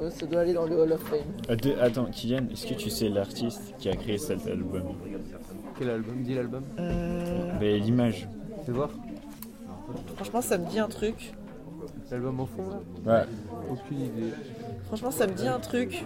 Euh, 0.00 0.10
ça 0.10 0.26
doit 0.26 0.40
aller 0.40 0.52
dans 0.52 0.66
le 0.66 0.80
Hall 0.80 0.92
of 0.92 1.02
Fame. 1.02 1.18
Attends, 1.48 1.68
attends, 1.80 2.04
Kylian, 2.06 2.48
est-ce 2.50 2.66
que 2.66 2.74
tu 2.74 2.90
sais 2.90 3.08
l'artiste 3.08 3.74
qui 3.78 3.88
a 3.88 3.94
créé 3.96 4.18
cet 4.18 4.46
album 4.46 4.82
Quel 5.78 5.90
album 5.90 6.22
Dis 6.22 6.34
l'album. 6.34 6.64
Euh, 6.78 7.52
Ben, 7.58 7.80
L'image. 7.80 8.28
Fais 8.66 8.72
voir. 8.72 8.90
franchement, 10.16 10.40
ça 10.40 10.58
me 10.58 10.66
dit 10.68 10.78
un 10.78 10.88
truc. 10.88 11.32
L'album 12.10 12.40
au 12.40 12.46
fond 12.46 12.64
là 13.04 13.20
Ouais. 13.20 13.26
Aucune 13.70 14.00
idée. 14.00 14.32
Franchement, 14.86 15.10
ça 15.12 15.26
me 15.28 15.32
dit 15.32 15.46
un 15.46 15.60
truc. 15.60 16.04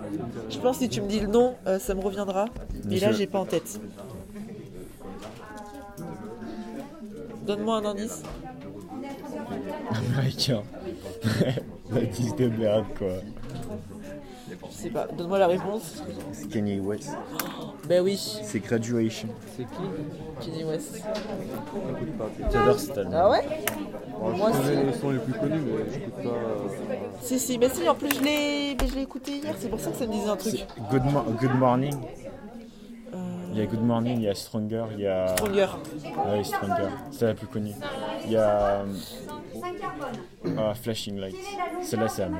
Je 0.51 0.59
pense 0.59 0.77
que 0.77 0.85
si 0.85 0.89
tu 0.91 1.01
me 1.01 1.09
dis 1.09 1.21
le 1.21 1.29
nom, 1.29 1.55
euh, 1.67 1.79
ça 1.79 1.95
me 1.95 2.01
reviendra. 2.01 2.45
Mais 2.87 2.99
là, 2.99 3.13
j'ai 3.13 3.27
pas 3.27 3.39
en 3.39 3.47
tête. 3.47 3.81
Donne-moi 7.47 7.77
un 7.79 7.85
indice. 7.87 8.23
Américain. 9.91 10.63
L'artiste 11.93 12.39
de 12.39 12.49
merde, 12.49 12.85
quoi. 12.97 13.09
Je 14.71 14.75
sais 14.75 14.91
pas. 14.91 15.07
Donne-moi 15.17 15.39
la 15.39 15.47
réponse. 15.49 16.03
C'est 16.33 16.49
Kanye 16.49 16.81
West. 16.81 17.11
Ben 17.89 18.03
oui, 18.03 18.17
C'est 18.43 18.61
Graduation. 18.61 19.29
C'est 19.57 19.65
qui? 19.65 20.47
Kanye 20.51 20.65
West. 20.65 21.03
J'adore 22.53 22.79
cet 22.79 22.99
album. 22.99 23.15
Ah 23.15 23.31
ouais? 23.31 23.43
Moi, 24.37 24.51
c'est- 24.53 24.85
les 24.85 24.93
sons 24.95 25.11
les 25.11 25.19
plus 25.19 25.33
connus, 25.35 25.61
mais 25.67 25.93
j'écoute 25.93 26.15
pas. 26.15 26.29
euh, 26.31 26.69
Si, 27.21 27.39
si, 27.39 27.59
mais 27.59 27.69
si, 27.69 27.87
en 27.89 27.95
plus, 27.95 28.09
je 28.15 28.21
l'ai 28.23 28.77
mais 28.81 28.89
je 28.89 28.95
l'ai 28.95 29.03
écouté 29.03 29.33
hier, 29.39 29.55
c'est 29.59 29.69
pour 29.69 29.81
ça 29.81 29.91
que 29.91 29.97
ça 29.99 30.07
me 30.07 30.13
disait 30.13 30.29
un 30.31 30.37
truc. 30.37 30.55
C'est 30.67 30.91
Good, 30.91 31.05
Mo- 31.13 31.25
Good 31.41 31.55
Morning. 31.59 31.95
Il 33.55 33.61
y 33.61 33.63
a 33.63 33.67
Good 33.67 33.83
Morning, 33.83 34.17
il 34.19 34.25
y 34.25 34.29
a 34.29 34.35
Stronger, 34.35 34.87
il 34.95 35.01
y 35.01 35.07
a. 35.07 35.29
Stronger. 35.37 35.69
Ouais, 36.27 36.43
Stronger. 36.43 36.89
C'est 37.13 37.27
la 37.27 37.35
plus 37.35 37.47
connue. 37.47 37.71
Il 38.25 38.33
y 38.33 38.37
a. 38.37 38.81
euh, 38.81 38.87
5 39.61 39.79
carbone. 39.79 40.59
ah, 40.59 40.75
Flashing 40.75 41.21
longueur 41.21 41.39
Celle-là, 41.83 42.09
c'est 42.09 42.23
la 42.23 42.31
Mm, 42.31 42.39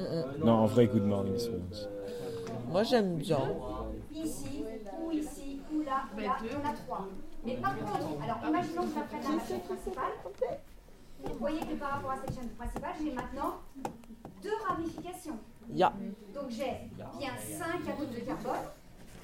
mm. 0.00 0.44
Non, 0.44 0.52
en 0.54 0.66
vrai, 0.66 0.88
Good 0.88 1.04
Morning, 1.04 1.38
c'est 1.38 1.50
bon. 1.50 1.62
Moi, 2.68 2.82
j'aime 2.82 3.14
bien. 3.18 3.38
Ici, 4.12 4.64
ou 5.00 5.12
ici, 5.12 5.60
ou 5.72 5.82
là, 5.82 6.02
ou 6.16 6.20
là, 6.20 6.36
il 6.42 6.50
y 6.50 6.54
en 6.56 6.68
a 6.68 6.72
3. 6.74 7.06
Mais 7.44 7.54
par 7.54 7.76
contre, 7.78 7.92
alors 8.24 8.38
imaginons 8.48 8.82
que 8.82 8.94
j'apprenne 8.96 9.22
la 9.38 9.46
chaîne 9.46 9.60
principale. 9.60 10.12
Vous 11.24 11.34
voyez 11.38 11.60
que 11.60 11.74
par 11.78 11.90
rapport 11.90 12.10
à 12.10 12.16
cette 12.26 12.34
chaîne 12.34 12.48
principale, 12.50 12.90
j'ai 13.00 13.12
maintenant 13.12 13.54
deux 14.42 14.50
ramifications. 14.66 15.38
Donc 16.34 16.50
j'ai 16.50 16.90
bien 17.18 17.30
5 17.38 17.88
atomes 17.88 18.10
de 18.10 18.20
carbone, 18.26 18.66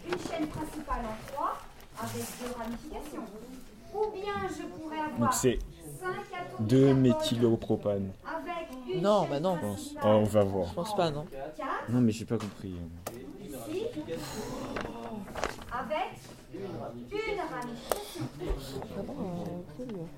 une 0.07 0.19
chaîne 0.19 0.47
principale 0.49 1.03
en 1.07 1.33
3 1.33 1.59
avec 2.03 2.25
deux 2.41 2.53
ramifications. 2.59 3.25
Ou 3.95 4.11
bien 4.13 4.49
je 4.49 4.63
pourrais 4.75 4.97
Donc 4.97 5.15
avoir 5.17 5.33
5 5.35 5.41
c'est 5.41 5.59
atomes 6.35 6.67
de 6.67 6.77
2 6.77 6.81
carbone 6.87 7.01
méthylopropane. 7.03 8.13
avec 8.25 8.69
une 8.95 9.03
Non, 9.03 9.23
chaîne 9.23 9.31
bah 9.31 9.41
non. 9.41 9.57
principale 9.59 10.03
Oh, 10.05 10.09
on 10.09 10.25
va 10.25 10.45
voir. 10.45 10.69
Je 10.69 10.75
pense 10.75 10.97
pas, 10.97 11.11
non. 11.11 11.27
4 11.57 11.91
Non, 11.91 12.01
mais 12.01 12.13
j'ai 12.13 12.25
pas 12.25 12.39
compris. 12.39 12.75
ici 13.61 13.87
avec 15.73 16.19
une 16.53 17.41
ramification. 17.41 18.25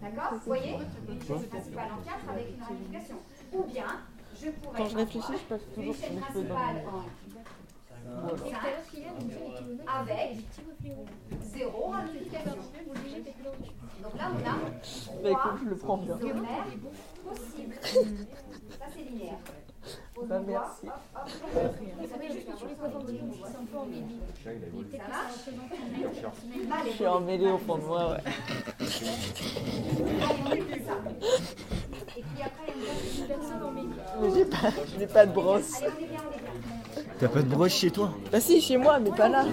D'accord? 0.03 0.33
Vous 0.33 0.40
voyez? 0.47 0.73
Une 1.09 1.23
chaîne 1.27 1.47
principale 1.49 1.88
en 1.92 2.03
4 2.05 2.31
avec 2.31 2.47
une 2.57 2.62
ramification. 2.62 3.16
Ou 3.53 3.62
bien 3.64 3.87
je 4.40 4.51
pourrais 4.51 4.79
Quand 4.79 4.88
je 4.88 4.97
réfléchis, 4.97 5.27
je 5.33 5.44
passe 5.55 5.61
une 5.68 5.75
toujours 5.75 5.94
chaîne 5.94 6.14
mes 6.16 6.23
cheveux 6.27 6.42
dans 6.49 6.55
principale 6.55 6.85
en 6.88 7.03
5 7.03 7.09
avec 9.87 10.37
zéro 11.43 11.90
ramification. 11.90 12.57
Donc 14.03 14.19
là, 14.19 14.31
on 14.33 14.38
a 14.49 14.55
Mais 15.23 15.31
trois 15.31 15.53
écoute, 15.53 15.61
je 15.64 15.71
le 15.71 15.77
prends 15.77 15.97
bien. 15.99 16.17
possibles. 16.17 17.75
Ça, 17.83 18.87
c'est 18.95 19.03
linéaire. 19.03 19.38
Bah, 20.27 20.40
merci. 20.47 20.87
Je 26.87 26.90
suis 26.90 27.07
emmêlée 27.07 27.51
au 27.51 27.59
fond 27.59 27.79
de 27.79 27.83
moi, 27.83 28.12
ouais. 28.12 28.19
Allez, 30.51 30.62
on 30.62 30.67
fait 30.67 30.85
ça. 30.85 30.97
Et 32.17 32.23
puis 32.23 32.43
après, 32.43 32.73
il 32.75 32.83
y 32.83 32.87
a 32.87 32.93
une 33.21 33.27
personne 33.27 33.90
Mais 34.23 34.31
j'ai 34.35 34.45
pas, 34.45 34.71
j'ai 34.99 35.07
pas 35.07 35.27
de 35.27 35.33
brosse. 35.33 35.83
T'as 37.20 37.29
pas 37.29 37.42
de 37.42 37.48
broche 37.48 37.74
chez 37.74 37.90
toi? 37.90 38.11
Bah 38.33 38.40
si, 38.40 38.61
chez 38.61 38.77
moi, 38.77 38.98
mais 38.98 39.11
pas 39.11 39.29
là. 39.29 39.44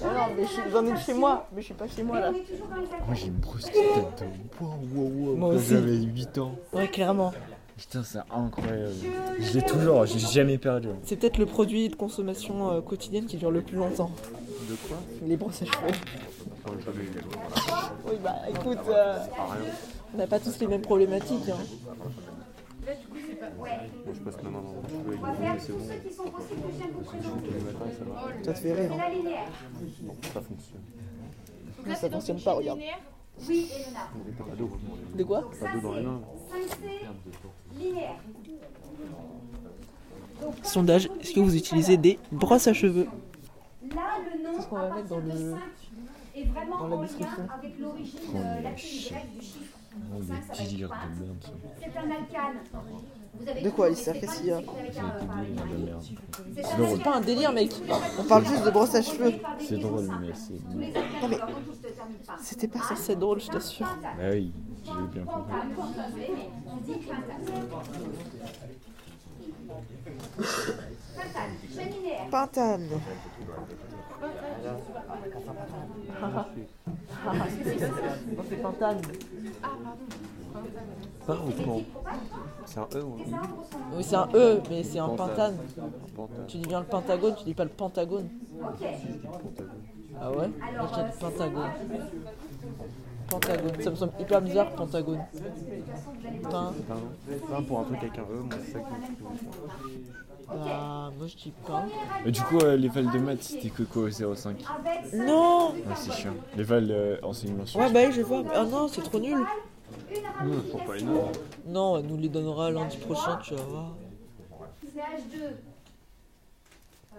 Ah 0.00 0.04
non, 0.04 0.34
mais 0.36 0.44
j'en 0.70 0.86
ai 0.86 0.96
chez 1.00 1.12
moi, 1.14 1.48
mais 1.52 1.60
je 1.60 1.66
suis 1.66 1.74
pas 1.74 1.88
chez 1.88 2.04
moi 2.04 2.20
là. 2.20 2.30
Moi 2.30 3.14
j'ai 3.14 3.26
une 3.26 3.32
brosse 3.34 3.64
qui 3.64 3.78
date 3.78 4.20
de. 4.22 4.64
Wow, 4.64 4.70
wow, 4.94 5.02
wow, 5.30 5.36
Moi 5.36 5.50
quand 5.50 5.56
aussi. 5.56 5.70
j'avais 5.70 5.96
8 5.96 6.38
ans. 6.38 6.54
Ouais, 6.72 6.86
clairement. 6.86 7.32
Putain, 7.76 8.02
c'est 8.04 8.18
incroyable. 8.30 8.92
Je 9.40 9.52
l'ai 9.54 9.62
toujours, 9.62 10.06
j'ai 10.06 10.18
jamais 10.20 10.58
perdu. 10.58 10.88
C'est 11.04 11.16
peut-être 11.16 11.38
le 11.38 11.46
produit 11.46 11.88
de 11.88 11.96
consommation 11.96 12.70
euh, 12.72 12.80
quotidienne 12.80 13.26
qui 13.26 13.36
dure 13.36 13.50
le 13.50 13.60
plus 13.60 13.76
longtemps. 13.76 14.10
De 14.68 14.74
quoi? 14.88 14.96
Les 15.26 15.36
brosses 15.36 15.62
à 15.62 15.64
cheveux. 15.64 15.98
Oui, 18.06 18.14
bah 18.22 18.34
écoute, 18.48 18.78
euh, 18.88 19.18
on 20.14 20.18
n'a 20.18 20.26
pas 20.26 20.38
tous 20.38 20.58
les 20.60 20.66
mêmes 20.66 20.82
problématiques. 20.82 21.48
Hein. 21.48 21.56
Ouais. 22.88 23.70
Moi, 24.04 24.14
je 24.14 24.20
passe 24.20 24.42
ma 24.42 24.50
main 24.50 24.60
dans 24.62 24.72
les 24.82 24.88
cheveux 24.88 25.16
On 25.18 25.26
va 25.26 25.34
faire 25.34 25.54
c'est 25.60 25.66
tous 25.72 25.78
bon. 25.78 25.84
ceux 25.88 26.08
qui 26.08 26.14
sont 26.14 26.30
possibles 26.30 26.62
que 26.62 26.68
je 26.72 26.76
viens 26.78 26.86
de 26.86 26.92
vous 26.92 27.00
présenter. 27.00 27.48
Ça 27.98 28.04
va. 28.04 28.44
Ça 28.44 28.52
te 28.54 28.58
fait 28.58 28.72
rire. 28.72 28.90
C'est 28.90 28.94
Hein. 28.94 29.08
la 29.08 29.14
linéaire. 29.14 29.48
Non, 30.02 30.16
ça 30.22 30.40
fonctionne. 30.40 30.80
Mais 31.86 31.94
ça 31.94 32.10
fonctionne 32.10 32.40
pas, 32.40 32.52
regarde. 32.54 32.80
Oui. 33.48 33.70
De 35.16 35.24
quoi 35.24 35.40
mains. 35.62 36.20
5C 36.50 37.78
linéaire. 37.78 38.16
Donc, 40.40 40.54
Sondage, 40.62 41.10
est-ce 41.20 41.32
que 41.34 41.40
vous 41.40 41.56
utilisez 41.56 41.96
des 41.96 42.18
brosses 42.32 42.68
à 42.68 42.72
cheveux 42.72 43.06
Là, 43.94 44.18
le 44.32 44.42
nom 44.44 44.50
C'est 44.56 44.62
ce 44.62 44.66
qu'on 44.68 44.76
va 44.76 44.94
mettre 44.94 45.08
dans 45.08 45.20
de 45.20 45.28
le- 45.32 45.50
5 45.52 45.58
est 46.36 46.44
vraiment 46.44 46.78
dans 46.78 46.88
la 46.88 46.94
en 46.96 47.00
lien 47.00 47.06
description. 47.06 47.46
avec 47.58 47.78
l'origine 47.78 48.18
euh, 48.36 48.70
du 48.74 48.80
chiffre. 48.80 49.77
Oh, 49.94 50.20
quinte. 50.52 50.70
de 50.70 50.76
merde 50.78 50.90
ça. 51.42 51.50
C'est 51.80 51.96
un 51.98 52.10
alcane. 52.10 52.58
Vous 53.34 53.48
avez 53.48 53.62
De 53.62 53.70
quoi, 53.70 53.86
Alistair 53.86 54.14
des 54.14 54.20
Qu'est-ce 54.20 54.38
qu'il 54.38 54.46
y 54.46 54.52
a 54.52 54.60
stéphanols, 54.60 55.96
c'est 56.96 57.02
pas 57.02 57.16
un 57.16 57.20
délire, 57.20 57.52
mec. 57.52 57.72
On 58.18 58.24
parle 58.24 58.46
juste 58.46 58.64
de 58.64 58.70
brosse 58.70 58.94
à 58.94 59.02
cheveux. 59.02 59.34
C'est 59.60 59.78
drôle, 59.78 60.08
mais 60.20 60.32
c'est. 60.34 60.60
C'était 62.42 62.68
pas 62.68 62.80
censé 62.80 63.12
être 63.12 63.18
drôle, 63.18 63.40
je 63.40 63.48
t'assure. 63.48 63.86
Bah 64.02 64.08
oui, 64.32 64.52
j'ai 64.84 64.92
bien 65.12 65.24
compris. 65.24 65.52
Pintane. 72.30 72.88
C'est 78.48 78.56
pintane. 78.62 79.00
Ou 81.28 81.64
quand 81.64 81.82
C'est 82.64 82.78
un 82.80 82.88
E 82.94 83.02
ou 83.04 83.14
un 83.14 83.18
I 83.18 83.34
Oui, 83.96 84.04
c'est 84.04 84.16
un 84.16 84.28
E, 84.34 84.60
mais 84.70 84.82
c'est 84.82 84.98
un 84.98 85.08
Pentane. 85.08 85.56
Un 85.78 86.16
pentane. 86.16 86.46
Tu 86.46 86.56
dis 86.58 86.66
bien 86.66 86.80
le 86.80 86.86
pentagone, 86.86 87.34
tu 87.36 87.44
dis 87.44 87.54
pas 87.54 87.64
le 87.64 87.70
pentagone. 87.70 88.28
Ok. 88.60 88.86
Ah 90.20 90.30
ouais 90.30 90.48
Moi, 90.48 90.88
je 90.88 90.94
dis 90.94 91.06
le 91.06 91.20
pentagone. 91.20 91.70
Pentagone. 93.28 93.82
Ça 93.82 93.90
me 93.90 93.96
semble 93.96 94.12
hyper 94.18 94.40
bizarre, 94.40 94.72
Pentagone. 94.72 95.24
Pain. 96.50 96.72
Pain, 96.88 96.96
pain 97.50 97.62
pour 97.62 97.80
un 97.80 97.84
truc 97.84 97.98
avec 97.98 98.18
un 98.18 98.22
E, 98.22 98.40
moi 98.42 98.54
c'est 98.64 98.72
ça 98.72 98.78
Bah, 100.48 101.10
moi 101.18 101.26
je 101.26 101.36
dis 101.36 101.52
pain. 101.66 101.84
Mais 102.24 102.30
du 102.30 102.40
coup, 102.42 102.56
euh, 102.58 102.76
les 102.76 102.88
vals 102.88 103.10
de 103.10 103.18
maths, 103.18 103.42
c'était 103.42 103.68
que 103.68 103.82
quoi 103.82 104.04
au 104.04 104.10
05 104.10 104.56
Avec 104.86 105.04
ça, 105.10 105.16
Non 105.16 105.72
Ouais, 105.72 105.82
c'est 105.94 106.12
chiant. 106.12 106.32
Les 106.56 106.62
vals 106.62 106.90
euh, 106.90 107.18
enseignement 107.22 107.60
Ouais, 107.60 107.66
supérieur. 107.66 107.92
bah 107.92 108.10
je 108.10 108.22
voir. 108.22 108.44
Ah 108.54 108.64
non, 108.64 108.88
c'est 108.88 109.02
trop 109.02 109.18
nul. 109.20 109.44
une 110.10 110.22
Nous, 110.48 110.58
on 110.58 110.62
prend 110.76 110.86
pas 110.86 110.96
les. 110.96 111.04
Non, 111.66 111.98
elle 111.98 112.06
nous 112.06 112.16
les 112.16 112.28
donnera 112.30 112.70
lundi 112.70 112.96
prochain, 112.96 113.36
tu 113.42 113.54
vas 113.54 113.62
voir. 113.62 113.92
CH2. 114.86 115.36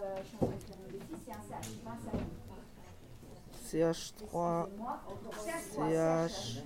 Euh, 0.01 0.15
je 0.23 0.27
suis 0.27 0.37
en 0.41 0.45
train 0.47 0.55
de 0.55 0.61
faire 0.61 0.77
une 0.85 0.91
bêtise, 0.97 1.19
c'est 1.25 1.31
un 1.31 1.43
CH, 1.61 1.69
pas 1.85 1.91
un 1.91 1.99
CH. 2.11 2.21
CH3, 4.31 4.33
Moi, 4.33 4.69
CH3, 5.45 6.27
CH. 6.27 6.63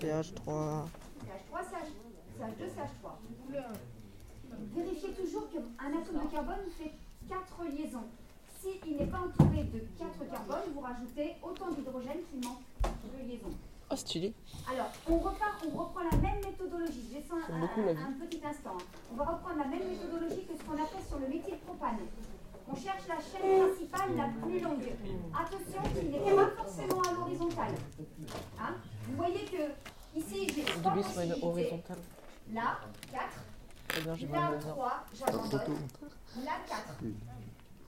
CH3. 0.00 0.48
CH3, 1.22 1.54
CH2, 2.38 2.62
CH3. 2.74 3.06
Vérifiez 4.74 5.10
toujours 5.12 5.48
qu'un 5.50 5.86
atome 5.88 6.24
de 6.26 6.30
carbone 6.32 6.64
fait 6.78 6.92
4 7.28 7.64
liaisons. 7.70 8.04
S'il 8.60 8.96
n'est 8.96 9.06
pas 9.06 9.18
entouré 9.20 9.64
de 9.64 9.78
4 9.98 10.30
carbones, 10.30 10.72
vous 10.74 10.80
rajoutez 10.80 11.36
autant 11.42 11.70
d'hydrogène 11.70 12.18
qu'il 12.30 12.46
manque 12.48 12.62
de 12.82 13.28
liaisons. 13.28 13.52
Oh, 13.90 13.94
stylé. 13.94 14.34
Alors, 14.68 14.90
on 15.08 15.18
repart, 15.18 15.62
on 15.64 15.70
reprend 15.78 16.00
la 16.10 16.16
même 16.18 16.40
méthodologie. 16.44 17.04
Je 17.08 17.18
descends 17.20 17.36
J'aime 17.46 17.62
un, 17.62 18.26
petit 18.26 18.40
instant. 18.44 18.76
hein. 18.80 18.84
On 19.12 19.16
va 19.16 19.24
reprendre 19.24 19.58
la 19.58 19.66
même 19.66 19.88
méthodologie 19.88 20.44
que 20.44 20.56
ce 20.58 20.64
qu'on 20.64 20.74
a 20.82 20.86
fait 20.86 21.06
sur 21.08 21.18
le 21.20 21.28
méthylpropane. 21.28 21.98
On 22.68 22.74
cherche 22.74 23.06
la 23.06 23.14
chaîne 23.22 23.62
principale 23.68 24.16
la 24.16 24.28
plus 24.42 24.58
longue. 24.58 24.82
Attention, 25.38 25.82
qui 26.00 26.06
n'est 26.08 26.34
pas 26.34 26.50
forcément 26.56 27.00
à 27.02 27.12
l'horizontale. 27.12 27.74
Hein 28.58 28.74
Vous 29.06 29.16
voyez 29.16 29.44
que 29.44 30.18
ici, 30.18 30.48
j'ai 30.52 30.64
trois 30.64 30.94
Début 30.94 31.06
sur 31.08 31.20
une 31.20 31.28
possibilités. 31.28 31.46
horizontale. 31.46 31.98
Là, 32.52 32.78
4. 33.12 33.22
Très 33.96 34.04
bien, 34.04 34.14
j'ai 34.16 34.26
nez. 34.26 34.58
3, 34.60 35.04
j'abandonne. 35.14 35.60
Là, 36.44 36.52
4. 36.68 36.82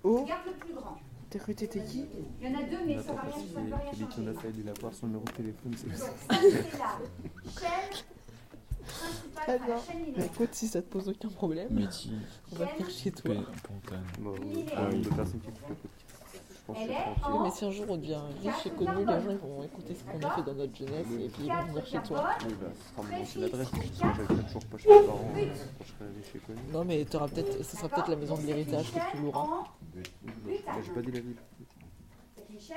Oh, 0.04 0.22
Regarde 0.22 0.46
le 0.46 0.52
plus 0.52 0.72
grand. 0.72 0.96
t'as 1.28 1.38
cru 1.38 1.54
t'étais 1.54 1.84
qui? 1.84 2.06
Il 2.40 2.48
y 2.50 2.54
en 2.56 2.59
a 2.59 2.62
deux, 2.62 2.78
mais 2.86 3.02
ça 3.02 3.12
va 3.12 3.20
rien, 3.22 3.32
ça 3.52 3.61
ne 3.61 3.68
va 3.70 3.76
rien 3.76 3.92
Celui 3.92 4.06
qui 4.06 4.20
en 4.20 4.24
changer. 4.24 4.38
a 4.38 4.40
fait, 4.40 4.52
il 4.56 4.68
a 4.68 4.72
voir 4.80 4.94
son 4.94 5.06
numéro 5.06 5.24
de 5.24 5.30
téléphone, 5.32 5.74
c'est 5.76 5.96
ça, 5.96 6.06
c'est 6.30 6.38
la 6.38 6.38
chaîne 6.48 6.70
principale, 8.86 9.59
bien. 9.59 9.68
la 9.68 9.82
chaîne 9.82 10.04
linéaire. 10.06 10.24
écoute, 10.24 10.48
si 10.52 10.68
ça 10.68 10.80
te 10.80 10.86
pose 10.86 11.09
aucun 11.11 11.28
problème, 11.28 11.68
on 12.52 12.56
va 12.56 12.64
venir 12.72 12.88
chez 12.90 13.11
toi. 13.11 13.34
Pantane. 13.34 14.04
Bon, 14.20 14.34
un 14.34 14.90
nombre 14.90 15.02
de 15.02 15.09
personnes 15.14 15.40
qui 15.40 15.48
écoutent 15.48 15.68
le 15.68 15.74
podcast. 15.74 16.04
Je 16.07 16.07
pense 16.69 16.79
que 16.79 16.93
c'est 16.93 17.43
Mais 17.43 17.51
si 17.51 17.64
un 17.64 17.71
jour 17.71 17.87
on 17.89 17.97
devient 17.97 18.21
riche 18.43 18.66
et 18.66 18.71
connu, 18.71 18.99
les 18.99 19.05
gens 19.07 19.37
vont 19.43 19.62
écouter 19.62 19.95
ce 19.95 20.05
qu'on 20.05 20.27
a 20.27 20.31
fait 20.35 20.43
dans 20.43 20.55
notre 20.55 20.77
jeunesse 20.77 21.07
et 21.21 21.29
puis 21.29 21.43
ils 21.45 21.53
vont 21.53 21.62
venir 21.64 21.87
chez 21.87 21.99
toi. 22.01 22.29
Oui, 22.45 22.55
bah, 22.61 22.66
ce 22.75 22.91
sera 22.91 23.03
mon 23.03 23.23
ancienne 23.23 23.45
adresse, 23.45 23.71
parce 23.71 23.83
que 23.83 23.97
j'habiterai 23.99 24.45
toujours 24.45 24.64
pas 24.66 24.79
chez 24.79 24.89
mes 24.89 25.07
parents 25.07 25.33
euh, 25.37 25.47
quand 25.79 25.85
je 25.85 25.93
serai 25.93 26.11
riche 26.16 26.35
et 26.35 26.39
connu. 26.39 26.59
Non 26.73 26.85
mais 26.85 27.05
t'auras 27.05 27.29
peut-être, 27.29 27.64
ce 27.64 27.77
sera 27.77 27.89
peut-être 27.89 28.11
la 28.11 28.16
maison 28.16 28.37
de 28.37 28.43
l'héritage 28.43 28.93
que 28.93 28.99
tu 29.11 29.23
loueras. 29.23 29.47
J'ai 30.85 30.93
pas 30.93 31.03
dit 31.03 31.12
la 31.12 31.21
ville. 31.21 31.37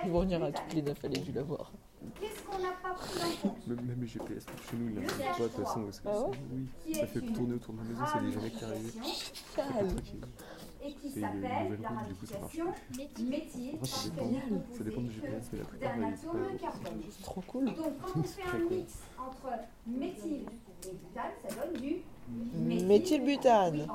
Ils 0.06 0.12
vont 0.12 0.22
venir 0.22 0.44
à 0.44 0.52
toutes 0.52 0.74
les 0.74 0.82
neuf, 0.82 1.04
allez 1.04 1.20
dû 1.20 1.32
l'avoir. 1.32 1.72
Qu'est-ce 2.20 2.44
qu'on 2.44 2.60
n'a 2.60 2.72
pas 2.82 2.94
pris 2.94 3.20
en 3.22 3.50
compte 3.50 3.68
Même, 3.68 3.98
les 4.02 4.08
GPS 4.08 4.46
pour 4.46 4.60
chez 4.64 4.78
nous, 4.78 4.90
il 4.90 4.96
n'a 4.96 5.02
pas 5.08 5.44
de 5.44 5.48
toute 5.48 5.66
façon. 5.66 5.84
Parce 5.84 6.00
que 6.00 6.08
Ah 6.08 6.22
ouais 6.22 6.38
oui, 6.88 6.96
ça 6.96 7.08
fait 7.08 7.22
tourner 7.22 7.54
autour 7.56 7.74
de 7.76 7.80
la 7.80 7.86
maison, 7.86 8.04
c'est 8.12 8.26
des 8.26 8.32
jamais 8.32 8.50
qui 8.52 8.64
arrivent. 8.64 10.02
Et 10.84 10.94
qui 10.94 11.10
s'appelle 11.12 11.80
la 11.82 11.90
ramification 11.90 12.66
la 15.58 15.64
plupart, 15.66 15.98
d'un 15.98 16.16
c'est 16.16 16.28
atome 16.28 16.58
carbone. 16.60 17.02
C'est 17.10 17.24
trop 17.24 17.42
cool. 17.42 17.66
Donc 17.66 17.78
quand 18.02 18.20
on 18.20 18.24
fait 18.24 18.44
un 18.44 18.70
mix 18.70 19.00
entre 19.20 19.50
méthyle 19.88 20.46
et 20.86 20.92
butane, 20.92 21.32
ça 21.48 21.56
donne 21.56 21.82
du 21.82 21.98
Méthylbutane. 22.86 23.88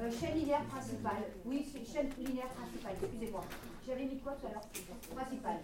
Euh, 0.00 0.10
chaîne 0.10 0.34
linéaire 0.34 0.64
principale. 0.64 1.24
Oui, 1.44 1.66
c'est 1.70 1.84
chaîne 1.84 2.08
linéaire 2.18 2.48
principale, 2.48 2.94
excusez-moi. 3.02 3.42
J'avais 3.86 4.04
mis 4.04 4.18
quoi 4.18 4.32
tout 4.32 4.46
à 4.46 4.50
l'heure? 4.50 4.68
Principale. 5.14 5.60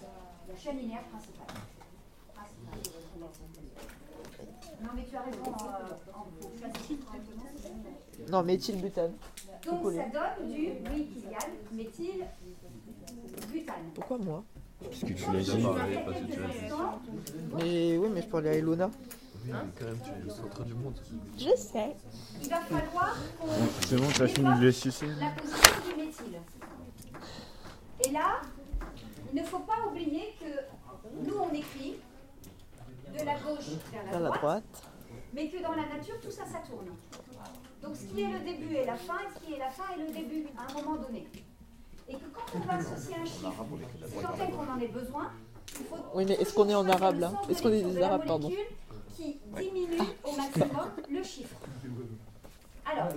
La 0.49 0.57
chaîne 0.57 0.79
linéaire 0.79 1.05
principale. 1.05 1.47
Non 4.81 4.89
mais 4.95 5.05
tu 5.05 5.17
as 5.17 5.23
raison, 5.23 5.39
euh, 5.47 5.95
en. 6.15 6.27
Non, 8.31 8.43
méthylbutane. 8.45 9.13
Donc 9.65 9.93
ça 9.93 10.05
donne 10.13 10.51
du, 10.51 10.69
oui 10.91 11.09
Kylian, 11.13 11.39
méthyle 11.73 12.27
butane. 13.53 13.91
Pourquoi 13.95 14.19
moi? 14.19 14.45
Parce 14.81 15.01
que 15.01 15.13
tu 15.13 15.33
l'as 15.33 15.41
je 15.41 15.53
dit. 15.53 15.67
Mais 17.57 17.99
oui, 17.99 18.09
mais 18.13 18.23
je 18.23 18.29
parlais 18.29 18.51
à 18.51 18.55
Elona. 18.55 18.91
Quand 19.49 19.85
même, 19.85 19.99
tu 20.05 20.11
es 20.11 20.31
au 20.31 20.35
centre 20.35 20.63
du 20.65 20.75
monde. 20.75 20.95
Je 21.39 21.57
sais. 21.57 21.97
Il 22.43 22.49
va 22.51 22.61
falloir 22.61 23.17
qu'on 23.41 23.47
C'est 23.87 23.97
bon, 23.97 24.07
t'as 24.17 24.29
fini 24.29 24.59
de 24.59 24.67
les 24.67 24.73
sucer 24.73 25.07
la 25.19 25.31
position 25.31 25.73
du 25.89 26.05
méthyle. 26.05 26.39
Et 28.05 28.11
là, 28.13 28.43
il 29.33 29.41
ne 29.41 29.47
faut 29.47 29.61
pas 29.61 29.87
oublier 29.91 30.35
que 30.39 31.27
nous 31.27 31.39
on 31.39 31.53
écrit 31.55 31.97
de 33.19 33.25
la 33.25 33.35
gauche 33.35 33.69
vers 33.93 34.05
la 34.05 34.11
Vers 34.11 34.21
la 34.21 34.29
droite, 34.29 34.41
droite. 34.41 34.83
mais 35.33 35.49
que 35.49 35.63
dans 35.63 35.73
la 35.75 35.87
nature 35.97 36.15
tout 36.23 36.31
ça 36.31 36.45
ça 36.47 36.59
tourne. 36.69 36.89
Donc 37.83 37.97
ce 37.97 38.05
qui 38.05 38.21
est 38.23 38.29
le 38.29 38.39
début 38.41 38.75
est 38.75 38.87
la 38.87 38.97
fin, 38.97 39.15
et 39.19 39.35
ce 39.39 39.47
qui 39.47 39.55
est 39.55 39.59
la 39.59 39.71
fin 39.71 39.85
est 39.95 39.99
le 40.01 40.13
début 40.13 40.47
à 40.57 40.71
un 40.71 40.75
moment 40.83 40.97
donné. 40.97 41.27
Et 42.09 42.15
que 42.15 42.25
quand 42.33 42.43
on 42.57 42.59
va 42.61 42.75
associer 42.75 43.17
un 43.21 43.25
chiffre, 43.25 43.65
tant 44.23 44.35
est 44.45 44.51
qu'on 44.51 44.73
en 44.73 44.81
ait 44.81 44.89
besoin, 44.89 45.31
il 45.79 45.85
faut 45.87 45.97
Oui, 46.15 46.25
mais 46.27 46.35
est-ce 46.35 46.55
qu'on 46.55 46.69
est 46.69 46.75
en 46.75 46.89
arabe, 46.89 47.19
là 47.21 47.33
Est-ce 47.49 47.63
de 47.63 47.69
qu'on 47.69 47.75
est 47.75 47.83
des 47.83 48.03
arabes, 48.03 48.27
pardon 48.27 48.49
molécule 48.49 48.75
Qui 49.15 49.39
diminue 49.57 49.99
au 50.25 50.33
maximum 50.37 50.91
le 51.11 51.23
chiffre. 51.23 51.57
Alors, 52.91 53.09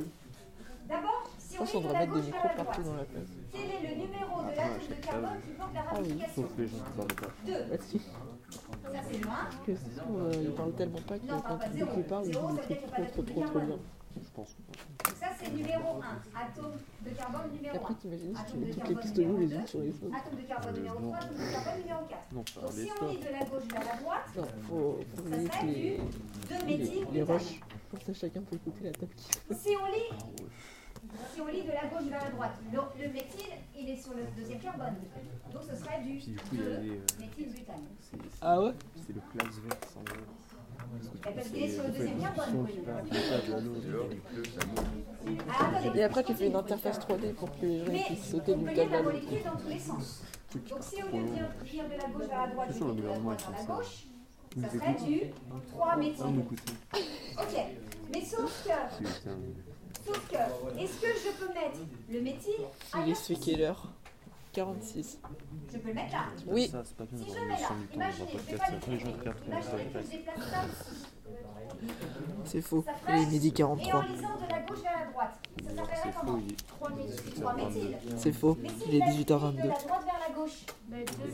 d'abord, 0.88 1.30
si 1.40 1.58
on 1.60 1.66
est 1.66 1.88
de 1.88 1.94
la 1.94 2.06
gauche 2.06 2.18
vers 2.18 2.26
micros 2.26 2.48
la 2.58 2.64
partout 2.64 2.82
droite, 2.82 2.86
dans 2.86 2.96
la 3.02 3.06
place. 3.06 3.28
quel 3.54 3.62
est 3.62 3.96
le 3.96 4.02
numéro 4.02 4.42
de 4.42 4.48
l'atome 4.56 4.88
de 4.90 5.06
carbone 5.06 5.42
qui 5.42 5.54
bloque 5.54 5.74
la 5.74 5.82
ramification 5.84 6.50
parlent 6.98 7.08
pas. 7.08 7.28
2. 7.46 7.54
Ça 8.52 9.00
c'est 9.10 9.18
le 9.18 9.28
1. 9.28 9.30
parce 9.32 9.56
que 9.66 9.76
si 9.76 10.00
euh, 10.00 10.32
ils 10.44 10.52
parlent 10.52 10.74
tellement 10.74 11.02
pas 11.02 11.18
que 11.20 11.26
Non, 11.26 11.40
quand 11.42 11.58
pas 11.58 11.66
ils 11.68 11.74
zéro. 11.78 11.92
ils 11.98 12.04
parlent, 12.04 12.26
ils 12.26 12.32
disent 12.32 12.40
ça 12.42 12.48
veut 12.48 12.56
des 12.56 12.68
dire 12.68 12.78
trucs 12.82 12.96
qu'il 12.96 13.04
y 13.04 13.08
a 13.08 13.10
trop 13.10 13.22
pas 13.24 13.32
trop 13.32 13.42
trop 13.42 13.42
d'atome 13.42 13.62
de 13.62 13.68
bien. 13.68 13.80
Je 14.22 14.30
pense. 14.36 14.56
Donc 15.06 15.16
ça 15.18 15.28
c'est 15.40 15.52
numéro 15.54 16.02
1. 16.02 16.40
Atome 16.42 16.72
de 17.06 17.10
carbone 17.12 17.52
numéro 17.54 17.76
1. 17.76 17.80
après, 17.80 17.94
t'imagines 17.96 18.36
si 18.36 18.44
tu 18.44 18.50
Atome 18.50 18.60
mets 18.60 18.66
de 18.68 18.72
toutes 18.74 18.84
les 18.84 18.94
carbone 18.94 19.02
pistolets 19.04 19.28
numéro 19.28 19.40
les 19.40 19.48
2. 19.48 19.56
unes 19.56 19.68
sur 19.68 19.80
les 19.80 19.90
autres. 20.04 20.16
Atome 20.18 20.36
de 20.42 20.48
carbone 20.48 20.74
numéro 20.76 20.96
3, 21.00 21.18
atome 21.18 21.38
de 21.38 21.52
carbone 21.52 21.80
numéro 21.82 22.02
4. 22.10 22.22
Non, 22.34 22.44
ça 22.54 22.62
Donc 22.62 22.72
si 22.74 22.90
on 23.02 23.08
lit 23.08 23.18
de 23.18 23.24
la 23.32 23.46
gauche 23.46 23.64
vers 23.72 23.84
la 23.86 24.02
droite, 24.02 24.28
Non, 24.36 24.44
faut, 24.68 25.00
faut 25.16 25.30
ça 25.32 25.54
serait 25.54 25.66
les, 25.66 25.98
du 25.98 25.98
2 26.50 26.56
les, 26.68 26.78
méthyle 26.78 27.08
les 27.14 27.24
rushs. 27.24 27.60
Comme 27.90 28.00
ça, 28.02 28.14
chacun 28.14 28.42
peut 28.42 28.56
écouter 28.58 28.84
la 28.86 28.92
table 28.92 29.12
qui 29.16 29.26
Si 29.56 29.70
on 29.82 29.86
lit, 29.92 30.48
si 31.34 31.42
on 31.42 31.48
lit 31.48 31.64
de 31.64 31.72
la 31.72 31.86
gauche 31.88 32.10
vers 32.10 32.24
la 32.24 32.30
droite, 32.32 32.56
le, 32.72 32.80
le 33.04 33.14
méthyle, 33.14 33.54
il 33.78 33.90
est 33.90 33.98
sur 33.98 34.14
le 34.14 34.24
deuxième 34.38 34.60
carbone. 34.60 34.96
Donc 35.54 35.62
ce 35.70 35.76
serait 35.76 36.02
du 36.02 36.18
du 36.18 36.36
coup, 36.36 36.46
il 36.54 36.60
y 36.60 36.62
a 36.62 36.66
2 36.66 36.82
les, 36.82 36.90
euh, 36.92 37.02
méthylbutane. 37.20 37.84
Ah 38.42 38.62
ouais 38.62 38.72
C'est 39.06 39.14
le 39.16 39.22
place 39.34 39.56
vert 39.64 39.78
sans 39.94 40.02
parce 41.24 41.48
qu'il 41.50 41.64
est 41.64 41.70
sur 41.70 41.84
le 41.84 41.90
deuxième 41.90 42.20
carbone. 42.20 42.68
Ah, 45.50 45.96
Et 45.96 46.04
après, 46.04 46.24
tu 46.24 46.34
fais 46.34 46.48
une 46.48 46.56
interface 46.56 47.00
3D 47.00 47.34
pour 47.34 47.52
que 47.58 47.66
les 47.66 47.80
gens 47.86 47.92
Mais 47.92 48.04
puissent 48.04 48.30
sauter 48.30 48.54
on 48.54 48.58
du 48.58 48.66
peut 48.66 48.72
lire 48.72 48.84
la 48.90 48.98
canal. 48.98 49.04
molécule 49.04 49.44
dans 49.46 49.58
tous 49.58 49.68
les 49.70 49.80
sens. 49.80 50.24
Donc 50.70 50.80
si 50.82 51.02
au 51.04 51.08
lieu 51.08 51.24
de 51.24 51.28
dire, 51.30 51.86
de 51.86 51.98
la 51.98 52.08
gauche 52.10 52.28
vers 52.28 52.42
la 52.42 52.48
droite, 52.48 52.70
je 52.72 52.74
dis 52.84 53.02
de 53.02 53.08
la 53.08 53.18
droite 53.20 53.42
vers 53.50 53.60
la 53.70 53.76
gauche, 53.76 54.06
ça 54.62 54.70
serait 54.70 54.94
du 54.96 55.22
3 55.72 55.88
Ah, 55.92 55.96
nous 55.96 56.02
méthyle. 56.04 56.40
écoutez. 56.42 56.74
Ok, 57.38 57.66
mais 58.14 58.22
sauf 58.26 58.68
que, 58.68 59.04
sauf 60.06 60.28
que, 60.30 60.36
est-ce 60.80 61.02
que 61.02 61.08
je 61.08 61.32
peux 61.40 61.54
mettre 61.54 61.80
le 62.10 62.22
méthyle 62.22 62.66
Il 63.06 63.12
est 63.12 63.16
ce 63.16 63.34
quelle 63.34 63.62
heure? 63.62 63.88
46. 64.54 65.20
Je 65.72 65.78
peux 65.78 65.88
le 65.88 65.94
mettre 65.94 66.12
là? 66.14 66.26
Oui. 66.48 66.68
Ça, 66.68 66.84
c'est 66.84 66.98
pas 66.98 67.06
bien 67.06 67.18
Si 67.26 67.30
je 67.34 67.40
mets 67.40 67.48
là, 67.52 67.58
du 67.90 67.96
imaginez, 67.96 68.28
je 68.28 68.32
vais 68.34 68.38
podcast. 68.38 68.60
pas 68.60 68.70
comme 68.70 68.82
ça. 68.82 68.88
Imaginez 68.92 69.94
que 69.94 70.02
je 70.02 70.10
déplace 70.10 70.36
ça 70.50 70.58
ici. 70.66 71.06
C'est 72.44 72.62
faux. 72.62 72.84
Il 73.08 73.16
est 73.16 73.26
midi 73.28 73.48
Et 73.48 73.52
43. 73.52 74.00
en 74.00 74.02
lisant 74.04 74.14
de 74.18 74.50
la 74.52 74.60
gauche 74.60 74.82
vers 74.82 75.00
la 75.00 75.06
droite, 75.12 75.40
ça 75.64 75.70
s'appellerait 75.70 75.96
C'est 76.04 76.12
comment 76.20 76.34
faux, 76.34 76.40
il 76.46 76.52
est 76.52 76.68
3 76.68 76.90
méthyl. 76.92 77.34
3 77.42 77.54
méthyl. 77.56 77.98
C'est 78.18 78.32
faux. 78.34 78.58
Il 78.88 78.96
est 78.96 79.02
a 79.02 79.08
écrit 79.08 79.24
de 79.26 79.34
18h22. 79.34 79.56
la 79.56 79.64
droite 79.68 80.04
vers 80.06 80.20
la 80.28 80.36
gauche, 80.36 80.66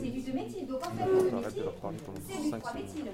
c'est 0.00 0.08
du 0.10 0.20
2 0.20 0.32
méthyl. 0.32 0.66
Donc 0.68 0.86
en 0.86 0.90
fait, 0.90 1.04
le 1.06 1.18
On 1.18 1.22
2 1.22 1.36
arrête 1.36 1.54
de 1.56 1.62
méthyl, 1.62 2.22
c'est 2.28 2.38
du 2.42 2.50
5 2.50 2.60
3 2.62 2.72
secondes. 2.72 2.86
méthyl. 2.86 3.10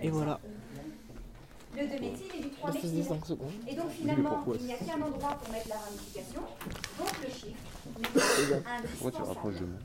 Et 0.00 0.10
voilà. 0.10 0.40
Le 1.76 1.86
2 1.86 1.98
méthyl 2.00 2.26
est 2.36 2.42
du 2.42 2.50
3 2.50 2.70
Je 2.72 2.78
faisais 2.78 2.96
méthyl. 2.96 3.08
5 3.08 3.26
secondes. 3.26 3.50
Et 3.68 3.74
donc 3.74 3.90
finalement, 3.90 4.44
il 4.60 4.66
n'y 4.66 4.72
a 4.74 4.76
qu'un 4.76 5.00
endroit 5.02 5.34
pour 5.36 5.50
mettre 5.52 5.68
la 5.68 5.76
ramification. 5.76 6.40
Donc 6.98 7.08
le 7.22 7.28
chiffre 7.30 8.58
Pourquoi 8.98 9.10
tu 9.12 9.22
rapproches 9.22 9.60
de 9.60 9.64
moi 9.66 9.78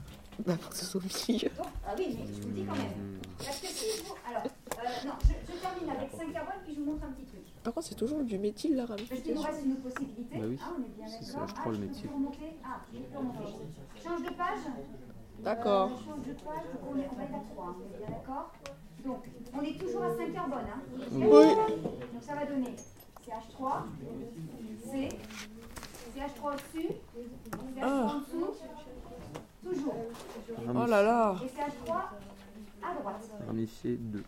Bah, 0.45 0.57
pour 0.61 0.69
que 0.69 0.77
ce 0.77 0.85
soit 0.85 1.01
au 1.01 1.03
milieu. 1.03 1.49
Donc, 1.57 1.67
ah 1.87 1.93
oui, 1.97 2.17
mais 2.19 2.25
je 2.27 2.41
vous 2.41 2.47
le 2.49 2.53
dis 2.53 2.65
quand 2.65 2.75
même. 2.75 2.85
Hmm. 2.85 3.19
Parce 3.43 3.59
que 3.59 3.67
si 3.67 3.85
vous. 4.03 4.13
Alors, 4.29 4.43
euh, 4.43 5.07
non, 5.07 5.13
je, 5.23 5.53
je 5.53 5.57
termine 5.59 5.89
avec 5.89 6.09
5 6.11 6.33
carbones 6.33 6.61
puis 6.65 6.75
je 6.75 6.79
vous 6.81 6.85
montre 6.91 7.03
un 7.05 7.11
petit 7.11 7.25
truc. 7.25 7.41
Par 7.63 7.73
contre, 7.73 7.87
c'est 7.87 7.95
toujours 7.95 8.23
du 8.23 8.37
méthyle 8.37 8.75
la 8.75 8.85
Parce 8.85 9.01
qu'il 9.01 9.33
nous 9.33 9.41
ramification. 9.41 9.41
reste 9.51 9.65
une 9.65 9.71
autre 9.73 9.81
possibilité. 9.83 10.37
Bah 10.39 10.45
oui, 10.47 10.59
Ah, 10.61 10.71
on 10.77 10.81
est 10.83 10.89
bien 10.97 11.07
c'est 11.07 11.25
d'accord. 11.25 11.39
ça, 11.39 11.47
je 11.47 11.53
Ah, 11.55 11.61
prends 11.61 11.69
le 11.71 11.77
remonter. 11.77 12.57
Ah, 12.65 12.81
je 12.93 12.99
peux 12.99 13.17
remonter. 13.17 13.53
Change 14.03 14.21
de 14.23 14.29
page. 14.35 14.59
D'accord. 15.39 15.91
Euh, 15.91 16.05
change 16.05 16.25
de 16.27 16.33
page, 16.33 16.63
donc 16.73 16.81
on, 16.91 16.99
est, 16.99 17.07
on 17.11 17.15
va 17.15 17.23
être 17.23 17.35
à 17.35 17.53
3, 17.53 17.75
on 17.77 17.95
est 17.95 17.97
bien 17.97 18.09
d'accord 18.17 18.51
Donc, 19.07 19.23
on 19.57 19.61
est 19.61 19.79
toujours 19.79 20.03
à 20.03 20.09
5 20.15 20.33
carbones. 20.33 20.59
Hein. 20.67 20.81
Oui. 21.13 21.23
Donc 21.23 22.21
ça 22.21 22.35
va 22.35 22.45
donner 22.45 22.75
CH3, 23.25 23.83
C, 24.91 25.09
CH3 26.13 26.53
au-dessus, 26.53 26.89
CH3 27.15 27.81
Ah. 27.81 28.07
en 28.13 28.19
dessous, 28.19 28.53
toujours. 29.63 29.95
Oh 30.69 30.85
là 30.85 31.01
là. 31.01 31.35
Et 31.41 31.47
CH3 31.47 31.91
à 32.83 32.93
droite. 32.99 33.29
Ramifié 33.47 33.95
2. 33.97 34.23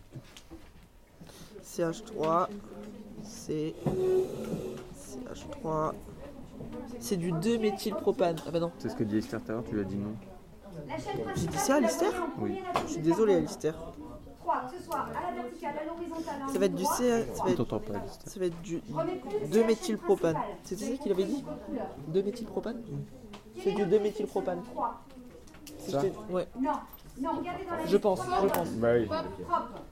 CH3, 1.62 2.48
c'est 3.24 3.76
CH3. 4.96 5.94
C'est 7.00 7.18
du 7.18 7.32
2-méthylpropane. 7.34 8.38
Ah 8.48 8.52
bah 8.52 8.60
non. 8.62 8.72
C'est 8.80 8.90
ce 8.90 8.96
que 8.96 9.04
dit 9.04 9.18
Esther 9.18 9.42
tout 9.44 9.52
à 9.52 9.56
l'heure, 9.56 9.64
tu 9.66 9.76
lui 9.76 9.82
as 9.82 9.86
dit 9.86 9.98
non. 9.98 10.16
La 10.88 10.98
chaîne 10.98 11.18
J'ai 11.18 11.24
principale, 11.24 11.52
dit 11.52 11.58
ça, 11.58 11.76
Alistair 11.76 12.14
Oui. 12.40 12.62
Je 12.88 12.92
suis 12.94 13.02
carbone. 13.02 13.36
Alistair. 13.36 13.76
3, 14.50 14.70
que 14.70 14.78
ce 14.78 14.84
soit 14.84 14.98
à 15.00 15.32
la 15.32 15.42
verticale, 15.42 15.76
à 15.80 15.86
l'horizontale, 15.86 16.42
à 16.48 16.52
Ça 16.52 16.60
va 16.60 16.66
être 16.66 16.76
du 16.76 16.86
C- 16.86 17.26
ça 17.36 17.44
va 17.44 17.50
être- 17.52 17.64
pas. 17.66 17.94
Ça 18.26 18.40
va 18.40 18.46
être 18.48 18.62
du 18.62 18.82
Remets 18.94 19.16
plus 19.18 19.40
le 19.40 19.48
2-méthylpropane. 19.48 20.34
CH 20.36 20.40
principal. 20.42 20.58
C'est 20.64 20.76
ça 20.76 20.98
qu'il 21.04 21.12
avait 21.12 21.24
dit 21.24 21.44
Votre 21.44 21.66
couleur. 21.66 21.88
2-méthylpropane 22.14 22.82
Quel 23.56 23.64
C'est 23.64 23.70
est 23.70 23.74
du 23.74 23.82
notre 23.82 23.92
2-méthylpropane. 23.92 24.60
effet 24.60 24.70
Trois. 24.72 25.02
Si 25.78 25.92
Ça 25.92 26.02
Ouais. 26.30 26.48
Non, 26.60 26.72
non, 27.22 27.32
regardez 27.38 27.66
dans 27.66 27.76
la 27.76 27.86
Je 27.86 27.98
pense, 27.98 28.20
je 28.22 28.48
pense. 28.48 28.70
Bah 28.72 28.88
oui. 28.96 29.06
Propre. 29.06 29.32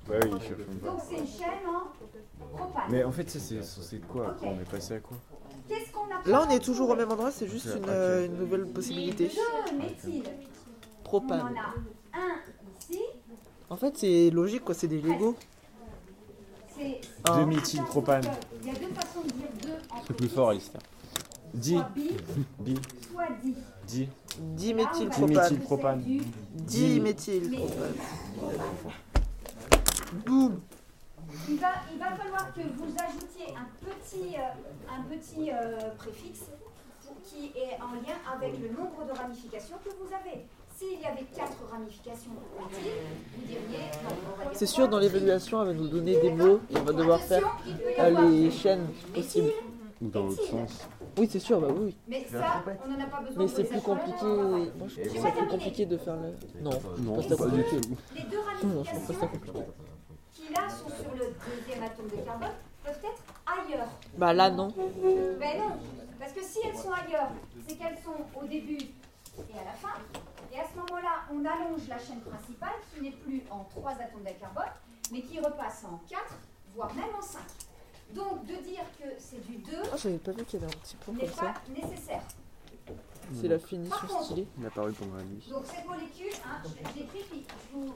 Bah 0.07 0.15
oui, 0.23 0.29
je 0.33 0.45
cherche. 0.47 0.59
Donc 0.83 0.99
c'est 1.07 1.17
une 1.17 1.27
chaîne 1.27 1.67
en 1.67 2.55
propane. 2.57 2.83
Mais 2.89 3.03
en 3.03 3.11
fait, 3.11 3.29
ça 3.29 3.39
c'est 3.39 3.61
censé 3.63 3.99
quoi 3.99 4.35
on 4.41 4.59
est 4.59 4.69
passé 4.69 4.95
à 4.95 4.99
quoi 4.99 5.17
Qu'est-ce 5.67 5.91
qu'on 5.91 6.05
a 6.05 6.29
Là, 6.29 6.45
on 6.47 6.49
est 6.49 6.59
toujours 6.63 6.89
au 6.89 6.95
même 6.95 7.11
endroit, 7.11 7.29
c'est 7.31 7.47
juste 7.47 7.67
une, 7.75 7.89
euh, 7.89 8.25
une 8.25 8.37
nouvelle 8.37 8.65
possibilité. 8.67 9.29
Deux 9.69 9.77
méthyl. 9.77 10.23
On 10.25 10.99
en 10.99 11.03
Propane. 11.03 11.39
a 11.57 12.17
un 12.17 12.35
ici. 12.79 13.01
En 13.69 13.75
fait, 13.75 13.97
c'est 13.97 14.29
logique, 14.29 14.63
quoi, 14.63 14.73
c'est 14.75 14.87
des 14.87 15.01
Lego. 15.01 15.35
C'est. 16.77 17.01
Ah. 17.27 17.39
2-méthylpropane. 17.39 18.23
Il 18.61 18.67
y 18.67 18.71
a 18.71 18.73
deux 18.79 18.93
façons 18.93 19.21
de 19.23 19.31
dire 19.31 19.47
deux 19.63 19.77
en 19.93 20.01
C'est 20.05 20.13
plus 20.15 20.29
fort, 20.29 20.51
Esther. 20.53 20.81
Di, 21.53 21.73
Soit 21.73 21.89
bi, 21.95 22.11
bi, 22.59 22.75
soit 23.11 23.27
di. 23.43 23.55
di. 23.87 24.07
10-méthylpropane. 24.55 25.49
Diméthylpropane. 25.55 26.03
10-méthylpropane. 26.67 27.93
Boum 30.25 30.59
Il 31.49 31.57
va, 31.57 31.67
il 31.91 31.99
va 31.99 32.11
falloir 32.15 32.53
que 32.53 32.61
vous 32.61 32.93
ajoutiez 32.95 33.53
un 33.55 33.67
petit, 33.83 34.35
euh, 34.35 34.89
un 34.95 35.01
petit 35.03 35.51
euh, 35.51 35.89
préfixe 35.97 36.45
pour- 37.05 37.15
qui 37.23 37.47
est 37.57 37.81
en 37.81 37.93
lien 37.95 38.15
avec 38.35 38.53
le 38.61 38.69
nombre 38.69 39.05
de 39.05 39.17
ramifications 39.17 39.77
que 39.83 39.89
vous 39.89 40.13
avez. 40.13 40.45
S'il 40.77 41.01
y 41.01 41.05
avait 41.05 41.25
quatre 41.35 41.57
ramifications 41.71 42.31
vous 42.59 42.67
diriez. 43.47 43.89
non, 44.03 44.09
on 44.33 44.37
va 44.37 44.43
dire 44.45 44.51
C'est 44.53 44.65
sûr, 44.67 44.87
dans 44.87 44.99
l'évaluation, 44.99 45.61
elle 45.61 45.69
va 45.69 45.73
nous 45.73 45.87
donner 45.87 46.19
des 46.21 46.29
mots 46.31 46.59
et 46.69 46.77
on 46.77 46.83
va 46.83 46.93
devoir 46.93 47.19
faire 47.19 47.41
euh, 47.99 48.29
les 48.29 48.51
chaînes 48.51 48.87
possibles. 49.13 49.49
Ou 49.99 50.09
dans 50.09 50.25
l'autre 50.27 50.43
sens. 50.43 50.87
Oui, 51.17 51.27
c'est 51.31 51.39
sûr, 51.39 51.59
bah 51.59 51.69
oui. 51.75 51.95
mais 52.07 52.23
ça, 52.31 52.63
on 52.85 52.89
n'en 52.89 53.03
a 53.03 53.07
pas 53.07 53.21
besoin. 53.21 53.43
Mais 53.43 53.47
c'est 53.47 53.63
plus 53.63 53.81
compliqué. 53.81 54.23
Moi, 54.23 54.87
je 54.87 55.01
trouve 55.01 55.13
que 55.13 55.19
c'est 55.19 55.31
plus 55.31 55.47
compliqué 55.47 55.85
de 55.87 55.97
faire 55.97 56.15
le. 56.17 56.61
Non, 56.61 56.69
Non, 56.99 57.15
pas 57.15 57.21
ça 57.23 57.35
pas 57.37 57.45
du 57.47 57.63
compliqué. 57.63 57.81
tout. 57.81 57.97
Les 58.15 58.21
deux 58.21 58.37
je 58.37 58.61
ça 58.61 58.67
ramifications 58.67 59.29
qui 60.31 60.53
là 60.53 60.69
sont 60.69 60.89
sur 61.01 61.11
le 61.15 61.33
deuxième 61.57 61.83
atome 61.83 62.05
de 62.15 62.23
carbone 62.23 62.49
peuvent 62.85 62.99
être 63.03 63.23
ailleurs. 63.47 63.87
Bah 64.19 64.33
là, 64.33 64.51
non. 64.51 64.71
Ben 65.39 65.57
non, 65.57 65.71
parce 66.19 66.33
que 66.33 66.43
si 66.43 66.59
elles 66.63 66.77
sont 66.77 66.91
ailleurs, 66.91 67.29
c'est 67.67 67.75
qu'elles 67.75 67.97
sont 67.97 68.39
au 68.39 68.45
début 68.45 68.77
et 68.77 69.59
à 69.59 69.65
la 69.65 69.71
fin. 69.71 69.97
Et 70.57 70.59
à 70.59 70.63
ce 70.63 70.75
moment-là, 70.75 71.21
on 71.31 71.45
allonge 71.45 71.87
la 71.87 71.99
chaîne 71.99 72.19
principale 72.21 72.73
qui 72.91 73.01
n'est 73.01 73.11
plus 73.11 73.43
en 73.51 73.63
trois 73.65 73.91
atomes 73.91 74.23
de 74.23 74.39
carbone, 74.39 74.73
mais 75.11 75.21
qui 75.21 75.39
repasse 75.39 75.85
en 75.85 75.99
4, 76.09 76.19
voire 76.73 76.91
même 76.95 77.13
en 77.15 77.21
5. 77.21 77.41
Donc 78.15 78.43
de 78.47 78.55
dire 78.63 78.83
que 78.99 79.05
c'est 79.19 79.45
du 79.45 79.57
2 79.57 79.71
Ah, 79.93 79.97
j'avais 79.97 80.17
pas 80.17 80.31
vu 80.31 80.43
qu'il 80.45 80.59
y 80.59 80.63
avait 80.63 80.73
un 80.73 80.77
petit 80.79 80.95
point 80.95 81.13
comme 81.15 81.29
ça. 81.29 81.41
pas 81.43 81.61
nécessaire. 81.69 82.23
C'est 83.39 83.47
la 83.49 83.59
finition 83.59 84.23
stylée. 84.23 84.47
Il 84.57 84.65
a 84.65 84.69
paru 84.71 84.93
pendant 84.93 85.17
la 85.17 85.23
nuit. 85.25 85.47
Donc 85.47 85.63
cette 85.65 85.85
molécule, 85.85 86.33
hein, 86.43 86.63
je 86.65 86.99
l'écris, 86.99 87.23
puis 87.29 87.45
je 87.47 87.77
vous, 87.77 87.93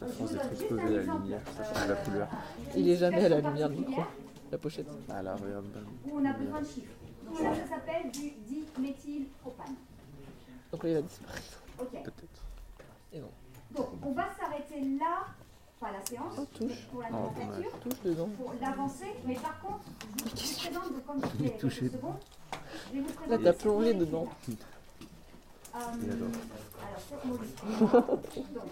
Ça 0.00 0.06
je 0.08 0.12
vous 0.14 0.26
d'être 0.26 0.36
donne 0.42 0.50
juste 0.50 0.62
exposé 0.62 0.82
un 0.82 0.86
à 0.86 0.90
la 0.90 1.00
exemple, 1.00 1.22
lumière, 1.22 1.40
ça 1.54 1.80
euh, 1.80 1.86
la 1.86 1.94
couleur. 1.96 2.28
Il 2.74 2.88
est 2.88 2.96
jamais 2.96 3.24
à 3.24 3.28
la 3.28 3.40
lumière 3.40 3.70
du 3.70 3.76
micro, 3.76 4.02
la 4.50 4.58
pochette. 4.58 4.88
Ah 5.10 5.22
là, 5.22 5.36
regarde. 5.36 5.66
Où 6.06 6.18
on 6.18 6.24
a 6.24 6.32
besoin 6.32 6.60
de 6.60 6.66
chiffres. 6.66 6.94
Donc 7.24 7.36
ça, 7.36 7.54
ça 7.54 7.68
s'appelle 7.68 8.10
du 8.10 8.32
diméthylpropane. 8.48 9.76
Donc 10.72 10.82
là, 10.82 10.90
il 10.90 10.94
va 10.96 11.02
disparaître. 11.02 11.62
Ok. 11.80 12.02
Peut-être. 12.04 12.42
Et 13.12 13.20
non. 13.20 13.30
Donc, 13.74 13.88
on 14.04 14.12
va 14.12 14.24
s'arrêter 14.38 14.80
là, 14.98 15.26
pas 15.80 15.92
la 15.92 16.04
séance, 16.04 16.34
Oh, 16.38 16.46
touche. 16.58 16.86
pour 16.90 17.02
la 17.02 17.08
Oh, 17.10 17.30
nomenclature, 17.36 17.78
Touche 17.80 18.00
dedans. 18.04 18.28
pour 18.38 18.54
l'avancer. 18.60 19.14
Mais 19.26 19.34
par 19.34 19.60
contre, 19.60 19.80
je 20.18 20.24
vous 20.24 20.58
présente, 20.58 20.94
de 20.94 21.00
comme 21.00 21.20
je 21.20 21.26
a 21.46 21.50
touché. 21.58 21.80
quelques 21.82 21.92
secondes, 21.96 22.14
je 22.88 22.94
vais 22.94 23.00
vous 23.00 23.08
Là, 23.08 23.14
présenter 23.14 23.44
t'as 23.44 23.52
cette 23.52 23.62
plongé 23.62 23.94
dedans. 23.94 24.26
Euh, 25.74 25.78
Il 26.02 26.10
adore. 26.10 26.28
alors. 26.82 28.00
Donc, 28.18 28.64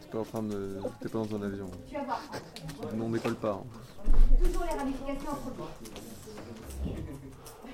T'es 0.00 0.08
pas 0.12 0.18
en 0.20 0.24
train 0.24 0.42
de. 0.42 0.80
T'es 1.00 1.08
pas 1.08 1.18
dans 1.18 1.36
un 1.36 1.42
avion. 1.42 1.70
tu 1.88 1.94
vas 1.96 2.04
voir. 2.04 2.20
Non, 2.96 3.04
on 3.06 3.10
décolle 3.10 3.34
pas. 3.34 3.52
hein. 3.52 3.64
Toujours 4.42 4.64
les 4.64 4.78
ramifications 4.78 5.30
entre 5.32 5.50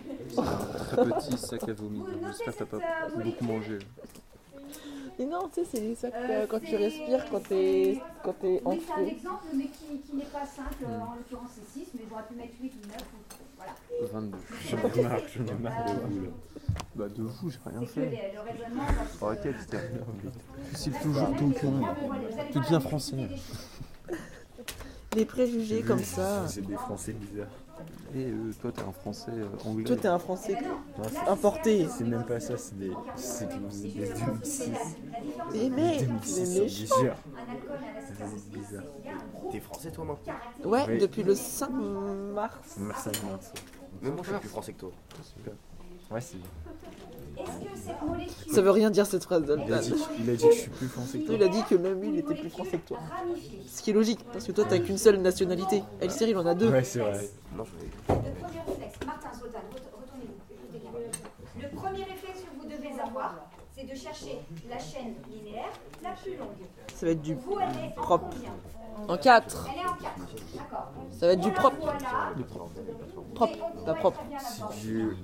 deux. 0.04 0.34
Très 0.34 1.04
petit 1.20 1.38
sac 1.38 1.68
à 1.68 1.72
vomi. 1.72 2.02
J'espère 2.26 2.54
que 2.54 2.58
t'as 2.64 2.64
pas 2.66 2.76
euh, 3.16 3.22
beaucoup 3.22 3.44
mangé. 3.44 3.78
Et 5.18 5.26
non, 5.26 5.48
tu 5.48 5.60
sais, 5.62 5.66
c'est 5.70 5.80
les 5.80 5.94
sacs 5.94 6.12
Euh, 6.16 6.26
euh, 6.42 6.46
quand 6.48 6.58
tu 6.58 6.66
c'est- 6.70 6.76
respires, 6.76 7.24
quand 7.30 7.40
t'es 7.48 8.00
quand 8.24 8.32
t'es 8.40 8.60
Oui, 8.64 8.82
c'est 8.84 8.92
un 8.92 8.94
enflé. 8.96 9.12
exemple, 9.12 9.44
mais 9.54 9.64
qui, 9.66 9.98
qui 10.00 10.16
n'est 10.16 10.24
pas 10.24 10.44
simple. 10.44 10.84
En 10.86 11.14
l'occurrence, 11.14 11.50
c'est 11.54 11.80
6, 11.80 11.86
mais 11.94 12.00
j'aurais 12.10 12.24
pu 12.24 12.34
mettre 12.34 12.54
8 12.60 12.72
ou 12.74 12.88
9. 12.88 12.96
ou- 12.98 13.44
Voilà. 13.56 13.72
22. 14.12 14.38
J'en 14.68 14.76
ai 14.78 15.02
marre, 15.04 15.20
j'en 15.36 15.46
ai 15.46 15.58
marre 15.60 15.84
de 15.84 16.00
vous 16.14 16.20
là. 16.22 16.28
Bah, 16.96 17.08
de 17.08 17.22
vous, 17.22 17.50
j'ai 17.50 17.58
rien 17.64 17.80
C'est 17.80 17.86
fait. 17.86 18.32
arrêter, 19.22 19.48
Esther. 19.50 19.80
Tu 20.70 20.76
cibles 20.76 20.96
toujours 21.02 21.36
ton 21.36 21.50
cœur. 21.50 21.70
Tu 22.52 22.58
deviens 22.58 22.80
français. 22.80 23.28
Les 25.16 25.24
préjugés 25.24 25.82
comme 25.82 26.02
ça. 26.02 26.48
C'est 26.48 26.66
des 26.66 26.74
français 26.74 27.12
bizarres. 27.12 27.46
Et 28.16 28.26
euh, 28.26 28.52
toi, 28.60 28.70
t'es 28.72 28.82
un 28.82 28.92
français 28.92 29.32
euh, 29.32 29.46
anglais. 29.68 29.84
Toi, 29.84 29.96
t'es 29.96 30.06
un 30.08 30.18
français 30.18 30.56
Non, 30.62 31.04
c'est- 31.10 31.28
importé. 31.30 31.86
c'est 31.88 32.04
même 32.04 32.24
pas 32.24 32.38
ça, 32.40 32.56
c'est 32.56 32.78
des. 32.78 32.92
C'est 33.16 33.48
que 33.48 33.54
vous 33.54 33.84
êtes 33.86 33.92
des 33.96 34.08
2006. 34.08 34.70
Et 35.54 35.68
mec, 35.70 36.06
2006, 36.06 36.30
c'est 36.34 36.44
c'est 36.46 36.60
méchant. 36.82 36.96
à 37.00 38.20
la 38.20 38.26
bizarre. 38.58 38.82
T'es 39.50 39.60
français 39.60 39.90
toi, 39.90 40.04
moi 40.04 40.18
Ouais, 40.64 40.84
Oui. 40.88 40.98
depuis 40.98 41.22
le 41.24 41.34
5 41.34 41.70
mars. 41.70 42.76
Merci, 42.78 43.08
merci. 43.28 43.48
Même 44.02 44.14
moi, 44.14 44.22
je 44.24 44.30
suis 44.30 44.38
plus 44.40 44.48
français 44.48 44.72
que 44.74 44.80
toi. 44.80 44.90
Ouais, 46.10 46.20
c'est. 46.20 46.36
Molécule 46.36 47.13
Ça 48.50 48.62
veut 48.62 48.70
rien 48.70 48.90
dire 48.90 49.06
cette 49.06 49.24
phrase 49.24 49.42
Il 49.46 49.52
a 49.52 49.56
d'Altan. 49.56 49.80
dit, 49.96 50.02
il 50.20 50.30
a 50.30 50.36
dit 50.36 50.44
que 50.48 50.54
je 50.54 50.58
suis 50.60 50.70
plus 50.70 50.88
français 50.88 51.18
que 51.18 51.26
toi. 51.26 51.34
Il 51.34 51.42
a 51.42 51.48
dit 51.48 51.62
que 51.68 51.74
même 51.74 52.00
lui, 52.00 52.08
il 52.10 52.18
était 52.18 52.34
plus 52.34 52.50
français 52.50 52.78
que 52.78 52.88
toi. 52.88 52.98
Ce 53.68 53.82
qui 53.82 53.90
est 53.90 53.94
logique, 53.94 54.20
parce 54.32 54.46
que 54.46 54.52
toi, 54.52 54.64
t'as 54.68 54.78
qu'une 54.78 54.98
seule 54.98 55.16
nationalité. 55.20 55.82
Elle, 56.00 56.10
Cyril, 56.10 56.36
en 56.38 56.46
a 56.46 56.54
deux. 56.54 56.70
Ouais, 56.70 56.84
c'est 56.84 57.00
vrai. 57.00 57.28
Non, 57.56 57.64
je. 57.64 57.70
Le 57.72 58.14
premier 58.14 58.60
réflexe, 58.66 58.98
Martin, 59.06 59.28
Zoltan, 59.38 59.58
ret- 59.72 59.82
retournez-vous, 60.00 60.54
écoutez 60.54 60.78
bien. 60.78 60.90
Le 61.62 61.76
premier 61.76 62.04
réflexe 62.04 62.40
que 62.40 62.60
vous 62.60 62.64
devez 62.66 63.00
avoir, 63.00 63.34
c'est 63.76 63.84
de 63.84 63.94
chercher 63.96 64.38
la 64.68 64.78
chaîne 64.78 65.14
linéaire 65.30 65.72
la 66.02 66.10
plus 66.12 66.36
longue. 66.36 66.48
Ça 66.94 67.06
va 67.06 67.12
être 67.12 67.22
du 67.22 67.34
Vous, 67.34 67.58
elle 67.60 67.68
est 67.84 67.98
en 67.98 68.02
propre. 68.02 68.28
combien 68.30 69.14
En 69.14 69.16
4. 69.18 69.68
Elle 69.72 69.78
est 69.80 69.84
en 69.88 69.94
4, 69.94 70.00
d'accord. 70.56 70.92
Ça 71.18 71.26
va 71.26 71.32
être 71.32 71.40
du 71.40 71.50
propre. 71.52 71.86
là, 71.86 72.32
Propre, 73.34 73.58
on 73.76 73.84
pas 73.84 73.94
propre. 73.94 74.20
Du. 74.80 75.16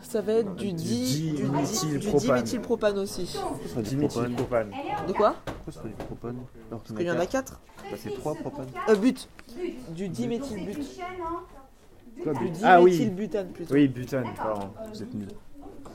Ça 0.00 0.20
va 0.20 0.32
être 0.34 0.54
du 0.54 0.72
10 0.72 1.34
du 1.34 1.42
diméthylpropane. 1.42 2.98
aussi. 2.98 3.26
Ça 3.26 3.38
serait 3.68 3.82
du 3.82 3.96
propane. 3.96 4.26
Diméthylpropane. 4.28 4.70
De 5.06 5.12
4. 5.12 5.14
quoi 5.16 5.36
Pourquoi 5.64 5.82
du 5.90 5.94
propane 5.96 6.36
Alors 6.68 6.80
Parce 6.80 6.92
qu'il 6.98 7.06
y 7.06 7.10
en 7.10 7.18
a 7.18 7.26
4. 7.26 7.60
Bah, 7.90 7.96
c'est 7.96 8.14
trois 8.14 8.34
propanes. 8.34 8.68
Euh, 8.88 8.94
but. 8.96 9.28
But. 9.56 9.94
Du 9.94 10.04
c'est 10.04 10.08
diméthylbut. 10.08 10.74
butane. 10.74 12.34
Du 12.34 12.52
Ah 12.62 12.80
oui. 12.82 12.92
dimethylbutane 12.92 13.48
plutôt. 13.48 13.74
Oui, 13.74 13.88
butane, 13.88 14.26
pardon. 14.36 14.70
Vous 14.92 15.02
êtes 15.02 15.14
nuls. 15.14 15.28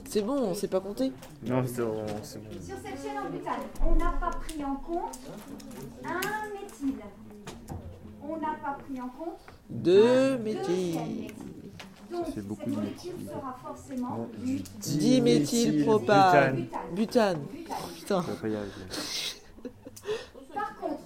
C'est 0.08 0.22
bon, 0.22 0.34
on 0.36 0.54
sait 0.54 0.68
pas 0.68 0.80
compter. 0.80 1.12
Non, 1.44 1.64
c'est 1.66 1.82
bon. 1.82 2.06
c'est 2.22 2.40
bon. 2.40 2.50
Sur 2.52 2.76
cette 2.78 3.02
chaîne 3.04 3.18
en 3.18 3.30
butane, 3.30 3.54
on 3.86 3.96
n'a 3.96 4.12
pas 4.20 4.32
pris 4.38 4.64
en 4.64 4.76
compte 4.76 5.20
un 6.04 6.20
méthyle. 6.54 7.00
On 8.28 8.38
n'a 8.38 8.56
pas 8.64 8.78
pris 8.84 9.00
en 9.02 9.10
compte 9.10 9.40
Deux 9.70 10.34
un 10.34 10.38
C'est 12.34 12.48
beaucoup 12.48 12.62
cette 12.62 12.70
de 12.72 12.76
molécule 12.76 13.12
méthyle. 13.14 13.28
sera 13.30 13.58
forcément 13.64 14.28
du 14.38 14.62
Diméthylpropane. 14.80 16.68
Butane. 16.94 17.46
Putain. 17.96 18.24
Par 20.54 20.76
contre, 20.78 21.02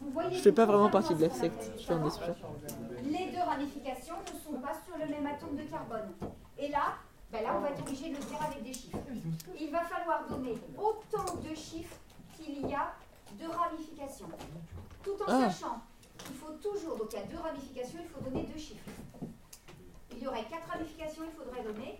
vous 0.00 0.10
voyez 0.12 0.36
je 0.36 0.42
fais 0.42 0.52
pas 0.52 0.66
vraiment 0.66 0.90
partie 0.90 1.14
de 1.14 1.22
la 1.22 1.30
secte. 1.30 1.70
Je 1.76 1.82
suis 1.82 1.92
un 1.92 2.06
espion. 2.06 2.34
Les 3.04 3.30
deux 3.32 3.42
ramifications 3.46 4.14
ne 4.22 4.38
sont 4.40 4.60
pas 4.60 4.72
sur 4.86 4.96
le 4.98 5.06
même 5.10 5.26
atome 5.26 5.56
de 5.56 5.62
carbone. 5.62 6.10
Et 6.58 6.68
là, 6.68 6.94
ben 7.32 7.42
là, 7.42 7.54
on 7.56 7.60
va 7.60 7.70
être 7.70 7.80
obligé 7.80 8.10
de 8.10 8.16
le 8.16 8.20
dire 8.22 8.38
avec 8.44 8.62
des 8.62 8.72
chiffres. 8.72 8.98
Il 9.60 9.70
va 9.70 9.80
falloir 9.84 10.26
donner 10.28 10.54
autant 10.76 11.36
de 11.36 11.54
chiffres 11.54 11.96
qu'il 12.36 12.66
y 12.68 12.74
a 12.74 12.92
de 13.40 13.46
ramifications. 13.46 14.26
Tout 15.04 15.16
en 15.22 15.26
Ah. 15.28 15.50
sachant 15.50 15.80
qu'il 16.18 16.36
faut 16.36 16.52
toujours, 16.60 16.98
donc 16.98 17.08
il 17.12 17.16
y 17.16 17.22
a 17.22 17.26
deux 17.26 17.38
ramifications, 17.38 17.98
il 18.02 18.08
faut 18.08 18.20
donner 18.28 18.46
deux 18.52 18.58
chiffres. 18.58 18.84
Il 20.20 20.24
y 20.24 20.28
aurait 20.28 20.44
quatre 20.44 20.68
ramifications, 20.70 21.22
il 21.24 21.32
faudrait 21.32 21.62
donner 21.62 21.98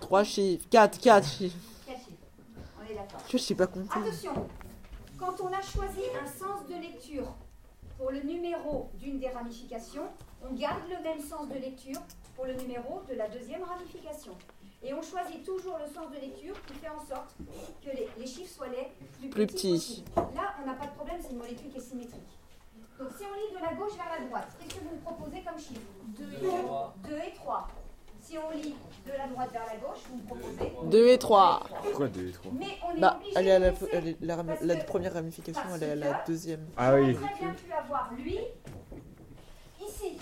3 0.00 0.24
chiffres. 0.24 0.66
4, 0.70 1.00
4 1.00 1.28
chiffres. 1.28 1.56
quatre 1.86 1.98
chiffres. 1.98 2.16
On 2.80 2.90
est 2.90 2.94
d'accord. 2.94 3.20
Je 3.30 3.36
sais 3.36 3.54
pas 3.54 3.66
compter. 3.66 3.90
Attention, 3.94 4.48
quand 5.18 5.40
on 5.42 5.48
a 5.48 5.60
choisi 5.60 6.00
un 6.22 6.26
sens 6.26 6.66
de 6.66 6.74
lecture 6.74 7.34
pour 7.98 8.10
le 8.10 8.20
numéro 8.22 8.90
d'une 8.94 9.18
des 9.18 9.28
ramifications, 9.28 10.08
on 10.42 10.54
garde 10.54 10.80
le 10.88 11.02
même 11.02 11.20
sens 11.20 11.46
de 11.48 11.54
lecture 11.54 12.00
pour 12.36 12.46
le 12.46 12.54
numéro 12.54 13.02
de 13.08 13.14
la 13.14 13.28
deuxième 13.28 13.62
ramification. 13.64 14.32
Et 14.82 14.94
on 14.94 15.02
choisit 15.02 15.44
toujours 15.44 15.76
le 15.78 15.92
sens 15.92 16.08
de 16.10 16.20
lecture 16.20 16.54
qui 16.66 16.74
fait 16.74 16.88
en 16.88 17.04
sorte 17.04 17.34
que 17.84 17.90
les, 17.90 18.08
les 18.16 18.26
chiffres 18.26 18.54
soient 18.54 18.68
les 18.68 18.88
plus, 19.18 19.28
Plus 19.28 19.46
petits. 19.46 20.04
Là, 20.16 20.54
on 20.62 20.66
n'a 20.66 20.74
pas 20.74 20.86
de 20.86 20.92
problème, 20.92 21.18
c'est 21.20 21.32
une 21.32 21.38
molécule 21.38 21.68
qui 21.70 21.78
est 21.78 21.80
symétrique. 21.80 22.37
Donc 22.98 23.08
si 23.16 23.24
on 23.24 23.34
lit 23.34 23.54
de 23.56 23.62
la 23.64 23.74
gauche 23.74 23.96
vers 23.96 24.10
la 24.18 24.26
droite, 24.26 24.48
qu'est-ce 24.58 24.74
que 24.74 24.80
vous 24.84 24.94
me 24.96 25.00
proposez 25.00 25.42
comme 25.42 25.58
chiffre 25.58 25.80
2 26.18 27.16
et 27.16 27.34
3. 27.34 27.68
Si 28.20 28.36
on 28.36 28.50
lit 28.50 28.74
de 29.06 29.12
la 29.16 29.26
droite 29.28 29.52
vers 29.52 29.66
la 29.66 29.76
gauche, 29.76 29.98
vous 30.10 30.16
me 30.16 30.22
proposez 30.22 30.72
2 30.90 31.08
et 31.08 31.18
3. 31.18 31.60
Pourquoi 31.84 32.08
2 32.08 32.28
et 32.28 32.32
3 32.32 32.52
Mais 32.58 32.66
on 32.86 32.96
est 32.96 33.00
Bah, 33.00 33.16
obligé 33.20 33.32
elle 33.36 33.46
est 33.46 33.52
à 33.52 33.58
de 33.60 33.64
la, 33.64 33.72
elle 33.92 34.08
est- 34.08 34.16
la, 34.20 34.36
ram- 34.36 34.56
première 34.86 35.12
ramification, 35.14 35.62
elle 35.76 35.82
est 35.84 35.90
à 35.92 35.94
la 35.94 36.24
deuxième. 36.26 36.66
Ah 36.76 36.94
oui. 36.94 37.14
Très 37.14 37.34
bien 37.40 37.54
pu 37.54 37.72
avoir 37.72 38.10
lui 38.14 38.38
ici. 39.80 40.18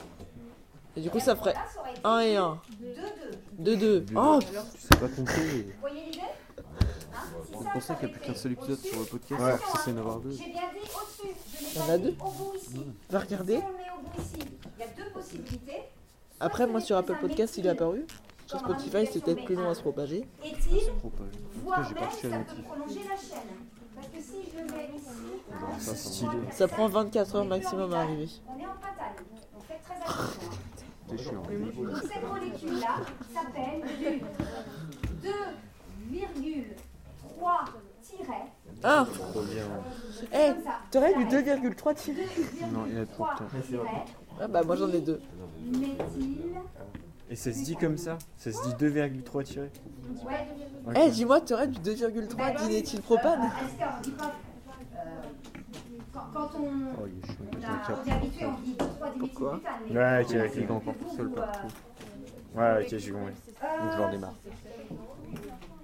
Et 0.97 1.01
du 1.01 1.11
coup, 1.11 1.20
ça 1.20 1.35
ferait 1.37 1.53
Là, 1.55 1.61
ça 1.72 1.81
aurait 1.81 1.91
été 1.93 2.01
1 2.05 2.18
et 2.20 2.37
1. 2.37 2.61
2, 2.81 2.95
2. 3.59 3.77
2, 3.77 4.01
2. 4.01 4.14
Oh, 4.16 4.39
Tu 4.41 4.81
sais 4.81 4.97
pas. 5.01 5.07
Vous 5.07 5.24
voyez 5.81 6.05
l'idée? 6.07 6.20
C'est 7.48 7.70
pour 7.72 7.82
ça 7.82 7.94
qu'il 7.94 8.08
n'y 8.08 8.14
a 8.14 8.18
plus 8.18 8.26
qu'un 8.26 8.34
seul 8.34 8.52
épisode 8.52 8.78
sur 8.78 8.98
le 8.98 9.04
podcast, 9.04 9.40
alors 9.40 9.58
que 9.58 9.78
c'est 9.84 9.90
Il 9.90 11.78
y 11.78 11.82
en 11.82 11.88
a 11.88 11.98
deux. 11.98 12.12
Mmh. 12.12 12.80
Va 13.10 13.18
regarder. 13.20 13.60
Après, 16.40 16.66
moi 16.66 16.80
sur 16.80 16.96
Apple 16.96 17.16
Podcast, 17.20 17.56
il 17.58 17.66
est 17.66 17.70
apparu. 17.70 18.06
Sur 18.46 18.60
Spotify, 18.60 19.08
c'est 19.10 19.24
peut-être 19.24 19.44
plus 19.44 19.56
long 19.56 19.68
à 19.68 19.74
se 19.74 19.80
propager. 19.80 20.26
Est-il 20.44 20.92
voire 21.64 21.80
même 21.80 21.88
ça 21.88 22.54
peut 22.54 22.62
prolonger 22.62 23.00
la 23.08 23.16
chaîne. 23.16 23.48
Parce 23.94 24.08
que 24.08 24.20
si 24.20 24.50
je 24.52 24.60
mets 24.72 24.90
ici... 24.94 26.26
Ça 26.52 26.68
prend 26.68 26.86
24 26.86 27.36
heures 27.36 27.44
maximum 27.44 27.92
à 27.92 28.02
arriver. 28.02 28.28
On 28.46 28.60
est 28.60 28.66
en 28.66 28.74
Patagne, 28.74 29.24
on 29.56 29.60
fait 29.60 29.78
très 29.78 29.94
attention. 29.94 30.52
Cette 32.08 32.28
molécule-là 32.28 32.96
s'appelle 33.32 34.20
2 35.22 35.30
Ah 38.89 39.05
Trop 39.12 39.43
bien. 39.43 39.64
Eh, 40.32 40.53
t'aurais 40.93 41.12
du 41.14 41.26
tiret, 41.26 41.43
2,3 41.59 41.95
tiré 41.95 42.22
2,3 42.22 42.72
Non, 42.72 42.84
il 42.89 42.95
y 42.95 42.99
en 42.99 43.03
a 43.03 43.07
trop 43.07 43.24
de 43.24 43.28
temps. 43.39 43.45
tiret, 43.66 43.82
Ah 44.41 44.47
bah, 44.49 44.62
moi, 44.64 44.76
j'en 44.76 44.89
ai 44.93 45.01
deux. 45.01 45.20
Et 47.28 47.34
ça 47.34 47.53
se 47.53 47.64
dit 47.64 47.74
comme 47.76 47.97
ça? 47.99 48.16
Ça 48.37 48.53
se 48.53 48.62
dit 48.68 48.74
2,3 48.84 49.43
tiré 49.43 49.70
Ouais. 50.24 50.47
Eh, 51.05 51.11
dis-moi, 51.11 51.41
t'aurais 51.41 51.66
du 51.66 51.80
2,3 51.80 52.62
diméthylpropane 52.62 53.41
Euh, 53.43 53.47
euh, 54.95 55.01
quand, 56.12 56.49
on. 56.59 56.70
Oh, 57.03 57.07
il 57.09 57.18
est 57.18 57.26
chiant. 57.26 57.37
On, 57.53 57.64
a, 57.64 58.01
on 58.05 58.09
est 58.09 58.12
habitué, 58.12 58.47
on 58.47 58.61
dit 58.64 58.76
3 58.76 58.89
Pourquoi 59.18 59.61
Ouais, 59.91 60.22
ok. 60.22 60.30
Il 60.57 60.62
est 60.62 60.70
encore 60.70 60.95
tout 60.95 61.16
seul 61.16 61.28
partout. 61.30 61.66
Ouais, 62.55 62.82
ok, 62.87 62.97
j'ai 62.99 63.11
compris. 63.11 63.32
euh, 63.64 63.82
Donc 63.82 63.93
je 63.93 63.99
leur 63.99 64.11
démarre. 64.11 64.34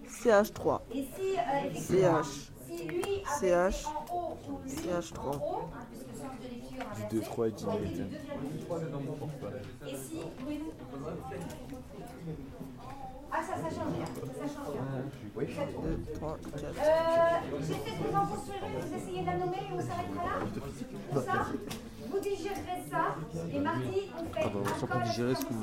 CH3. 0.08 0.80
Et 0.94 1.02
si, 1.16 1.36
euh, 1.36 1.66
effectivement, 1.66 2.22
CH. 2.22 2.51
Si 2.76 2.84
lui 2.88 3.02
avait 3.04 3.70
CH. 3.70 3.80
été 3.80 3.86
en 3.88 4.14
haut 4.14 4.38
ou 4.48 4.58
lui 4.62 4.70
CH3. 4.70 5.18
en 5.20 5.30
haut, 5.30 5.68
hein, 5.72 5.84
puisque 5.90 6.08
le 6.08 6.16
sens 6.18 6.34
de 6.42 6.48
lecture 6.48 6.84
inversé, 6.90 7.08
Du 7.08 7.16
2,3 7.16 7.22
et 7.22 7.58
ça 7.58 7.66
aurait 7.68 7.78
été 7.78 7.88
diméthane. 7.94 8.08
du 8.08 8.58
2,3. 8.58 9.88
Et 9.88 9.96
si 9.96 10.16
oui. 10.46 10.60
Ah, 13.34 13.40
ça, 13.42 13.54
ça 13.56 13.68
change 13.70 13.92
rien. 13.94 14.04
Ça, 14.04 14.46
change. 14.46 14.52
Ça 14.52 15.64
tourne. 15.64 15.86
2, 16.04 16.12
3, 16.14 16.36
4. 16.42 16.64
Euh, 16.64 17.58
J'ai 17.60 17.74
fait 17.74 17.96
j'en 18.12 18.26
construirai, 18.26 18.66
vous 18.80 18.94
essayez 18.94 19.20
de 19.22 19.26
la 19.26 19.36
nommer 19.38 19.56
et 19.56 19.72
on 19.72 19.80
s'arrêtera 19.80 20.22
là? 20.24 20.36
Ça, 21.24 21.46
vous 22.12 22.20
digérerez 22.20 22.82
ça, 22.90 23.16
et 23.54 23.58
mardi, 23.58 24.02
on 24.18 24.34
fait 24.34 24.40
Ah 24.44 24.48
bah, 24.52 24.60
on 24.62 24.78
sûrement 24.78 24.94
col 24.94 25.02
digérer 25.10 25.34
ce 25.34 25.44
qu'on. 25.44 25.54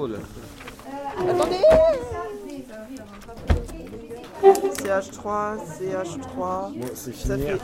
Oh 0.00 0.06
là. 0.06 0.18
Euh, 0.18 1.30
Attendez 1.32 1.56
ça, 1.56 2.22
c'est- 2.48 2.64
CH3, 4.82 5.56
CH3. 5.78 6.72
Bon, 6.76 6.86
c'est 6.94 7.14
Ça 7.16 7.34
fini. 7.36 7.46
fait 7.46 7.52
deux- 7.52 7.60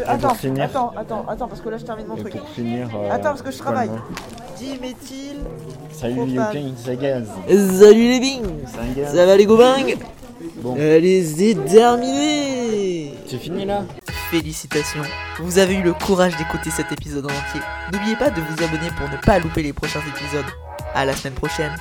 Et 0.00 0.04
Attends, 0.04 0.34
finir- 0.34 0.64
attends, 0.64 0.92
attends, 0.96 1.24
attends, 1.28 1.48
parce 1.48 1.60
que 1.62 1.68
là 1.70 1.78
je 1.78 1.84
termine 1.84 2.06
mon 2.06 2.16
Et 2.16 2.20
truc. 2.20 2.36
pour 2.36 2.48
finir. 2.50 2.88
euh, 2.94 3.10
Attends, 3.10 3.30
parce 3.30 3.42
que 3.42 3.50
je 3.50 3.58
travaille. 3.58 3.90
Diméthyl. 4.58 5.36
euh, 5.38 5.92
Salut 5.92 6.14
Propane. 6.34 6.54
Liu 6.66 6.72
c'est 6.76 6.96
gaz. 6.96 7.28
Salut 7.48 8.08
les 8.08 8.20
bings. 8.20 8.46
Ça 9.06 9.26
va 9.26 9.36
les 9.36 9.46
gobingues 9.46 9.96
Bon. 10.56 10.74
Allez, 10.74 11.24
c'est 11.24 11.54
terminé 11.66 13.14
C'est 13.26 13.38
fini 13.38 13.64
là? 13.64 13.84
Félicitations, 14.30 15.02
vous 15.38 15.56
avez 15.56 15.74
eu 15.74 15.82
le 15.82 15.94
courage 15.94 16.36
d'écouter 16.36 16.68
cet 16.68 16.92
épisode 16.92 17.24
en 17.24 17.28
entier. 17.28 17.62
N'oubliez 17.90 18.14
pas 18.14 18.28
de 18.28 18.42
vous 18.42 18.62
abonner 18.62 18.90
pour 18.98 19.08
ne 19.08 19.16
pas 19.16 19.38
louper 19.38 19.62
les 19.62 19.72
prochains 19.72 20.02
épisodes. 20.06 20.44
À 20.94 21.06
la 21.06 21.16
semaine 21.16 21.32
prochaine 21.32 21.74